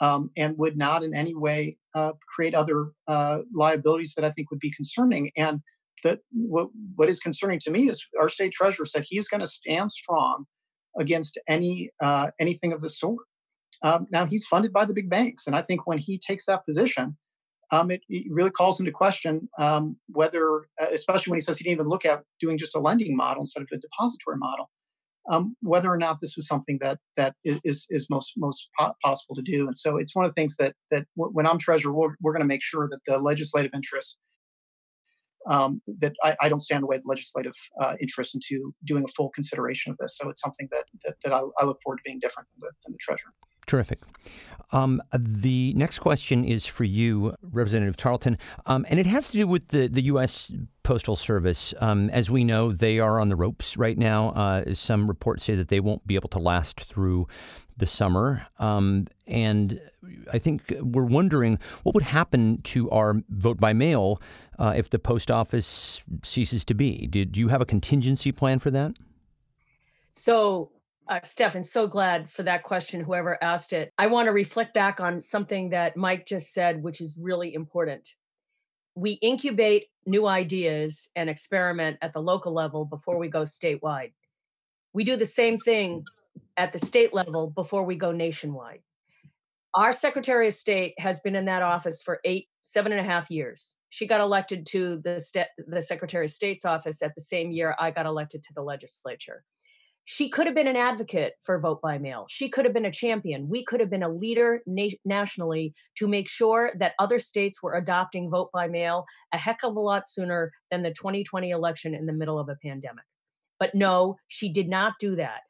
um, 0.00 0.30
and 0.36 0.56
would 0.58 0.76
not 0.76 1.02
in 1.02 1.14
any 1.14 1.34
way 1.34 1.76
uh, 1.94 2.12
create 2.34 2.54
other 2.54 2.92
uh, 3.08 3.38
liabilities 3.54 4.14
that 4.14 4.24
I 4.24 4.30
think 4.30 4.50
would 4.50 4.60
be 4.60 4.70
concerning. 4.70 5.30
And 5.36 5.60
that 6.04 6.20
what, 6.32 6.68
what 6.96 7.08
is 7.08 7.20
concerning 7.20 7.58
to 7.60 7.70
me 7.70 7.88
is 7.88 8.04
our 8.20 8.28
state 8.28 8.52
treasurer 8.52 8.86
said 8.86 9.04
he 9.06 9.18
is 9.18 9.28
going 9.28 9.40
to 9.40 9.46
stand 9.46 9.92
strong 9.92 10.44
against 10.98 11.38
any 11.48 11.90
uh, 12.02 12.30
anything 12.40 12.72
of 12.72 12.80
the 12.80 12.88
sort. 12.88 13.24
Um, 13.82 14.06
now 14.10 14.26
he's 14.26 14.46
funded 14.46 14.72
by 14.72 14.84
the 14.84 14.92
big 14.92 15.08
banks, 15.08 15.46
and 15.46 15.56
I 15.56 15.62
think 15.62 15.86
when 15.86 15.98
he 15.98 16.18
takes 16.18 16.46
that 16.46 16.64
position, 16.66 17.16
um, 17.72 17.90
it, 17.90 18.02
it, 18.08 18.26
really 18.30 18.50
calls 18.50 18.80
into 18.80 18.92
question 18.92 19.48
um, 19.58 19.96
whether, 20.08 20.66
uh, 20.80 20.86
especially 20.92 21.30
when 21.30 21.36
he 21.38 21.42
says 21.42 21.58
he 21.58 21.64
didn't 21.64 21.76
even 21.76 21.86
look 21.86 22.04
at 22.04 22.22
doing 22.40 22.58
just 22.58 22.74
a 22.74 22.80
lending 22.80 23.16
model 23.16 23.42
instead 23.42 23.62
of 23.62 23.68
a 23.72 23.78
depository 23.78 24.36
model, 24.36 24.68
um, 25.30 25.56
whether 25.60 25.90
or 25.90 25.96
not 25.96 26.18
this 26.20 26.36
was 26.36 26.46
something 26.46 26.78
that 26.80 26.98
that 27.16 27.34
is 27.44 27.86
is 27.90 28.06
most 28.10 28.32
most 28.36 28.68
po- 28.78 28.94
possible 29.02 29.34
to 29.36 29.42
do. 29.42 29.66
And 29.66 29.76
so 29.76 29.96
it's 29.96 30.14
one 30.14 30.24
of 30.24 30.30
the 30.30 30.40
things 30.40 30.56
that 30.56 30.74
that 30.90 31.06
w- 31.16 31.32
when 31.32 31.46
I'm 31.46 31.58
treasurer, 31.58 31.92
we're, 31.92 32.14
we're 32.20 32.32
going 32.32 32.40
to 32.40 32.46
make 32.46 32.62
sure 32.62 32.88
that 32.90 33.00
the 33.06 33.18
legislative 33.18 33.70
interests 33.74 34.16
um, 35.48 35.80
that 35.98 36.12
I, 36.22 36.36
I, 36.42 36.48
don't 36.48 36.60
stand 36.60 36.78
in 36.78 36.82
the 36.82 36.86
way 36.86 36.96
of 36.96 37.02
legislative 37.06 37.54
uh, 37.80 37.94
interest 38.00 38.34
into 38.34 38.74
doing 38.84 39.04
a 39.04 39.08
full 39.16 39.30
consideration 39.30 39.90
of 39.90 39.98
this. 39.98 40.16
So 40.16 40.28
it's 40.28 40.40
something 40.40 40.68
that 40.70 40.84
that, 41.04 41.14
that 41.24 41.32
I, 41.32 41.40
I, 41.58 41.64
look 41.64 41.78
forward 41.82 41.98
to 41.98 42.02
being 42.04 42.18
different 42.18 42.48
than 42.52 42.68
the, 42.68 42.72
than 42.84 42.92
the 42.92 42.98
treasurer. 42.98 43.32
Terrific. 43.66 44.00
Um, 44.72 45.02
the 45.16 45.72
next 45.74 45.98
question 45.98 46.44
is 46.44 46.66
for 46.66 46.84
you, 46.84 47.34
Representative 47.42 47.96
Tarleton, 47.96 48.38
um, 48.66 48.86
and 48.88 49.00
it 49.00 49.06
has 49.06 49.28
to 49.28 49.36
do 49.36 49.46
with 49.46 49.68
the, 49.68 49.88
the 49.88 50.02
U.S. 50.02 50.52
Postal 50.82 51.16
Service. 51.16 51.74
Um, 51.80 52.08
as 52.10 52.30
we 52.30 52.44
know, 52.44 52.72
they 52.72 52.98
are 52.98 53.18
on 53.18 53.28
the 53.28 53.36
ropes 53.36 53.76
right 53.76 53.98
now. 53.98 54.30
Uh, 54.30 54.74
some 54.74 55.08
reports 55.08 55.44
say 55.44 55.54
that 55.54 55.68
they 55.68 55.80
won't 55.80 56.06
be 56.06 56.14
able 56.14 56.28
to 56.30 56.38
last 56.38 56.80
through 56.80 57.26
the 57.76 57.86
summer. 57.86 58.46
Um, 58.58 59.06
and 59.26 59.80
I 60.32 60.38
think 60.38 60.72
we're 60.80 61.04
wondering 61.04 61.58
what 61.82 61.94
would 61.94 62.04
happen 62.04 62.62
to 62.62 62.90
our 62.90 63.16
vote 63.28 63.58
by 63.58 63.72
mail 63.72 64.20
uh, 64.60 64.74
if 64.76 64.90
the 64.90 64.98
post 64.98 65.30
office 65.30 66.04
ceases 66.22 66.64
to 66.66 66.74
be. 66.74 67.06
Did 67.06 67.36
you 67.36 67.48
have 67.48 67.62
a 67.62 67.66
contingency 67.66 68.30
plan 68.30 68.58
for 68.58 68.70
that? 68.70 68.92
So, 70.10 70.70
uh, 71.08 71.20
Stefan, 71.22 71.64
so 71.64 71.86
glad 71.86 72.30
for 72.30 72.42
that 72.42 72.62
question, 72.62 73.00
whoever 73.00 73.42
asked 73.42 73.72
it. 73.72 73.92
I 73.96 74.06
want 74.08 74.26
to 74.26 74.32
reflect 74.32 74.74
back 74.74 75.00
on 75.00 75.20
something 75.20 75.70
that 75.70 75.96
Mike 75.96 76.26
just 76.26 76.52
said, 76.52 76.82
which 76.82 77.00
is 77.00 77.18
really 77.20 77.54
important. 77.54 78.14
We 78.94 79.12
incubate 79.12 79.86
new 80.04 80.26
ideas 80.26 81.08
and 81.16 81.30
experiment 81.30 81.96
at 82.02 82.12
the 82.12 82.20
local 82.20 82.52
level 82.52 82.84
before 82.84 83.18
we 83.18 83.28
go 83.28 83.42
statewide. 83.42 84.12
We 84.92 85.04
do 85.04 85.16
the 85.16 85.26
same 85.26 85.58
thing 85.58 86.04
at 86.56 86.72
the 86.72 86.78
state 86.78 87.14
level 87.14 87.48
before 87.48 87.84
we 87.84 87.96
go 87.96 88.12
nationwide. 88.12 88.82
Our 89.72 89.92
Secretary 89.92 90.48
of 90.48 90.54
State 90.54 90.94
has 90.98 91.20
been 91.20 91.36
in 91.36 91.46
that 91.46 91.62
office 91.62 92.02
for 92.02 92.20
eight, 92.24 92.48
seven 92.62 92.92
and 92.92 93.00
a 93.00 93.04
half 93.04 93.30
years. 93.30 93.76
She 93.90 94.06
got 94.06 94.20
elected 94.20 94.66
to 94.66 95.00
the, 95.04 95.22
the 95.66 95.82
Secretary 95.82 96.24
of 96.24 96.30
State's 96.30 96.64
office 96.64 97.02
at 97.02 97.14
the 97.14 97.20
same 97.20 97.50
year 97.50 97.74
I 97.78 97.90
got 97.90 98.06
elected 98.06 98.42
to 98.44 98.54
the 98.54 98.62
legislature. 98.62 99.44
She 100.04 100.28
could 100.28 100.46
have 100.46 100.54
been 100.54 100.66
an 100.66 100.76
advocate 100.76 101.34
for 101.40 101.60
vote 101.60 101.80
by 101.82 101.98
mail. 101.98 102.26
She 102.28 102.48
could 102.48 102.64
have 102.64 102.74
been 102.74 102.86
a 102.86 102.90
champion. 102.90 103.48
We 103.48 103.62
could 103.62 103.80
have 103.80 103.90
been 103.90 104.02
a 104.02 104.08
leader 104.08 104.62
na- 104.66 104.88
nationally 105.04 105.74
to 105.98 106.08
make 106.08 106.28
sure 106.28 106.72
that 106.78 106.94
other 106.98 107.18
states 107.18 107.62
were 107.62 107.74
adopting 107.76 108.30
vote 108.30 108.50
by 108.52 108.66
mail 108.66 109.04
a 109.32 109.38
heck 109.38 109.62
of 109.62 109.76
a 109.76 109.80
lot 109.80 110.08
sooner 110.08 110.52
than 110.70 110.82
the 110.82 110.90
2020 110.90 111.50
election 111.50 111.94
in 111.94 112.06
the 112.06 112.12
middle 112.12 112.38
of 112.38 112.48
a 112.48 112.56
pandemic. 112.56 113.04
But 113.58 113.74
no, 113.74 114.16
she 114.26 114.48
did 114.48 114.68
not 114.68 114.94
do 114.98 115.16
that. 115.16 115.42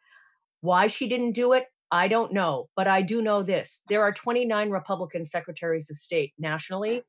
Why 0.60 0.88
she 0.88 1.08
didn't 1.08 1.32
do 1.32 1.52
it, 1.52 1.64
I 1.90 2.08
don't 2.08 2.32
know. 2.32 2.68
But 2.76 2.86
I 2.86 3.02
do 3.02 3.22
know 3.22 3.42
this 3.42 3.82
there 3.88 4.02
are 4.02 4.12
29 4.12 4.70
Republican 4.70 5.24
secretaries 5.24 5.90
of 5.90 5.96
state 5.96 6.32
nationally. 6.38 7.02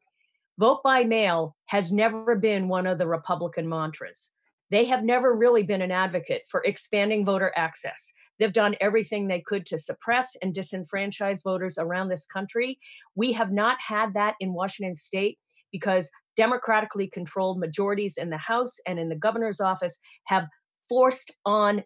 Vote 0.62 0.84
by 0.84 1.04
mail 1.04 1.56
has 1.66 1.92
never 1.92 2.36
been 2.36 2.68
one 2.68 2.86
of 2.86 3.00
the 3.00 3.08
Republican 3.08 3.68
mantras. 3.68 4.36
They 4.70 4.86
have 4.86 5.04
never 5.04 5.36
really 5.36 5.64
been 5.64 5.82
an 5.82 5.90
advocate 5.90 6.44
for 6.48 6.62
expanding 6.64 7.26
voter 7.26 7.52
access. 7.56 8.14
They've 8.38 8.54
done 8.54 8.76
everything 8.80 9.28
they 9.28 9.42
could 9.42 9.66
to 9.66 9.80
suppress 9.80 10.38
and 10.40 10.54
disenfranchise 10.54 11.44
voters 11.44 11.80
around 11.80 12.10
this 12.10 12.28
country. 12.28 12.78
We 13.16 13.32
have 13.32 13.52
not 13.52 13.80
had 13.82 14.14
that 14.14 14.36
in 14.40 14.54
Washington 14.54 14.94
state 14.94 15.40
because 15.72 16.12
democratically 16.38 17.08
controlled 17.08 17.58
majorities 17.58 18.18
in 18.18 18.30
the 18.30 18.38
House 18.38 18.78
and 18.86 19.00
in 19.00 19.10
the 19.10 19.16
governor's 19.16 19.62
office 19.62 19.98
have 20.26 20.46
forced 20.88 21.36
on 21.44 21.82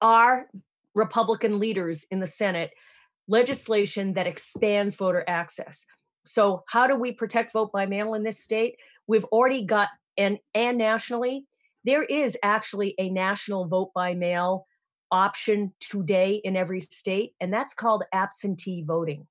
our 0.00 0.46
Republican 0.94 1.58
leaders 1.58 2.06
in 2.10 2.20
the 2.20 2.26
Senate 2.26 2.70
legislation 3.28 4.14
that 4.14 4.26
expands 4.26 4.96
voter 4.96 5.24
access. 5.28 5.84
So, 6.24 6.64
how 6.68 6.86
do 6.86 6.96
we 6.96 7.12
protect 7.12 7.52
vote 7.52 7.72
by 7.72 7.86
mail 7.86 8.14
in 8.14 8.22
this 8.22 8.38
state? 8.38 8.76
We've 9.06 9.24
already 9.26 9.64
got 9.64 9.88
and 10.16 10.38
and 10.54 10.78
nationally, 10.78 11.46
there 11.84 12.04
is 12.04 12.36
actually 12.42 12.94
a 12.98 13.10
national 13.10 13.66
vote 13.66 13.92
by 13.94 14.14
mail 14.14 14.66
option 15.10 15.72
today 15.80 16.40
in 16.44 16.56
every 16.56 16.80
state, 16.80 17.34
and 17.40 17.52
that's 17.52 17.74
called 17.74 18.04
absentee 18.12 18.84
voting. 18.86 19.26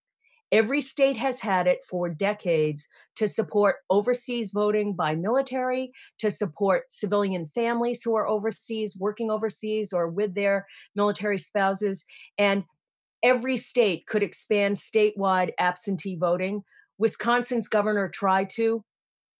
Every 0.52 0.82
state 0.82 1.16
has 1.16 1.40
had 1.40 1.66
it 1.66 1.80
for 1.90 2.10
decades 2.10 2.88
to 3.16 3.28
support 3.28 3.78
overseas 3.90 4.52
voting 4.52 4.94
by 4.94 5.16
military, 5.16 5.94
to 6.20 6.30
support 6.30 6.92
civilian 6.92 7.46
families 7.46 8.02
who 8.04 8.16
are 8.16 8.28
overseas, 8.28 8.98
working 9.00 9.32
overseas, 9.32 9.94
or 9.94 10.10
with 10.10 10.36
their 10.36 10.68
military 10.94 11.38
spouses. 11.38 12.06
And 12.38 12.66
every 13.24 13.56
state 13.56 14.08
could 14.08 14.24
expand 14.24 14.76
statewide 14.76 15.52
absentee 15.58 16.18
voting. 16.18 16.64
Wisconsin's 17.02 17.68
governor 17.68 18.08
tried 18.08 18.48
to, 18.52 18.84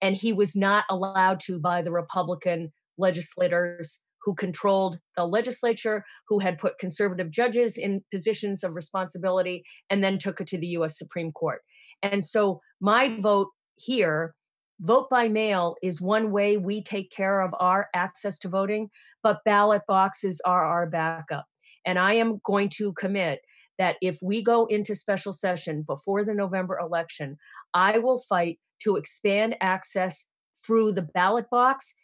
and 0.02 0.16
he 0.16 0.34
was 0.34 0.56
not 0.56 0.84
allowed 0.90 1.40
to 1.42 1.60
by 1.60 1.84
the 1.84 1.92
Republican 1.92 2.74
legislators 2.98 4.02
who 4.24 4.34
controlled 4.34 4.98
the 5.16 5.26
legislature, 5.26 6.04
who 6.28 6.40
had 6.40 6.58
put 6.58 6.80
conservative 6.80 7.30
judges 7.30 7.78
in 7.78 8.04
positions 8.12 8.64
of 8.64 8.74
responsibility, 8.74 9.64
and 9.92 10.04
then 10.04 10.18
took 10.18 10.42
it 10.42 10.48
to 10.48 10.58
the 10.58 10.74
US 10.78 10.98
Supreme 10.98 11.32
Court. 11.32 11.62
And 12.02 12.26
so 12.26 12.62
my 12.80 13.20
vote 13.20 13.50
here, 13.76 14.34
vote 14.80 15.08
by 15.12 15.28
mail, 15.28 15.76
is 15.84 16.02
one 16.02 16.32
way 16.32 16.58
we 16.58 16.82
take 16.82 17.12
care 17.12 17.42
of 17.42 17.54
our 17.60 17.90
access 17.94 18.40
to 18.40 18.50
voting, 18.50 18.90
but 19.22 19.44
ballot 19.46 19.84
boxes 19.88 20.42
are 20.46 20.66
our 20.66 20.88
backup. 20.88 21.46
And 21.86 22.00
I 22.00 22.14
am 22.14 22.40
going 22.44 22.70
to 22.78 22.94
commit 22.94 23.42
that 23.82 23.98
if 24.00 24.20
we 24.22 24.44
go 24.44 24.68
into 24.68 24.94
special 24.94 25.34
session 25.34 25.82
before 25.82 26.24
the 26.24 26.36
November 26.36 26.78
election, 26.78 27.36
I 27.74 27.98
will 27.98 28.20
fight 28.20 28.60
to 28.84 28.96
expand 28.96 29.56
access 29.60 30.28
through 30.64 30.92
the 30.92 31.02
ballot 31.02 31.50
box 31.50 31.96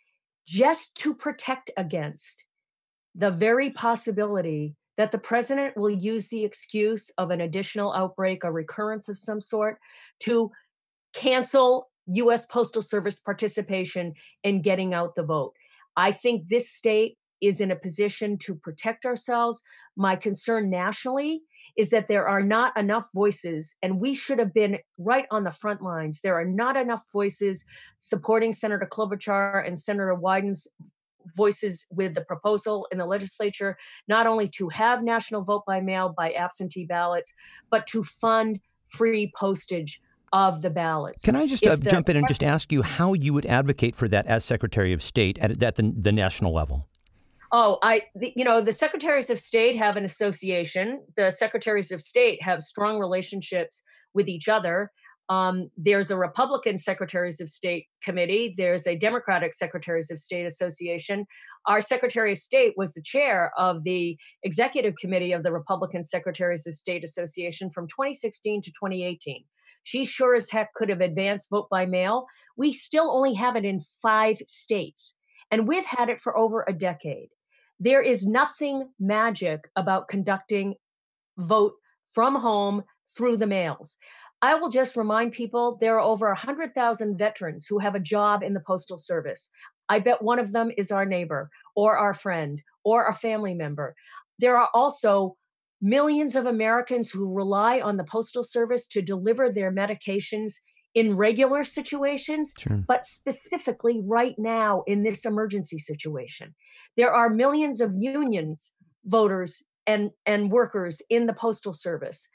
just 0.47 0.97
to 1.01 1.13
protect 1.13 1.69
against 1.78 2.47
the 3.13 3.30
very 3.30 3.69
possibility 3.69 4.75
that 4.97 5.11
the 5.11 5.19
president 5.19 5.78
will 5.78 5.91
use 5.91 6.30
the 6.30 6.43
excuse 6.43 7.11
of 7.19 7.30
an 7.30 7.41
additional 7.41 7.93
outbreak, 7.93 8.43
a 8.43 8.51
recurrence 8.51 9.07
of 9.07 9.15
some 9.15 9.39
sort, 9.39 9.78
to 10.21 10.49
cancel 11.13 11.91
US 12.07 12.47
Postal 12.47 12.82
Service 12.82 13.19
participation 13.19 14.15
in 14.41 14.63
getting 14.63 14.95
out 14.95 15.13
the 15.13 15.21
vote. 15.21 15.53
I 15.95 16.11
think 16.11 16.47
this 16.47 16.71
state 16.71 17.19
is 17.41 17.61
in 17.61 17.71
a 17.71 17.75
position 17.75 18.38
to 18.39 18.55
protect 18.55 19.05
ourselves. 19.05 19.63
My 19.95 20.15
concern 20.15 20.69
nationally 20.69 21.43
is 21.77 21.91
that 21.91 22.07
there 22.07 22.27
are 22.27 22.41
not 22.41 22.75
enough 22.75 23.07
voices, 23.13 23.75
and 23.83 23.99
we 23.99 24.15
should 24.15 24.39
have 24.39 24.53
been 24.53 24.79
right 24.97 25.25
on 25.29 25.43
the 25.43 25.51
front 25.51 25.81
lines. 25.81 26.21
There 26.21 26.35
are 26.35 26.45
not 26.45 26.75
enough 26.75 27.05
voices 27.13 27.65
supporting 27.99 28.51
Senator 28.51 28.88
Klobuchar 28.91 29.65
and 29.65 29.77
Senator 29.77 30.15
Wyden's 30.15 30.67
voices 31.35 31.85
with 31.91 32.15
the 32.15 32.21
proposal 32.21 32.88
in 32.91 32.97
the 32.97 33.05
legislature, 33.05 33.77
not 34.07 34.25
only 34.25 34.47
to 34.47 34.69
have 34.69 35.03
national 35.03 35.43
vote 35.43 35.63
by 35.67 35.79
mail 35.79 36.13
by 36.17 36.31
absentee 36.31 36.85
ballots, 36.85 37.33
but 37.69 37.85
to 37.88 38.03
fund 38.03 38.59
free 38.88 39.31
postage 39.35 40.01
of 40.33 40.61
the 40.61 40.69
ballots. 40.69 41.23
Can 41.23 41.35
I 41.35 41.47
just 41.47 41.65
uh, 41.65 41.75
the, 41.75 41.89
jump 41.89 42.09
in 42.09 42.17
and 42.17 42.27
just 42.27 42.43
ask 42.43 42.71
you 42.71 42.81
how 42.81 43.13
you 43.13 43.33
would 43.33 43.45
advocate 43.45 43.95
for 43.95 44.07
that 44.07 44.25
as 44.25 44.43
Secretary 44.43 44.93
of 44.93 45.01
State 45.01 45.38
at, 45.39 45.61
at 45.63 45.75
the, 45.75 45.93
the 45.95 46.11
national 46.11 46.53
level? 46.53 46.88
Oh, 47.59 47.79
I, 47.81 48.03
the, 48.13 48.31
you 48.35 48.43
know, 48.43 48.61
the 48.61 48.71
secretaries 48.71 49.31
of 49.31 49.39
state 49.39 49.75
have 49.77 49.95
an 49.95 50.05
association. 50.05 51.01
The 51.15 51.31
secretaries 51.31 51.91
of 51.91 52.03
state 52.03 52.39
have 52.43 52.61
strong 52.61 52.99
relationships 52.99 53.83
with 54.13 54.29
each 54.29 54.47
other. 54.47 54.91
Um, 55.27 55.71
there's 55.75 56.11
a 56.11 56.17
Republican 56.19 56.77
Secretaries 56.77 57.41
of 57.41 57.49
State 57.49 57.87
committee. 58.03 58.53
There's 58.55 58.85
a 58.85 58.95
Democratic 58.95 59.55
Secretaries 59.55 60.11
of 60.11 60.19
State 60.19 60.45
association. 60.45 61.25
Our 61.65 61.81
Secretary 61.81 62.33
of 62.33 62.37
State 62.37 62.75
was 62.77 62.93
the 62.93 63.01
chair 63.01 63.51
of 63.57 63.83
the 63.83 64.19
executive 64.43 64.93
committee 65.01 65.31
of 65.31 65.41
the 65.41 65.51
Republican 65.51 66.03
Secretaries 66.03 66.67
of 66.67 66.75
State 66.75 67.03
Association 67.03 67.71
from 67.71 67.87
2016 67.87 68.61
to 68.61 68.69
2018. 68.69 69.43
She 69.81 70.05
sure 70.05 70.35
as 70.35 70.51
heck 70.51 70.75
could 70.75 70.89
have 70.89 71.01
advanced 71.01 71.49
vote 71.49 71.69
by 71.71 71.87
mail. 71.87 72.27
We 72.55 72.71
still 72.71 73.09
only 73.09 73.33
have 73.33 73.55
it 73.55 73.65
in 73.65 73.79
five 73.99 74.37
states, 74.45 75.15
and 75.49 75.67
we've 75.67 75.85
had 75.87 76.09
it 76.09 76.21
for 76.21 76.37
over 76.37 76.63
a 76.67 76.71
decade. 76.71 77.29
There 77.80 78.01
is 78.01 78.25
nothing 78.25 78.89
magic 78.99 79.69
about 79.75 80.07
conducting 80.07 80.75
vote 81.38 81.73
from 82.09 82.36
home 82.36 82.84
through 83.15 83.38
the 83.38 83.47
mails. 83.47 83.97
I 84.41 84.55
will 84.55 84.69
just 84.69 84.95
remind 84.95 85.32
people 85.32 85.78
there 85.80 85.95
are 85.95 85.99
over 85.99 86.28
100,000 86.28 87.17
veterans 87.17 87.65
who 87.67 87.80
have 87.80 87.95
a 87.95 87.99
job 87.99 88.43
in 88.43 88.53
the 88.53 88.59
Postal 88.59 88.97
Service. 88.97 89.49
I 89.89 89.99
bet 89.99 90.21
one 90.21 90.39
of 90.39 90.51
them 90.51 90.71
is 90.78 90.91
our 90.91 91.05
neighbor 91.05 91.49
or 91.75 91.97
our 91.97 92.13
friend 92.13 92.61
or 92.84 93.07
a 93.07 93.13
family 93.13 93.53
member. 93.53 93.95
There 94.39 94.57
are 94.57 94.69
also 94.73 95.38
millions 95.82 96.36
of 96.36 96.45
Americans 96.45 97.09
who 97.11 97.34
rely 97.34 97.80
on 97.80 97.97
the 97.97 98.03
Postal 98.03 98.43
Service 98.43 98.88
to 98.89 99.01
deliver 99.01 99.51
their 99.51 99.71
medications 99.71 100.55
in 100.97 101.15
regular 101.15 101.63
situations, 101.63 102.55
sure. 102.57 102.83
but 102.87 103.05
specifically 103.05 104.01
right 104.03 104.33
now 104.39 104.81
in 104.87 105.03
this 105.03 105.27
emergency 105.27 105.77
situation. 105.77 106.55
There 106.95 107.13
are 107.13 107.29
millions 107.29 107.81
of 107.81 107.93
unions, 107.93 108.75
voters, 109.05 109.63
and, 109.85 110.09
and 110.25 110.51
workers 110.51 110.99
in 111.11 111.27
the 111.27 111.33
Postal 111.33 111.71
Service. 111.71 112.27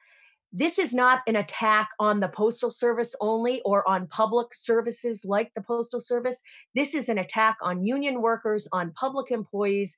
This 0.53 0.79
is 0.79 0.95
not 0.95 1.23
an 1.27 1.35
attack 1.35 1.89
on 1.99 2.21
the 2.21 2.29
Postal 2.29 2.71
Service 2.71 3.17
only 3.21 3.61
or 3.65 3.87
on 3.89 4.07
public 4.07 4.55
services 4.55 5.25
like 5.27 5.51
the 5.57 5.63
Postal 5.63 5.99
Service. 5.99 6.41
This 6.73 6.95
is 6.95 7.09
an 7.09 7.19
attack 7.19 7.57
on 7.63 7.85
union 7.85 8.23
workers, 8.23 8.69
on 8.73 8.93
public 8.93 9.33
employees, 9.33 9.97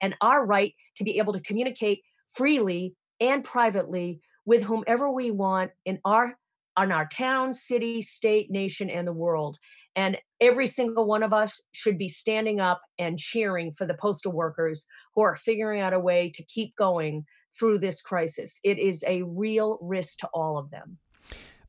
and 0.00 0.14
our 0.20 0.46
right 0.46 0.72
to 0.98 1.02
be 1.02 1.18
able 1.18 1.32
to 1.32 1.40
communicate 1.40 2.02
freely 2.32 2.94
and 3.18 3.42
privately 3.42 4.20
with 4.44 4.62
whomever 4.62 5.10
we 5.10 5.32
want 5.32 5.72
in 5.84 5.98
our 6.04 6.36
on 6.76 6.92
our 6.92 7.06
town, 7.06 7.54
city, 7.54 8.00
state, 8.00 8.50
nation, 8.50 8.90
and 8.90 9.06
the 9.06 9.12
world. 9.12 9.58
And 9.94 10.18
every 10.40 10.66
single 10.66 11.04
one 11.04 11.22
of 11.22 11.32
us 11.32 11.62
should 11.72 11.98
be 11.98 12.08
standing 12.08 12.60
up 12.60 12.80
and 12.98 13.18
cheering 13.18 13.72
for 13.72 13.86
the 13.86 13.94
postal 13.94 14.32
workers 14.32 14.86
who 15.14 15.22
are 15.22 15.36
figuring 15.36 15.80
out 15.80 15.92
a 15.92 16.00
way 16.00 16.30
to 16.34 16.42
keep 16.44 16.74
going 16.76 17.24
through 17.58 17.78
this 17.78 18.00
crisis. 18.00 18.58
It 18.64 18.78
is 18.78 19.04
a 19.06 19.22
real 19.22 19.78
risk 19.82 20.18
to 20.18 20.28
all 20.32 20.56
of 20.56 20.70
them. 20.70 20.98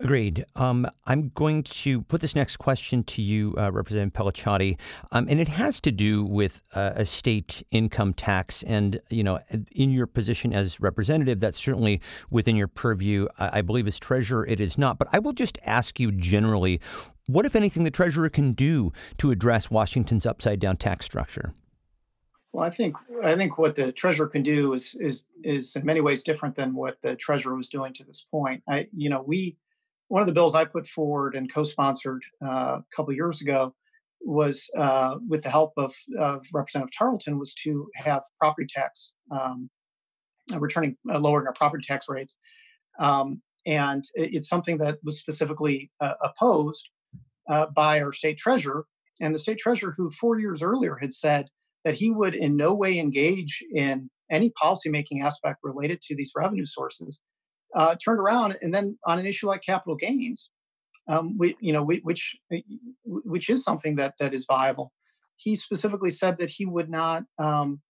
Agreed. 0.04 0.44
Um, 0.58 0.86
I'm 1.08 1.30
going 1.30 1.64
to 1.64 2.02
put 2.02 2.20
this 2.20 2.36
next 2.36 2.58
question 2.58 3.06
to 3.06 3.22
you, 3.22 3.56
uh, 3.58 3.72
Representative 3.72 4.12
Pelliciotti, 4.14 4.78
um, 5.14 5.28
and 5.30 5.40
it 5.40 5.48
has 5.48 5.80
to 5.80 5.94
do 5.94 6.26
with 6.26 6.62
uh, 6.76 6.92
a 6.96 7.06
state 7.06 7.64
income 7.72 8.14
tax. 8.14 8.64
And 8.64 9.00
you 9.10 9.24
know, 9.24 9.40
in 9.72 9.92
your 9.92 10.06
position 10.06 10.52
as 10.52 10.82
representative, 10.82 11.40
that's 11.40 11.58
certainly 11.58 12.02
within 12.30 12.58
your 12.58 12.68
purview. 12.68 13.28
I, 13.40 13.60
I 13.60 13.62
believe 13.62 13.88
as 13.88 13.98
treasurer, 13.98 14.46
it 14.46 14.60
is 14.60 14.78
not. 14.78 15.00
But 15.00 15.08
I 15.14 15.20
will 15.20 15.32
just 15.32 15.58
ask 15.64 16.02
you 16.02 16.12
generally, 16.12 16.82
what, 17.28 17.46
if 17.46 17.56
anything, 17.56 17.86
the 17.86 17.92
treasurer 17.92 18.30
can 18.30 18.52
do 18.52 18.92
to 19.20 19.32
address 19.32 19.72
Washington's 19.72 20.26
upside 20.26 20.60
down 20.60 20.76
tax 20.76 21.06
structure? 21.06 21.54
Well, 22.52 22.66
I 22.66 22.70
think 22.70 22.98
I 23.24 23.38
think 23.38 23.58
what 23.58 23.76
the 23.76 23.94
treasurer 23.94 24.28
can 24.28 24.44
do 24.44 24.74
is 24.74 24.96
is 25.00 25.24
is 25.46 25.78
in 25.78 25.86
many 25.86 26.02
ways 26.02 26.24
different 26.24 26.56
than 26.56 26.76
what 26.76 26.98
the 27.02 27.16
treasurer 27.16 27.56
was 27.56 27.70
doing 27.70 27.94
to 27.94 28.04
this 28.04 28.28
point. 28.30 28.62
I, 28.68 28.88
you 28.94 29.10
know, 29.10 29.24
we 29.26 29.56
one 30.08 30.22
of 30.22 30.28
the 30.28 30.34
bills 30.34 30.56
I 30.56 30.66
put 30.66 30.88
forward 30.88 31.36
and 31.36 31.52
co-sponsored 31.52 32.24
uh, 32.44 32.80
a 32.80 32.84
couple 32.96 33.14
years 33.14 33.42
ago 33.42 33.74
was, 34.22 34.70
uh, 34.78 35.18
with 35.28 35.44
the 35.44 35.50
help 35.50 35.74
of, 35.78 35.94
of, 36.20 36.46
Representative 36.54 36.94
Tarleton, 36.98 37.40
was 37.40 37.54
to 37.56 37.90
have 37.96 38.24
property 38.40 38.68
tax 38.70 39.14
um, 39.32 39.70
uh, 40.54 40.60
returning 40.60 40.96
uh, 41.10 41.20
lowering 41.20 41.48
our 41.48 41.54
property 41.54 41.84
tax 41.86 42.08
rates, 42.08 42.38
um, 43.00 43.42
and 43.66 44.04
it's 44.16 44.50
something 44.50 44.78
that 44.78 45.00
was 45.04 45.20
specifically 45.20 45.90
uh, 46.02 46.14
opposed 46.22 46.90
uh, 47.50 47.68
by 47.76 48.02
our 48.02 48.12
state 48.12 48.38
treasurer. 48.38 48.86
And 49.22 49.34
the 49.34 49.40
state 49.40 49.60
treasurer, 49.60 49.94
who 49.96 50.12
four 50.12 50.40
years 50.40 50.62
earlier 50.62 50.96
had 50.96 51.14
said 51.14 51.48
that 51.86 51.96
he 51.96 52.12
would 52.12 52.36
in 52.36 52.58
no 52.58 52.74
way 52.74 53.00
engage 53.00 53.64
in 53.74 54.10
any 54.32 54.52
policymaking 54.62 55.24
aspect 55.24 55.60
related 55.64 56.02
to 56.02 56.16
these 56.16 56.32
revenue 56.36 56.66
sources 56.66 57.22
uh, 57.76 57.96
turned 58.04 58.20
around 58.20 58.58
and 58.62 58.74
then 58.74 58.98
on 59.06 59.20
an 59.20 59.26
issue 59.26 59.48
like 59.48 59.62
capital 59.62 59.96
gains, 59.96 60.50
um, 61.08 61.38
we, 61.38 61.56
you 61.60 61.74
know, 61.74 61.84
we, 61.84 62.00
which 62.00 62.36
uh, 62.54 62.58
which 63.06 63.50
is 63.50 63.64
something 63.64 63.96
that 63.96 64.14
that 64.20 64.34
is 64.34 64.46
viable. 64.48 64.94
He 65.38 65.56
specifically 65.56 66.12
said 66.12 66.38
that 66.38 66.50
he 66.50 66.66
would 66.66 66.90
not 66.90 67.24
um, 67.40 67.82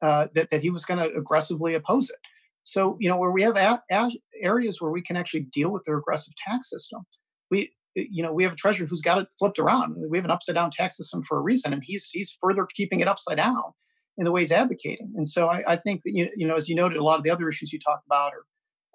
uh, 0.00 0.28
that 0.34 0.50
that 0.50 0.62
he 0.62 0.70
was 0.70 0.84
going 0.84 1.00
to 1.00 1.16
aggressively 1.16 1.74
oppose 1.74 2.10
it. 2.10 2.16
So 2.64 2.96
you 3.00 3.08
know, 3.08 3.16
where 3.16 3.32
we 3.32 3.42
have 3.42 3.56
a- 3.56 3.82
a- 3.90 4.20
areas 4.40 4.80
where 4.80 4.92
we 4.92 5.02
can 5.02 5.16
actually 5.16 5.46
deal 5.52 5.70
with 5.70 5.82
the 5.84 5.94
regressive 5.94 6.34
tax 6.46 6.70
system, 6.70 7.02
we 7.50 7.72
you 7.94 8.22
know 8.22 8.32
we 8.32 8.44
have 8.44 8.52
a 8.52 8.56
treasurer 8.56 8.86
who's 8.86 9.02
got 9.02 9.18
it 9.18 9.28
flipped 9.38 9.58
around. 9.58 9.96
We 10.08 10.18
have 10.18 10.24
an 10.24 10.30
upside 10.30 10.54
down 10.54 10.70
tax 10.70 10.96
system 10.96 11.22
for 11.26 11.38
a 11.38 11.42
reason, 11.42 11.72
and 11.72 11.82
he's 11.84 12.10
he's 12.10 12.36
further 12.40 12.66
keeping 12.74 13.00
it 13.00 13.08
upside 13.08 13.38
down 13.38 13.72
in 14.18 14.24
the 14.24 14.30
way 14.30 14.40
he's 14.40 14.52
advocating. 14.52 15.12
And 15.16 15.26
so 15.26 15.48
I, 15.48 15.62
I 15.72 15.76
think 15.76 16.02
that 16.02 16.12
you, 16.12 16.30
you 16.36 16.46
know, 16.46 16.54
as 16.54 16.68
you 16.68 16.74
noted, 16.74 16.98
a 16.98 17.04
lot 17.04 17.16
of 17.16 17.24
the 17.24 17.30
other 17.30 17.48
issues 17.48 17.72
you 17.72 17.78
talked 17.78 18.06
about 18.06 18.32
are 18.32 18.44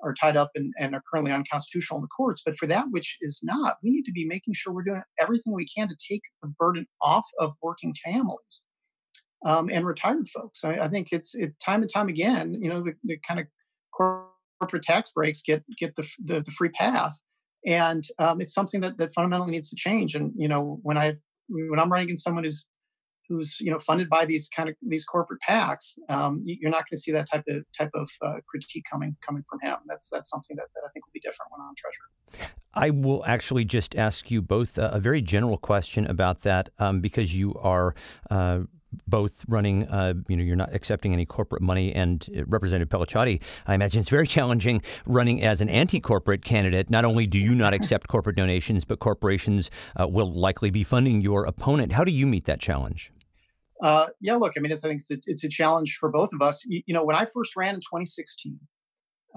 are 0.03 0.13
tied 0.13 0.37
up 0.37 0.51
and, 0.55 0.73
and 0.79 0.93
are 0.95 1.03
currently 1.09 1.31
unconstitutional 1.31 1.97
in 1.97 2.01
the 2.03 2.07
courts. 2.07 2.41
But 2.45 2.57
for 2.57 2.67
that 2.67 2.85
which 2.91 3.17
is 3.21 3.39
not, 3.43 3.77
we 3.83 3.89
need 3.89 4.03
to 4.03 4.11
be 4.11 4.25
making 4.25 4.53
sure 4.53 4.73
we're 4.73 4.83
doing 4.83 5.01
everything 5.19 5.53
we 5.53 5.67
can 5.67 5.87
to 5.87 5.95
take 6.09 6.21
the 6.41 6.49
burden 6.59 6.85
off 7.01 7.25
of 7.39 7.53
working 7.61 7.95
families 8.03 8.61
um, 9.45 9.69
and 9.71 9.85
retired 9.85 10.29
folks. 10.29 10.63
I, 10.63 10.77
I 10.79 10.87
think 10.87 11.11
it's 11.11 11.35
it, 11.35 11.53
time 11.59 11.81
and 11.81 11.91
time 11.91 12.09
again, 12.09 12.57
you 12.61 12.69
know, 12.69 12.81
the, 12.81 12.93
the 13.03 13.17
kind 13.27 13.39
of 13.39 13.47
corporate 13.91 14.83
tax 14.83 15.11
breaks 15.15 15.41
get 15.41 15.63
get 15.77 15.95
the, 15.95 16.07
the, 16.23 16.41
the 16.41 16.51
free 16.51 16.69
pass. 16.69 17.23
And 17.65 18.05
um, 18.19 18.39
it's 18.39 18.53
something 18.53 18.81
that, 18.81 18.97
that 18.97 19.13
fundamentally 19.13 19.51
needs 19.51 19.69
to 19.69 19.75
change. 19.75 20.15
And, 20.15 20.31
you 20.37 20.47
know, 20.47 20.79
when 20.83 20.97
I 20.97 21.15
when 21.49 21.79
I'm 21.79 21.91
running 21.91 22.05
against 22.05 22.23
someone 22.23 22.43
who's 22.43 22.65
who's 23.27 23.57
you 23.59 23.71
know 23.71 23.79
funded 23.79 24.09
by 24.09 24.25
these 24.25 24.49
kind 24.55 24.69
of 24.69 24.75
these 24.81 25.05
corporate 25.05 25.39
PACs, 25.47 25.93
um, 26.09 26.41
you're 26.43 26.71
not 26.71 26.79
going 26.79 26.95
to 26.95 26.97
see 26.97 27.11
that 27.11 27.29
type 27.29 27.43
of 27.47 27.63
type 27.77 27.91
of 27.93 28.09
uh, 28.21 28.35
critique 28.47 28.85
coming 28.89 29.15
coming 29.25 29.43
from 29.49 29.59
him. 29.61 29.77
That's 29.87 30.09
that's 30.09 30.29
something 30.29 30.55
that, 30.57 30.67
that 30.75 30.81
I 30.85 30.89
think 30.93 31.05
will 31.05 31.13
be 31.13 31.19
different 31.19 31.51
when 31.51 31.61
I'm 31.61 31.73
treasurer. 31.75 32.53
I 32.73 32.91
will 32.91 33.25
actually 33.25 33.65
just 33.65 33.95
ask 33.95 34.29
you 34.29 34.41
both 34.41 34.77
a, 34.77 34.89
a 34.89 34.99
very 34.99 35.21
general 35.21 35.57
question 35.57 36.05
about 36.05 36.41
that 36.41 36.69
um, 36.79 37.01
because 37.01 37.35
you 37.35 37.55
are. 37.55 37.95
Uh, 38.29 38.63
both 39.05 39.43
running, 39.49 39.85
uh, 39.87 40.13
you 40.27 40.37
know, 40.37 40.43
you're 40.43 40.55
not 40.55 40.73
accepting 40.73 41.13
any 41.13 41.25
corporate 41.25 41.61
money. 41.61 41.93
And 41.93 42.25
uh, 42.35 42.45
Representative 42.45 42.89
Pelliciotti, 42.89 43.41
I 43.67 43.75
imagine 43.75 43.99
it's 43.99 44.09
very 44.09 44.27
challenging 44.37 44.81
running 45.05 45.43
as 45.43 45.61
an 45.61 45.69
anti-corporate 45.69 46.43
candidate. 46.43 46.89
Not 46.89 47.05
only 47.05 47.27
do 47.27 47.37
you 47.37 47.53
not 47.53 47.73
accept 47.73 48.07
corporate 48.07 48.37
donations, 48.37 48.85
but 48.85 48.99
corporations 48.99 49.69
uh, 49.99 50.07
will 50.07 50.31
likely 50.31 50.69
be 50.69 50.83
funding 50.83 51.21
your 51.21 51.45
opponent. 51.45 51.91
How 51.91 52.05
do 52.05 52.11
you 52.11 52.25
meet 52.25 52.45
that 52.45 52.59
challenge? 52.59 53.11
Uh, 53.81 54.07
yeah, 54.21 54.35
look, 54.35 54.53
I 54.57 54.59
mean, 54.59 54.71
it's, 54.71 54.83
I 54.83 54.87
think 54.87 55.01
it's 55.01 55.11
a, 55.11 55.17
it's 55.25 55.43
a 55.43 55.49
challenge 55.49 55.97
for 55.99 56.09
both 56.09 56.29
of 56.33 56.41
us. 56.41 56.63
You, 56.65 56.81
you 56.87 56.93
know, 56.93 57.03
when 57.03 57.15
I 57.15 57.27
first 57.33 57.55
ran 57.55 57.75
in 57.75 57.81
2016 57.81 58.59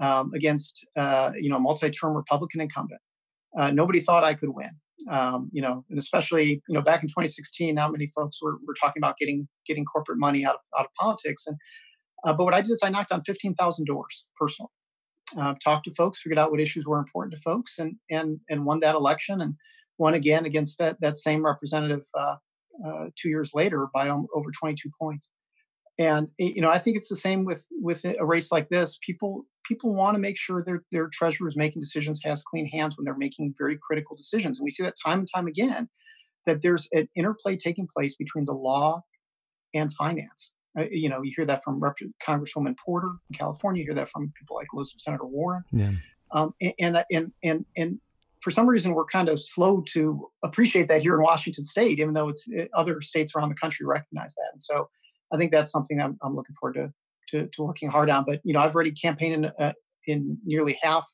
um, 0.01 0.31
against, 0.33 0.85
uh, 0.97 1.31
you 1.39 1.49
know, 1.49 1.59
multi-term 1.59 2.15
Republican 2.15 2.61
incumbent, 2.61 3.01
uh, 3.57 3.71
nobody 3.71 3.99
thought 3.99 4.23
I 4.23 4.33
could 4.33 4.49
win. 4.49 4.71
Um, 5.09 5.49
you 5.51 5.61
know, 5.61 5.83
and 5.89 5.97
especially, 5.97 6.61
you 6.67 6.75
know, 6.75 6.81
back 6.81 7.01
in 7.01 7.09
2016, 7.09 7.73
not 7.73 7.91
many 7.91 8.11
folks 8.15 8.39
were, 8.41 8.57
were 8.67 8.75
talking 8.79 8.99
about 8.99 9.17
getting 9.17 9.47
getting 9.65 9.83
corporate 9.83 10.19
money 10.19 10.45
out 10.45 10.55
of, 10.55 10.61
out 10.77 10.85
of 10.85 10.91
politics. 10.99 11.47
And 11.47 11.57
uh, 12.23 12.33
but 12.33 12.43
what 12.43 12.53
I 12.53 12.61
did 12.61 12.71
is 12.71 12.81
I 12.83 12.89
knocked 12.89 13.11
on 13.11 13.23
15,000 13.23 13.85
doors 13.85 14.25
personally, 14.39 14.69
uh, 15.39 15.55
talked 15.63 15.85
to 15.85 15.93
folks, 15.95 16.21
figured 16.21 16.37
out 16.37 16.51
what 16.51 16.59
issues 16.59 16.85
were 16.85 16.99
important 16.99 17.33
to 17.33 17.41
folks, 17.41 17.79
and 17.79 17.95
and 18.11 18.39
and 18.49 18.63
won 18.63 18.79
that 18.81 18.93
election 18.93 19.41
and 19.41 19.55
won 19.97 20.13
again 20.13 20.45
against 20.45 20.77
that 20.77 20.97
that 21.01 21.17
same 21.17 21.43
representative 21.43 22.03
uh, 22.85 23.05
two 23.15 23.29
years 23.29 23.51
later 23.53 23.87
by 23.93 24.09
over 24.09 24.51
22 24.51 24.89
points. 24.99 25.31
And 25.99 26.29
you 26.37 26.61
know, 26.61 26.69
I 26.69 26.79
think 26.79 26.97
it's 26.97 27.09
the 27.09 27.15
same 27.15 27.45
with 27.45 27.65
with 27.71 28.05
a 28.05 28.25
race 28.25 28.51
like 28.51 28.69
this. 28.69 28.97
People 29.05 29.45
people 29.65 29.93
want 29.93 30.15
to 30.15 30.19
make 30.19 30.37
sure 30.37 30.63
their 30.63 30.83
their 30.91 31.09
treasurer 31.11 31.47
is 31.47 31.55
making 31.55 31.81
decisions, 31.81 32.21
has 32.23 32.43
clean 32.43 32.65
hands 32.67 32.97
when 32.97 33.05
they're 33.05 33.17
making 33.17 33.53
very 33.57 33.77
critical 33.85 34.15
decisions. 34.15 34.57
And 34.57 34.63
we 34.63 34.71
see 34.71 34.83
that 34.83 34.95
time 35.03 35.19
and 35.19 35.27
time 35.33 35.47
again 35.47 35.89
that 36.45 36.61
there's 36.61 36.87
an 36.91 37.07
interplay 37.15 37.55
taking 37.55 37.87
place 37.87 38.15
between 38.15 38.45
the 38.45 38.53
law 38.53 39.03
and 39.73 39.93
finance. 39.93 40.53
Uh, 40.77 40.85
you 40.89 41.09
know, 41.09 41.21
you 41.21 41.33
hear 41.35 41.45
that 41.45 41.63
from 41.63 41.79
Rep- 41.79 41.97
Congresswoman 42.25 42.75
Porter 42.83 43.11
in 43.29 43.37
California. 43.37 43.81
You 43.81 43.87
hear 43.87 43.95
that 43.95 44.09
from 44.09 44.31
people 44.39 44.55
like 44.55 44.67
Elizabeth 44.73 45.01
Senator 45.01 45.25
Warren. 45.25 45.63
Yeah. 45.71 45.91
Um, 46.31 46.53
and, 46.79 47.03
and 47.11 47.31
and 47.43 47.65
and 47.75 47.99
for 48.41 48.51
some 48.51 48.67
reason 48.67 48.93
we're 48.93 49.05
kind 49.05 49.29
of 49.29 49.39
slow 49.39 49.83
to 49.93 50.27
appreciate 50.43 50.87
that 50.87 51.01
here 51.01 51.15
in 51.15 51.21
Washington 51.21 51.63
State, 51.63 51.99
even 51.99 52.13
though 52.13 52.29
it's 52.29 52.45
it, 52.47 52.69
other 52.75 53.01
states 53.01 53.33
around 53.35 53.49
the 53.49 53.55
country 53.55 53.85
recognize 53.85 54.33
that. 54.35 54.49
And 54.51 54.61
so 54.61 54.89
I 55.31 55.37
think 55.37 55.51
that's 55.51 55.71
something 55.71 56.01
I'm, 56.01 56.17
I'm 56.23 56.35
looking 56.35 56.55
forward 56.59 56.73
to, 56.73 56.91
to, 57.29 57.47
to 57.47 57.63
working 57.63 57.89
hard 57.89 58.09
on. 58.09 58.25
But 58.27 58.41
you 58.43 58.53
know, 58.53 58.59
I've 58.59 58.73
already 58.73 58.91
campaigned 58.91 59.45
in, 59.45 59.51
uh, 59.59 59.73
in 60.07 60.37
nearly 60.43 60.77
half 60.81 61.07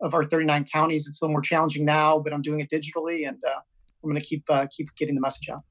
of 0.00 0.14
our 0.14 0.24
39 0.24 0.66
counties. 0.72 1.06
It's 1.06 1.20
a 1.20 1.24
little 1.24 1.32
more 1.32 1.42
challenging 1.42 1.84
now, 1.84 2.18
but 2.18 2.32
I'm 2.32 2.42
doing 2.42 2.60
it 2.60 2.70
digitally, 2.70 3.28
and 3.28 3.38
uh, 3.46 3.60
I'm 4.02 4.10
going 4.10 4.20
to 4.20 4.26
keep 4.26 4.44
uh, 4.48 4.66
keep 4.74 4.88
getting 4.96 5.14
the 5.14 5.20
message 5.20 5.48
out. 5.48 5.62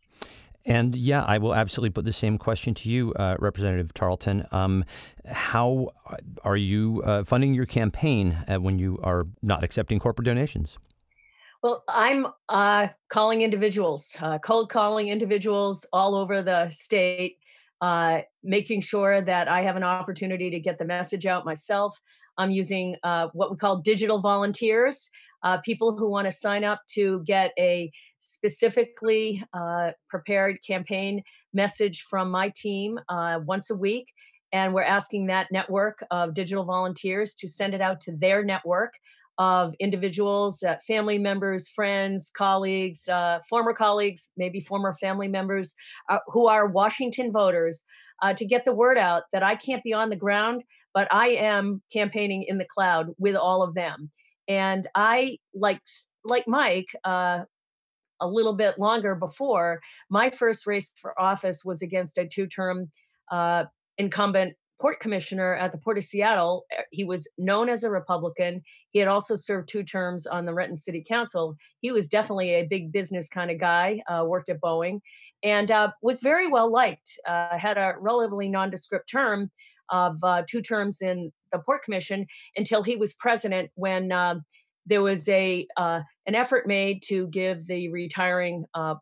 And 0.64 0.96
yeah, 0.96 1.24
I 1.24 1.40
will 1.40 1.56
absolutely 1.56 1.90
put 1.90 2.06
the 2.06 2.14
same 2.14 2.38
question 2.38 2.74
to 2.76 2.90
you, 2.90 3.14
uh, 3.14 3.36
Representative 3.40 3.94
Tarleton. 3.94 4.46
Um, 4.52 4.86
how 5.26 5.90
are 6.44 6.56
you 6.56 7.02
uh, 7.04 7.24
funding 7.24 7.56
your 7.56 7.66
campaign 7.66 8.38
uh, 8.48 8.58
when 8.58 8.78
you 8.78 9.00
are 9.02 9.26
not 9.42 9.64
accepting 9.64 10.00
corporate 10.00 10.26
donations? 10.26 10.78
Well, 11.64 11.84
I'm 11.88 12.26
uh, 12.50 12.88
calling 13.10 13.44
individuals, 13.44 14.18
uh, 14.20 14.40
cold 14.40 14.72
calling 14.72 15.10
individuals 15.10 15.86
all 15.94 16.16
over 16.16 16.42
the 16.42 16.70
state, 16.70 17.38
uh, 17.82 18.22
making 18.44 18.82
sure 18.82 19.22
that 19.22 19.48
I 19.48 19.62
have 19.62 19.76
an 19.76 19.84
opportunity 19.84 20.50
to 20.50 20.60
get 20.60 20.80
the 20.80 20.86
message 20.86 21.28
out 21.28 21.46
myself. 21.46 22.02
I'm 22.40 22.50
using 22.50 22.96
uh, 23.04 23.28
what 23.34 23.52
we 23.52 23.58
call 23.58 23.78
digital 23.78 24.20
volunteers, 24.20 25.12
uh, 25.44 25.60
people 25.60 25.96
who 25.96 26.10
want 26.10 26.26
to 26.26 26.32
sign 26.32 26.64
up 26.64 26.82
to 26.96 27.22
get 27.28 27.52
a 27.60 27.92
specifically 28.18 29.44
uh, 29.54 29.92
prepared 30.10 30.58
campaign 30.66 31.22
message 31.54 32.06
from 32.10 32.32
my 32.32 32.52
team 32.56 33.00
once 33.46 33.70
a 33.70 33.78
week. 33.78 34.12
And 34.52 34.74
we're 34.74 34.84
asking 34.84 35.28
that 35.28 35.48
network 35.52 36.04
of 36.10 36.34
digital 36.34 36.66
volunteers 36.66 37.36
to 37.36 37.48
send 37.48 37.76
it 37.76 37.82
out 37.82 38.02
to 38.02 38.18
their 38.18 38.44
network 38.44 38.94
of 39.42 39.74
individuals, 39.80 40.62
uh, 40.62 40.76
family 40.86 41.18
members, 41.18 41.68
friends, 41.68 42.30
colleagues, 42.30 43.08
uh, 43.08 43.40
former 43.50 43.74
colleagues, 43.74 44.30
maybe 44.38 44.60
former 44.60 44.94
family 44.94 45.28
members 45.28 45.74
uh, 46.10 46.20
who 46.28 46.48
are 46.48 46.68
Washington 46.68 47.32
voters 47.32 47.84
uh, 48.22 48.34
to 48.36 48.46
get 48.46 48.66
the 48.66 48.74
word 48.74 49.00
out 49.00 49.24
that 49.34 49.42
I 49.42 49.56
can't 49.56 49.84
be 49.84 49.94
on 49.94 50.12
the 50.12 50.16
ground, 50.16 50.62
but 50.94 51.08
I 51.12 51.30
am 51.30 51.82
campaigning 51.92 52.46
in 52.48 52.60
the 52.60 52.68
cloud 52.70 53.08
with 53.18 53.36
all 53.36 53.64
of 53.64 53.74
them. 53.74 54.12
And 54.48 54.86
I, 54.94 55.38
like, 55.56 55.82
like 56.24 56.48
Mike, 56.48 56.90
uh, 57.04 57.46
a 58.20 58.28
little 58.28 58.54
bit 58.54 58.78
longer 58.78 59.16
before, 59.16 59.82
my 60.12 60.30
first 60.30 60.68
race 60.68 60.94
for 61.02 61.20
office 61.20 61.66
was 61.66 61.82
against 61.82 62.20
a 62.20 62.28
two 62.28 62.46
term 62.46 62.92
uh, 63.32 63.64
incumbent 63.98 64.54
port 64.82 65.00
commissioner 65.00 65.54
at 65.54 65.72
the 65.72 65.78
Port 65.78 66.00
of 66.00 66.04
Seattle. 66.04 66.66
Eh, 66.72 66.82
he 66.92 67.04
was 67.04 67.30
known 67.38 67.70
as 67.70 67.84
a 67.84 67.92
Republican. 67.92 68.64
He 68.90 69.00
had 69.00 69.08
also 69.08 69.36
served 69.36 69.70
two 69.70 69.84
terms 69.84 70.26
on 70.26 70.46
the 70.46 70.54
Renton 70.54 70.76
City 70.76 71.04
Council. 71.08 71.56
He 71.82 71.92
was 71.92 72.10
definitely 72.10 72.56
a 72.56 72.64
big 72.64 72.92
business 72.92 73.30
kind 73.30 73.52
of 73.52 73.60
guy, 73.60 74.02
uh, 74.08 74.26
worked 74.26 74.50
at 74.50 74.60
Boeing, 74.60 75.00
and 75.44 75.72
uh, 75.72 75.92
was 76.02 76.22
very 76.22 76.48
well 76.48 76.72
liked. 76.72 77.12
Uh, 77.28 77.58
had 77.58 77.78
a 77.78 77.94
relatively 78.00 78.50
nondescript 78.50 79.08
term 79.08 79.52
of 79.90 80.18
uh, 80.24 80.42
two 80.50 80.62
terms 80.62 81.02
in 81.02 81.32
the 81.52 81.60
Port 81.60 81.84
Commission 81.84 82.26
until 82.56 82.82
he 82.82 82.96
was 82.96 83.14
president 83.14 83.70
when 83.76 84.12
um, 84.12 84.42
there 84.88 85.04
was 85.04 85.30
a 85.30 85.68
uh, 85.78 86.02
an 86.26 86.34
effort 86.34 86.66
made 86.66 87.04
to 87.04 87.28
give 87.28 87.68
the 87.68 87.90
retiring 87.90 88.66
uh, 88.74 88.96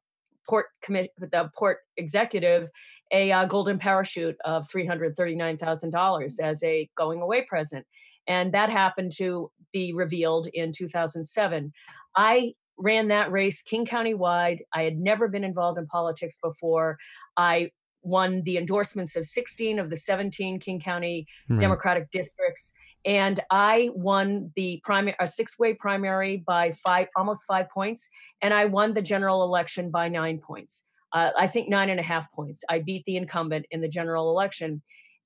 port 0.49 0.65
commit 0.81 1.11
the 1.17 1.49
port 1.55 1.79
executive 1.95 2.69
a 3.11 3.31
uh, 3.31 3.45
golden 3.45 3.79
parachute 3.79 4.37
of 4.45 4.67
$339,000 4.69 6.39
as 6.39 6.63
a 6.63 6.89
going 6.95 7.21
away 7.21 7.41
present. 7.43 7.85
And 8.27 8.53
that 8.53 8.69
happened 8.69 9.11
to 9.17 9.51
be 9.73 9.93
revealed 9.93 10.47
in 10.53 10.71
2007. 10.71 11.71
I 12.15 12.53
ran 12.77 13.09
that 13.09 13.31
race 13.31 13.61
King 13.61 13.85
County 13.85 14.13
wide. 14.13 14.63
I 14.73 14.83
had 14.83 14.97
never 14.97 15.27
been 15.27 15.43
involved 15.43 15.79
in 15.79 15.87
politics 15.87 16.39
before. 16.41 16.97
I 17.35 17.71
won 18.01 18.43
the 18.43 18.57
endorsements 18.57 19.15
of 19.15 19.25
16 19.25 19.79
of 19.79 19.89
the 19.89 19.95
17 19.95 20.59
King 20.59 20.79
County 20.79 21.27
right. 21.49 21.59
Democratic 21.59 22.09
districts. 22.11 22.71
And 23.05 23.39
I 23.49 23.89
won 23.93 24.51
the 24.55 24.81
primary, 24.83 25.15
a 25.19 25.27
six-way 25.27 25.73
primary 25.73 26.43
by 26.45 26.71
five, 26.71 27.07
almost 27.15 27.45
five 27.45 27.69
points, 27.69 28.09
and 28.41 28.53
I 28.53 28.65
won 28.65 28.93
the 28.93 29.01
general 29.01 29.43
election 29.43 29.89
by 29.89 30.09
nine 30.09 30.39
points 30.39 30.85
uh, 31.13 31.31
I 31.37 31.47
think 31.47 31.69
nine 31.69 31.89
and 31.89 31.99
a 31.99 32.03
half 32.03 32.31
points. 32.31 32.63
I 32.69 32.79
beat 32.79 33.05
the 33.05 33.17
incumbent 33.17 33.65
in 33.71 33.81
the 33.81 33.87
general 33.87 34.29
election. 34.29 34.81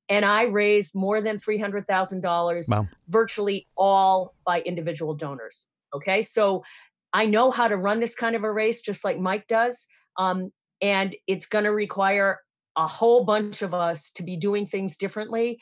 And 0.09 0.25
I 0.25 0.43
raised 0.43 0.95
more 0.95 1.21
than 1.21 1.37
$300,000, 1.37 2.69
wow. 2.69 2.87
virtually 3.07 3.67
all 3.77 4.35
by 4.45 4.61
individual 4.61 5.13
donors. 5.13 5.67
Okay. 5.95 6.21
So 6.21 6.63
I 7.13 7.25
know 7.25 7.51
how 7.51 7.67
to 7.67 7.77
run 7.77 7.99
this 7.99 8.15
kind 8.15 8.35
of 8.35 8.43
a 8.43 8.51
race, 8.51 8.81
just 8.81 9.05
like 9.05 9.19
Mike 9.19 9.47
does. 9.47 9.87
Um, 10.17 10.51
and 10.81 11.15
it's 11.27 11.45
going 11.45 11.63
to 11.63 11.71
require 11.71 12.39
a 12.75 12.87
whole 12.87 13.23
bunch 13.23 13.61
of 13.61 13.73
us 13.73 14.11
to 14.11 14.23
be 14.23 14.35
doing 14.35 14.65
things 14.65 14.97
differently. 14.97 15.59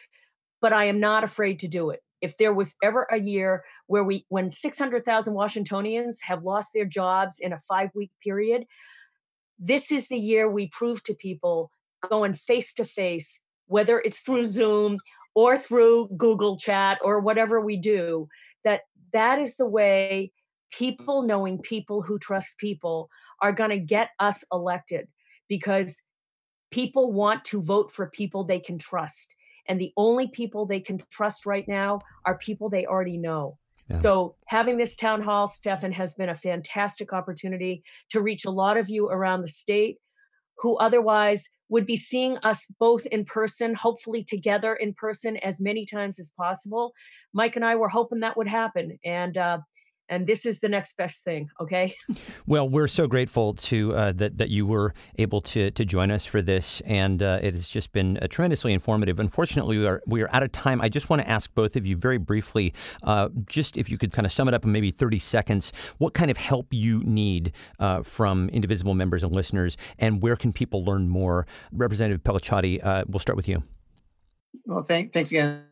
But 0.61 0.73
I 0.73 0.85
am 0.85 0.99
not 0.99 1.23
afraid 1.23 1.59
to 1.59 1.67
do 1.67 1.89
it. 1.89 2.01
If 2.21 2.37
there 2.37 2.53
was 2.53 2.75
ever 2.83 3.07
a 3.11 3.19
year 3.19 3.63
where 3.87 4.03
we, 4.03 4.25
when 4.29 4.49
600,000 4.49 5.33
Washingtonians 5.33 6.21
have 6.21 6.43
lost 6.43 6.71
their 6.73 6.85
jobs 6.85 7.39
in 7.39 7.51
a 7.51 7.59
five 7.59 7.89
week 7.95 8.11
period, 8.23 8.65
this 9.61 9.91
is 9.91 10.07
the 10.07 10.17
year 10.17 10.49
we 10.49 10.67
prove 10.67 11.03
to 11.03 11.13
people 11.13 11.71
going 12.09 12.33
face 12.33 12.73
to 12.73 12.83
face, 12.83 13.43
whether 13.67 13.99
it's 13.99 14.21
through 14.21 14.45
Zoom 14.45 14.97
or 15.35 15.55
through 15.55 16.09
Google 16.17 16.57
Chat 16.57 16.97
or 17.03 17.19
whatever 17.19 17.61
we 17.61 17.77
do, 17.77 18.27
that 18.63 18.81
that 19.13 19.39
is 19.39 19.55
the 19.55 19.67
way 19.67 20.31
people 20.71 21.21
knowing 21.21 21.59
people 21.59 22.01
who 22.01 22.17
trust 22.17 22.57
people 22.57 23.09
are 23.41 23.51
going 23.51 23.69
to 23.69 23.77
get 23.77 24.09
us 24.19 24.43
elected 24.51 25.07
because 25.47 26.01
people 26.71 27.11
want 27.11 27.45
to 27.45 27.61
vote 27.61 27.91
for 27.91 28.07
people 28.07 28.43
they 28.43 28.59
can 28.59 28.79
trust. 28.79 29.35
And 29.67 29.79
the 29.79 29.93
only 29.95 30.27
people 30.27 30.65
they 30.65 30.79
can 30.79 30.97
trust 31.11 31.45
right 31.45 31.67
now 31.67 31.99
are 32.25 32.37
people 32.37 32.69
they 32.69 32.85
already 32.85 33.17
know. 33.17 33.57
So, 33.91 34.35
having 34.47 34.77
this 34.77 34.95
town 34.95 35.21
hall, 35.21 35.47
Stefan, 35.47 35.91
has 35.91 36.13
been 36.13 36.29
a 36.29 36.35
fantastic 36.35 37.11
opportunity 37.11 37.83
to 38.11 38.21
reach 38.21 38.45
a 38.45 38.51
lot 38.51 38.77
of 38.77 38.89
you 38.89 39.09
around 39.09 39.41
the 39.41 39.49
state 39.49 39.97
who 40.59 40.77
otherwise 40.77 41.49
would 41.69 41.85
be 41.85 41.97
seeing 41.97 42.37
us 42.39 42.65
both 42.79 43.05
in 43.07 43.25
person, 43.25 43.73
hopefully 43.73 44.23
together 44.23 44.75
in 44.75 44.93
person 44.93 45.37
as 45.37 45.59
many 45.59 45.85
times 45.85 46.19
as 46.19 46.33
possible. 46.37 46.93
Mike 47.33 47.55
and 47.55 47.65
I 47.65 47.75
were 47.75 47.89
hoping 47.89 48.21
that 48.21 48.37
would 48.37 48.47
happen. 48.47 48.97
And 49.03 49.37
uh, 49.37 49.59
and 50.11 50.27
this 50.27 50.45
is 50.45 50.59
the 50.59 50.69
next 50.69 50.97
best 50.97 51.23
thing. 51.23 51.49
Okay. 51.59 51.95
Well, 52.47 52.67
we're 52.67 52.87
so 52.87 53.07
grateful 53.07 53.53
to 53.53 53.93
uh, 53.93 54.11
that 54.13 54.37
that 54.39 54.49
you 54.49 54.65
were 54.65 54.93
able 55.17 55.41
to 55.41 55.71
to 55.71 55.85
join 55.85 56.11
us 56.11 56.25
for 56.25 56.41
this, 56.41 56.81
and 56.81 57.23
uh, 57.23 57.39
it 57.41 57.53
has 57.53 57.67
just 57.69 57.93
been 57.93 58.17
uh, 58.17 58.27
tremendously 58.27 58.73
informative. 58.73 59.19
Unfortunately, 59.19 59.77
we 59.77 59.87
are 59.87 60.01
we 60.05 60.21
are 60.21 60.29
out 60.33 60.43
of 60.43 60.51
time. 60.51 60.81
I 60.81 60.89
just 60.89 61.09
want 61.09 61.21
to 61.21 61.29
ask 61.29 61.53
both 61.53 61.75
of 61.75 61.85
you 61.85 61.95
very 61.95 62.17
briefly, 62.17 62.73
uh, 63.03 63.29
just 63.45 63.77
if 63.77 63.89
you 63.89 63.97
could 63.97 64.11
kind 64.11 64.25
of 64.25 64.31
sum 64.31 64.47
it 64.47 64.53
up 64.53 64.65
in 64.65 64.71
maybe 64.71 64.91
thirty 64.91 65.19
seconds, 65.19 65.71
what 65.97 66.13
kind 66.13 66.29
of 66.29 66.37
help 66.37 66.73
you 66.73 67.03
need 67.05 67.53
uh, 67.79 68.01
from 68.01 68.49
Indivisible 68.49 68.95
members 68.95 69.23
and 69.23 69.33
listeners, 69.33 69.77
and 69.97 70.21
where 70.21 70.35
can 70.35 70.51
people 70.51 70.83
learn 70.83 71.07
more? 71.07 71.47
Representative 71.71 72.23
Pelliciotti, 72.23 72.83
uh, 72.83 73.05
we'll 73.07 73.19
start 73.19 73.37
with 73.37 73.47
you. 73.47 73.63
Well, 74.65 74.83
thank, 74.83 75.13
thanks 75.13 75.31
again, 75.31 75.63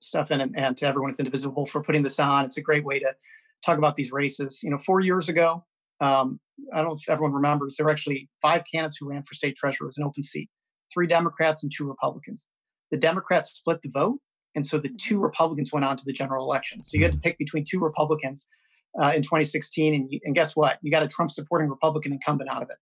Stefan, 0.00 0.40
and, 0.40 0.56
and 0.58 0.76
to 0.78 0.86
everyone 0.86 1.12
with 1.12 1.20
Indivisible 1.20 1.66
for 1.66 1.82
putting 1.82 2.02
this 2.02 2.18
on. 2.18 2.44
It's 2.44 2.56
a 2.56 2.62
great 2.62 2.84
way 2.84 2.98
to 2.98 3.14
talk 3.64 3.78
about 3.78 3.96
these 3.96 4.12
races. 4.12 4.60
You 4.62 4.70
know, 4.70 4.78
four 4.78 5.00
years 5.00 5.28
ago, 5.28 5.64
um, 6.00 6.40
I 6.72 6.78
don't 6.78 6.88
know 6.88 6.94
if 6.94 7.08
everyone 7.08 7.32
remembers, 7.32 7.76
there 7.76 7.86
were 7.86 7.92
actually 7.92 8.28
five 8.40 8.62
candidates 8.70 8.96
who 8.98 9.08
ran 9.08 9.22
for 9.22 9.34
state 9.34 9.56
treasurer. 9.56 9.86
Was 9.86 9.98
an 9.98 10.04
open 10.04 10.22
seat, 10.22 10.50
three 10.92 11.06
Democrats 11.06 11.62
and 11.62 11.72
two 11.74 11.86
Republicans. 11.86 12.48
The 12.90 12.98
Democrats 12.98 13.50
split 13.50 13.80
the 13.82 13.90
vote, 13.90 14.18
and 14.54 14.66
so 14.66 14.78
the 14.78 14.90
two 14.90 15.14
mm-hmm. 15.14 15.24
Republicans 15.24 15.72
went 15.72 15.84
on 15.84 15.96
to 15.96 16.04
the 16.04 16.12
general 16.12 16.44
election. 16.44 16.82
So 16.82 16.96
you 16.96 17.04
had 17.04 17.12
to 17.12 17.18
mm-hmm. 17.18 17.22
pick 17.22 17.38
between 17.38 17.64
two 17.68 17.80
Republicans 17.80 18.46
uh, 19.00 19.12
in 19.14 19.22
2016, 19.22 19.94
and, 19.94 20.10
you, 20.10 20.20
and 20.24 20.34
guess 20.34 20.54
what? 20.54 20.78
You 20.82 20.90
got 20.90 21.02
a 21.02 21.08
Trump 21.08 21.30
supporting 21.30 21.68
Republican 21.68 22.12
incumbent 22.12 22.50
out 22.50 22.62
of 22.62 22.68
it 22.70 22.76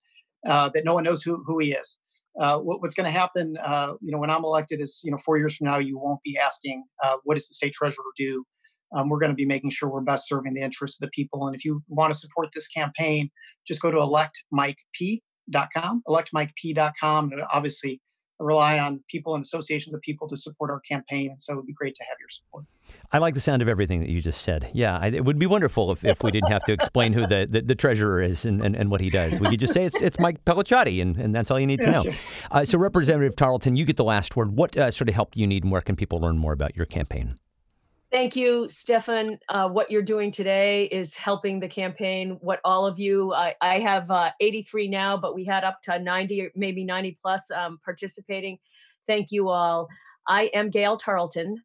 uh, 0.50 0.70
that 0.74 0.84
no 0.84 0.94
one 0.94 1.04
knows 1.04 1.22
who, 1.22 1.42
who 1.46 1.58
he 1.58 1.72
is. 1.72 1.98
Uh, 2.40 2.58
what, 2.58 2.80
what's 2.80 2.94
going 2.94 3.06
to 3.06 3.10
happen, 3.10 3.56
uh, 3.64 3.94
you 4.00 4.12
know, 4.12 4.18
when 4.18 4.30
I'm 4.30 4.44
elected 4.44 4.80
is, 4.80 5.00
you 5.04 5.10
know, 5.10 5.18
four 5.18 5.36
years 5.36 5.56
from 5.56 5.66
now, 5.66 5.78
you 5.78 5.98
won't 5.98 6.22
be 6.22 6.38
asking, 6.38 6.84
uh, 7.02 7.16
what 7.24 7.34
does 7.34 7.48
the 7.48 7.54
state 7.54 7.72
treasurer 7.72 8.04
do? 8.16 8.44
Um, 8.92 9.08
we're 9.08 9.18
going 9.18 9.30
to 9.30 9.36
be 9.36 9.46
making 9.46 9.70
sure 9.70 9.88
we're 9.88 10.00
best 10.00 10.28
serving 10.28 10.54
the 10.54 10.62
interests 10.62 11.00
of 11.00 11.06
the 11.06 11.10
people. 11.12 11.46
And 11.46 11.54
if 11.54 11.64
you 11.64 11.82
want 11.88 12.12
to 12.12 12.18
support 12.18 12.48
this 12.52 12.68
campaign, 12.68 13.30
just 13.66 13.80
go 13.80 13.90
to 13.90 13.98
electmikep.com, 13.98 16.02
electmikep.com, 16.08 17.32
and 17.32 17.42
obviously 17.52 18.00
rely 18.40 18.78
on 18.78 19.04
people 19.08 19.34
and 19.34 19.44
associations 19.44 19.94
of 19.94 20.00
people 20.00 20.26
to 20.28 20.36
support 20.36 20.70
our 20.70 20.80
campaign. 20.80 21.30
And 21.30 21.40
so 21.40 21.52
it 21.52 21.56
would 21.56 21.66
be 21.66 21.74
great 21.74 21.94
to 21.94 22.04
have 22.08 22.16
your 22.18 22.28
support. 22.30 22.64
I 23.12 23.18
like 23.18 23.34
the 23.34 23.40
sound 23.40 23.62
of 23.62 23.68
everything 23.68 24.00
that 24.00 24.08
you 24.08 24.20
just 24.20 24.42
said. 24.42 24.70
Yeah, 24.72 24.98
I, 24.98 25.08
it 25.08 25.24
would 25.24 25.38
be 25.38 25.46
wonderful 25.46 25.92
if, 25.92 26.04
if 26.04 26.24
we 26.24 26.30
didn't 26.30 26.50
have 26.50 26.64
to 26.64 26.72
explain 26.72 27.12
who 27.12 27.26
the, 27.26 27.46
the, 27.48 27.60
the 27.60 27.74
treasurer 27.74 28.20
is 28.20 28.44
and, 28.44 28.64
and, 28.64 28.74
and, 28.74 28.90
what 28.90 29.00
he 29.00 29.10
does. 29.10 29.40
We 29.40 29.50
could 29.50 29.60
just 29.60 29.74
say 29.74 29.84
it's, 29.84 29.96
it's 29.96 30.18
Mike 30.18 30.44
Pelliciotti, 30.44 31.00
and, 31.00 31.16
and 31.16 31.34
that's 31.34 31.50
all 31.50 31.60
you 31.60 31.66
need 31.66 31.82
to 31.82 31.90
know. 31.90 32.04
Uh, 32.50 32.64
so, 32.64 32.78
Representative 32.78 33.36
Tarleton, 33.36 33.76
you 33.76 33.84
get 33.84 33.96
the 33.96 34.04
last 34.04 34.34
word. 34.34 34.56
What 34.56 34.76
uh, 34.76 34.90
sort 34.90 35.08
of 35.08 35.14
help 35.14 35.32
do 35.32 35.40
you 35.40 35.46
need, 35.46 35.62
and 35.62 35.70
where 35.70 35.82
can 35.82 35.94
people 35.94 36.18
learn 36.18 36.38
more 36.38 36.52
about 36.52 36.74
your 36.74 36.86
campaign? 36.86 37.36
Thank 38.10 38.34
you, 38.34 38.68
Stefan. 38.68 39.38
Uh, 39.48 39.68
what 39.68 39.88
you're 39.88 40.02
doing 40.02 40.32
today 40.32 40.86
is 40.86 41.16
helping 41.16 41.60
the 41.60 41.68
campaign. 41.68 42.38
What 42.40 42.60
all 42.64 42.84
of 42.84 42.98
you, 42.98 43.32
I, 43.32 43.54
I 43.60 43.78
have 43.78 44.10
uh, 44.10 44.32
83 44.40 44.88
now, 44.88 45.16
but 45.16 45.32
we 45.32 45.44
had 45.44 45.62
up 45.62 45.80
to 45.82 45.96
90, 45.96 46.50
maybe 46.56 46.84
90 46.84 47.18
plus 47.22 47.52
um, 47.52 47.78
participating. 47.84 48.58
Thank 49.06 49.30
you 49.30 49.48
all. 49.48 49.88
I 50.26 50.44
am 50.54 50.70
Gael 50.70 50.96
Tarleton. 50.96 51.62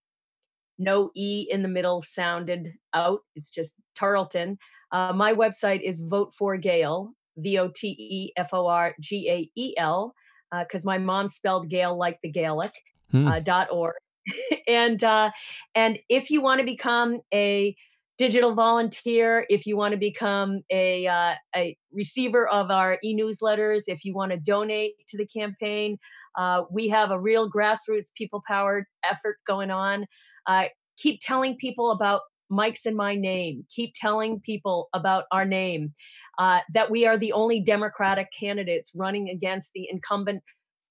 No 0.78 1.10
E 1.16 1.48
in 1.50 1.64
the 1.64 1.68
middle 1.68 2.02
sounded 2.02 2.74
out. 2.94 3.22
It's 3.36 3.50
just 3.50 3.76
Tarleton. 3.96 4.60
Uh, 4.92 5.14
my 5.14 5.34
website 5.34 5.82
is 5.82 6.00
Vote 6.00 6.32
for 6.38 6.58
Gael, 6.58 7.14
V 7.38 7.58
O 7.58 7.72
T 7.74 7.88
E 7.98 8.34
F 8.38 8.54
O 8.54 8.68
R 8.68 8.94
G 9.00 9.30
A 9.32 9.50
E 9.60 9.74
L, 9.78 10.14
because 10.60 10.86
uh, 10.86 10.90
my 10.90 11.00
mom 11.00 11.26
spelled 11.28 11.70
Gael 11.70 11.98
like 11.98 12.20
the 12.22 12.30
Gaelic. 12.30 12.74
Hmm. 13.12 13.28
Uh, 13.28 13.40
dot 13.40 13.68
org. 13.72 13.96
and 14.68 15.04
uh, 15.04 15.32
and 15.74 16.00
if 16.10 16.30
you 16.30 16.42
want 16.42 16.60
to 16.60 16.66
become 16.66 17.20
a 17.34 17.76
digital 18.18 18.54
volunteer, 18.54 19.46
if 19.50 19.66
you 19.66 19.76
want 19.76 19.92
to 19.92 19.98
become 19.98 20.62
a, 20.72 21.06
uh, 21.06 21.34
a 21.56 21.78
receiver 21.92 22.48
of 22.48 22.72
our 22.72 22.98
e-newsletters, 23.04 23.84
if 23.88 24.06
you 24.06 24.14
want 24.14 24.32
to 24.32 24.38
donate 24.38 24.94
to 25.08 25.18
the 25.18 25.28
campaign, 25.28 25.98
uh, 26.38 26.62
we 26.72 26.88
have 26.88 27.12
a 27.12 27.20
real 27.20 27.50
grassroots, 27.50 28.14
people-powered 28.16 28.86
effort 29.04 29.38
going 29.46 29.70
on. 29.70 30.06
Uh, 30.48 30.66
keep 30.98 31.20
telling 31.22 31.58
people 31.58 31.92
about 31.92 32.22
Mike's 32.50 32.86
and 32.86 32.96
my 32.96 33.16
name. 33.16 33.66
Keep 33.70 33.94
telling 33.96 34.40
people 34.40 34.88
about 34.94 35.26
our 35.32 35.46
name. 35.46 35.94
Uh, 36.38 36.60
that 36.74 36.92
we 36.92 37.06
are 37.06 37.18
the 37.18 37.34
only 37.34 37.60
Democratic 37.60 38.28
candidates 38.38 38.92
running 38.96 39.30
against 39.30 39.72
the 39.74 39.90
incumbent 39.92 40.42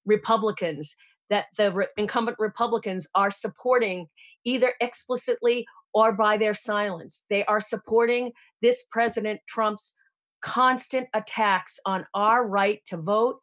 Republicans 0.04 0.96
that 1.30 1.46
the 1.56 1.72
re- 1.72 1.86
incumbent 1.96 2.36
Republicans 2.38 3.08
are 3.14 3.30
supporting 3.30 4.06
either 4.44 4.72
explicitly 4.80 5.66
or 5.92 6.12
by 6.12 6.36
their 6.36 6.54
silence. 6.54 7.24
They 7.30 7.44
are 7.44 7.60
supporting 7.60 8.32
this 8.62 8.84
President 8.90 9.40
Trump's 9.48 9.94
constant 10.42 11.08
attacks 11.14 11.78
on 11.86 12.04
our 12.14 12.46
right 12.46 12.80
to 12.86 12.98
vote, 12.98 13.38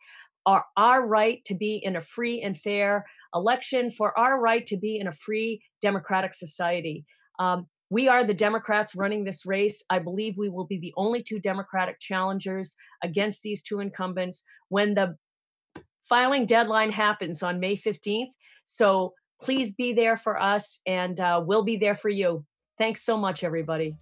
our, 0.45 0.63
our 0.77 1.05
right 1.05 1.43
to 1.45 1.55
be 1.55 1.77
in 1.83 1.95
a 1.95 2.01
free 2.01 2.41
and 2.41 2.57
fair 2.57 3.05
election, 3.33 3.89
for 3.89 4.17
our 4.19 4.39
right 4.39 4.65
to 4.67 4.77
be 4.77 4.99
in 4.99 5.07
a 5.07 5.11
free 5.11 5.61
democratic 5.81 6.33
society. 6.33 7.05
Um, 7.39 7.67
we 7.89 8.07
are 8.07 8.23
the 8.23 8.33
Democrats 8.33 8.95
running 8.95 9.23
this 9.23 9.45
race. 9.45 9.83
I 9.89 9.99
believe 9.99 10.35
we 10.37 10.49
will 10.49 10.65
be 10.65 10.79
the 10.79 10.93
only 10.95 11.23
two 11.23 11.39
Democratic 11.39 11.99
challengers 11.99 12.75
against 13.03 13.41
these 13.41 13.63
two 13.63 13.79
incumbents 13.79 14.43
when 14.69 14.93
the 14.93 15.15
filing 16.11 16.45
deadline 16.45 16.91
happens 16.91 17.41
on 17.41 17.61
May 17.61 17.77
15th. 17.77 18.31
So 18.65 19.13
please 19.41 19.75
be 19.75 19.93
there 19.93 20.17
for 20.17 20.37
us 20.37 20.81
and 20.85 21.17
uh, 21.17 21.41
we'll 21.43 21.63
be 21.63 21.77
there 21.77 21.95
for 21.95 22.09
you. 22.09 22.45
Thanks 22.77 23.01
so 23.01 23.15
much, 23.15 23.45
everybody. 23.45 23.95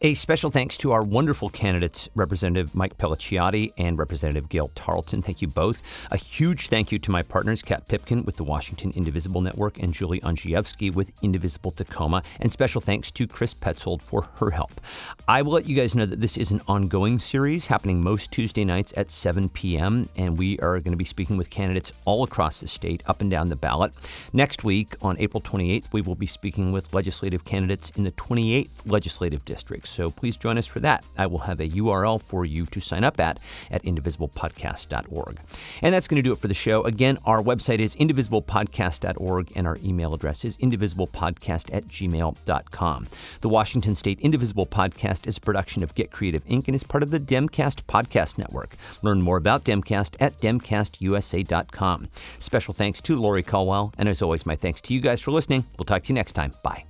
A 0.00 0.14
special 0.14 0.52
thanks 0.52 0.78
to 0.78 0.92
our 0.92 1.02
wonderful 1.02 1.50
candidates, 1.50 2.08
Representative 2.14 2.72
Mike 2.72 2.96
Pelliciotti 2.98 3.72
and 3.76 3.98
Representative 3.98 4.48
Gael 4.48 4.70
Tarleton. 4.76 5.22
Thank 5.22 5.42
you 5.42 5.48
both. 5.48 5.82
A 6.12 6.16
huge 6.16 6.68
thank 6.68 6.92
you 6.92 7.00
to 7.00 7.10
my 7.10 7.24
partners, 7.24 7.62
Kat 7.62 7.88
Pipkin 7.88 8.24
with 8.24 8.36
the 8.36 8.44
Washington 8.44 8.92
Indivisible 8.94 9.40
Network 9.40 9.76
and 9.82 9.92
Julie 9.92 10.20
Andrzejewski 10.20 10.94
with 10.94 11.10
Indivisible 11.20 11.72
Tacoma. 11.72 12.22
And 12.38 12.52
special 12.52 12.80
thanks 12.80 13.10
to 13.10 13.26
Chris 13.26 13.54
Petzold 13.54 14.00
for 14.00 14.28
her 14.36 14.52
help. 14.52 14.80
I 15.26 15.42
will 15.42 15.50
let 15.50 15.66
you 15.66 15.74
guys 15.74 15.96
know 15.96 16.06
that 16.06 16.20
this 16.20 16.36
is 16.36 16.52
an 16.52 16.60
ongoing 16.68 17.18
series 17.18 17.66
happening 17.66 18.00
most 18.00 18.30
Tuesday 18.30 18.64
nights 18.64 18.94
at 18.96 19.10
7 19.10 19.48
p.m. 19.48 20.08
And 20.14 20.38
we 20.38 20.60
are 20.60 20.78
going 20.78 20.92
to 20.92 20.96
be 20.96 21.02
speaking 21.02 21.36
with 21.36 21.50
candidates 21.50 21.92
all 22.04 22.22
across 22.22 22.60
the 22.60 22.68
state, 22.68 23.02
up 23.06 23.20
and 23.20 23.32
down 23.32 23.48
the 23.48 23.56
ballot. 23.56 23.92
Next 24.32 24.62
week, 24.62 24.94
on 25.02 25.18
April 25.18 25.40
28th, 25.40 25.92
we 25.92 26.02
will 26.02 26.14
be 26.14 26.28
speaking 26.28 26.70
with 26.70 26.94
legislative 26.94 27.44
candidates 27.44 27.90
in 27.96 28.04
the 28.04 28.12
28th 28.12 28.82
legislative 28.86 29.44
district. 29.44 29.87
So 29.88 30.10
please 30.10 30.36
join 30.36 30.58
us 30.58 30.66
for 30.66 30.80
that. 30.80 31.04
I 31.16 31.26
will 31.26 31.38
have 31.38 31.60
a 31.60 31.68
URL 31.68 32.20
for 32.20 32.44
you 32.44 32.66
to 32.66 32.80
sign 32.80 33.04
up 33.04 33.18
at 33.20 33.38
at 33.70 33.82
indivisiblepodcast.org. 33.82 35.40
And 35.82 35.94
that's 35.94 36.08
going 36.08 36.16
to 36.16 36.22
do 36.22 36.32
it 36.32 36.38
for 36.38 36.48
the 36.48 36.54
show. 36.54 36.82
Again, 36.84 37.18
our 37.24 37.42
website 37.42 37.78
is 37.78 37.96
indivisiblepodcast.org 37.96 39.52
and 39.54 39.66
our 39.66 39.78
email 39.82 40.14
address 40.14 40.44
is 40.44 40.56
indivisiblepodcast 40.58 41.74
at 41.74 41.86
gmail.com. 41.88 43.08
The 43.40 43.48
Washington 43.48 43.94
State 43.94 44.20
Indivisible 44.20 44.66
Podcast 44.66 45.26
is 45.26 45.38
a 45.38 45.40
production 45.40 45.82
of 45.82 45.94
Get 45.94 46.10
Creative 46.10 46.44
Inc. 46.46 46.66
and 46.66 46.74
is 46.74 46.84
part 46.84 47.02
of 47.02 47.10
the 47.10 47.20
Demcast 47.20 47.84
Podcast 47.84 48.38
Network. 48.38 48.76
Learn 49.02 49.22
more 49.22 49.36
about 49.36 49.64
Demcast 49.64 50.16
at 50.20 50.40
demcastusa.com. 50.40 52.08
Special 52.38 52.74
thanks 52.74 53.00
to 53.02 53.16
Lori 53.16 53.42
Caldwell, 53.42 53.92
and 53.98 54.08
as 54.08 54.22
always, 54.22 54.46
my 54.46 54.56
thanks 54.56 54.80
to 54.82 54.94
you 54.94 55.00
guys 55.00 55.20
for 55.20 55.30
listening. 55.30 55.64
We'll 55.78 55.84
talk 55.84 56.02
to 56.04 56.08
you 56.08 56.14
next 56.14 56.32
time. 56.32 56.54
Bye. 56.62 56.84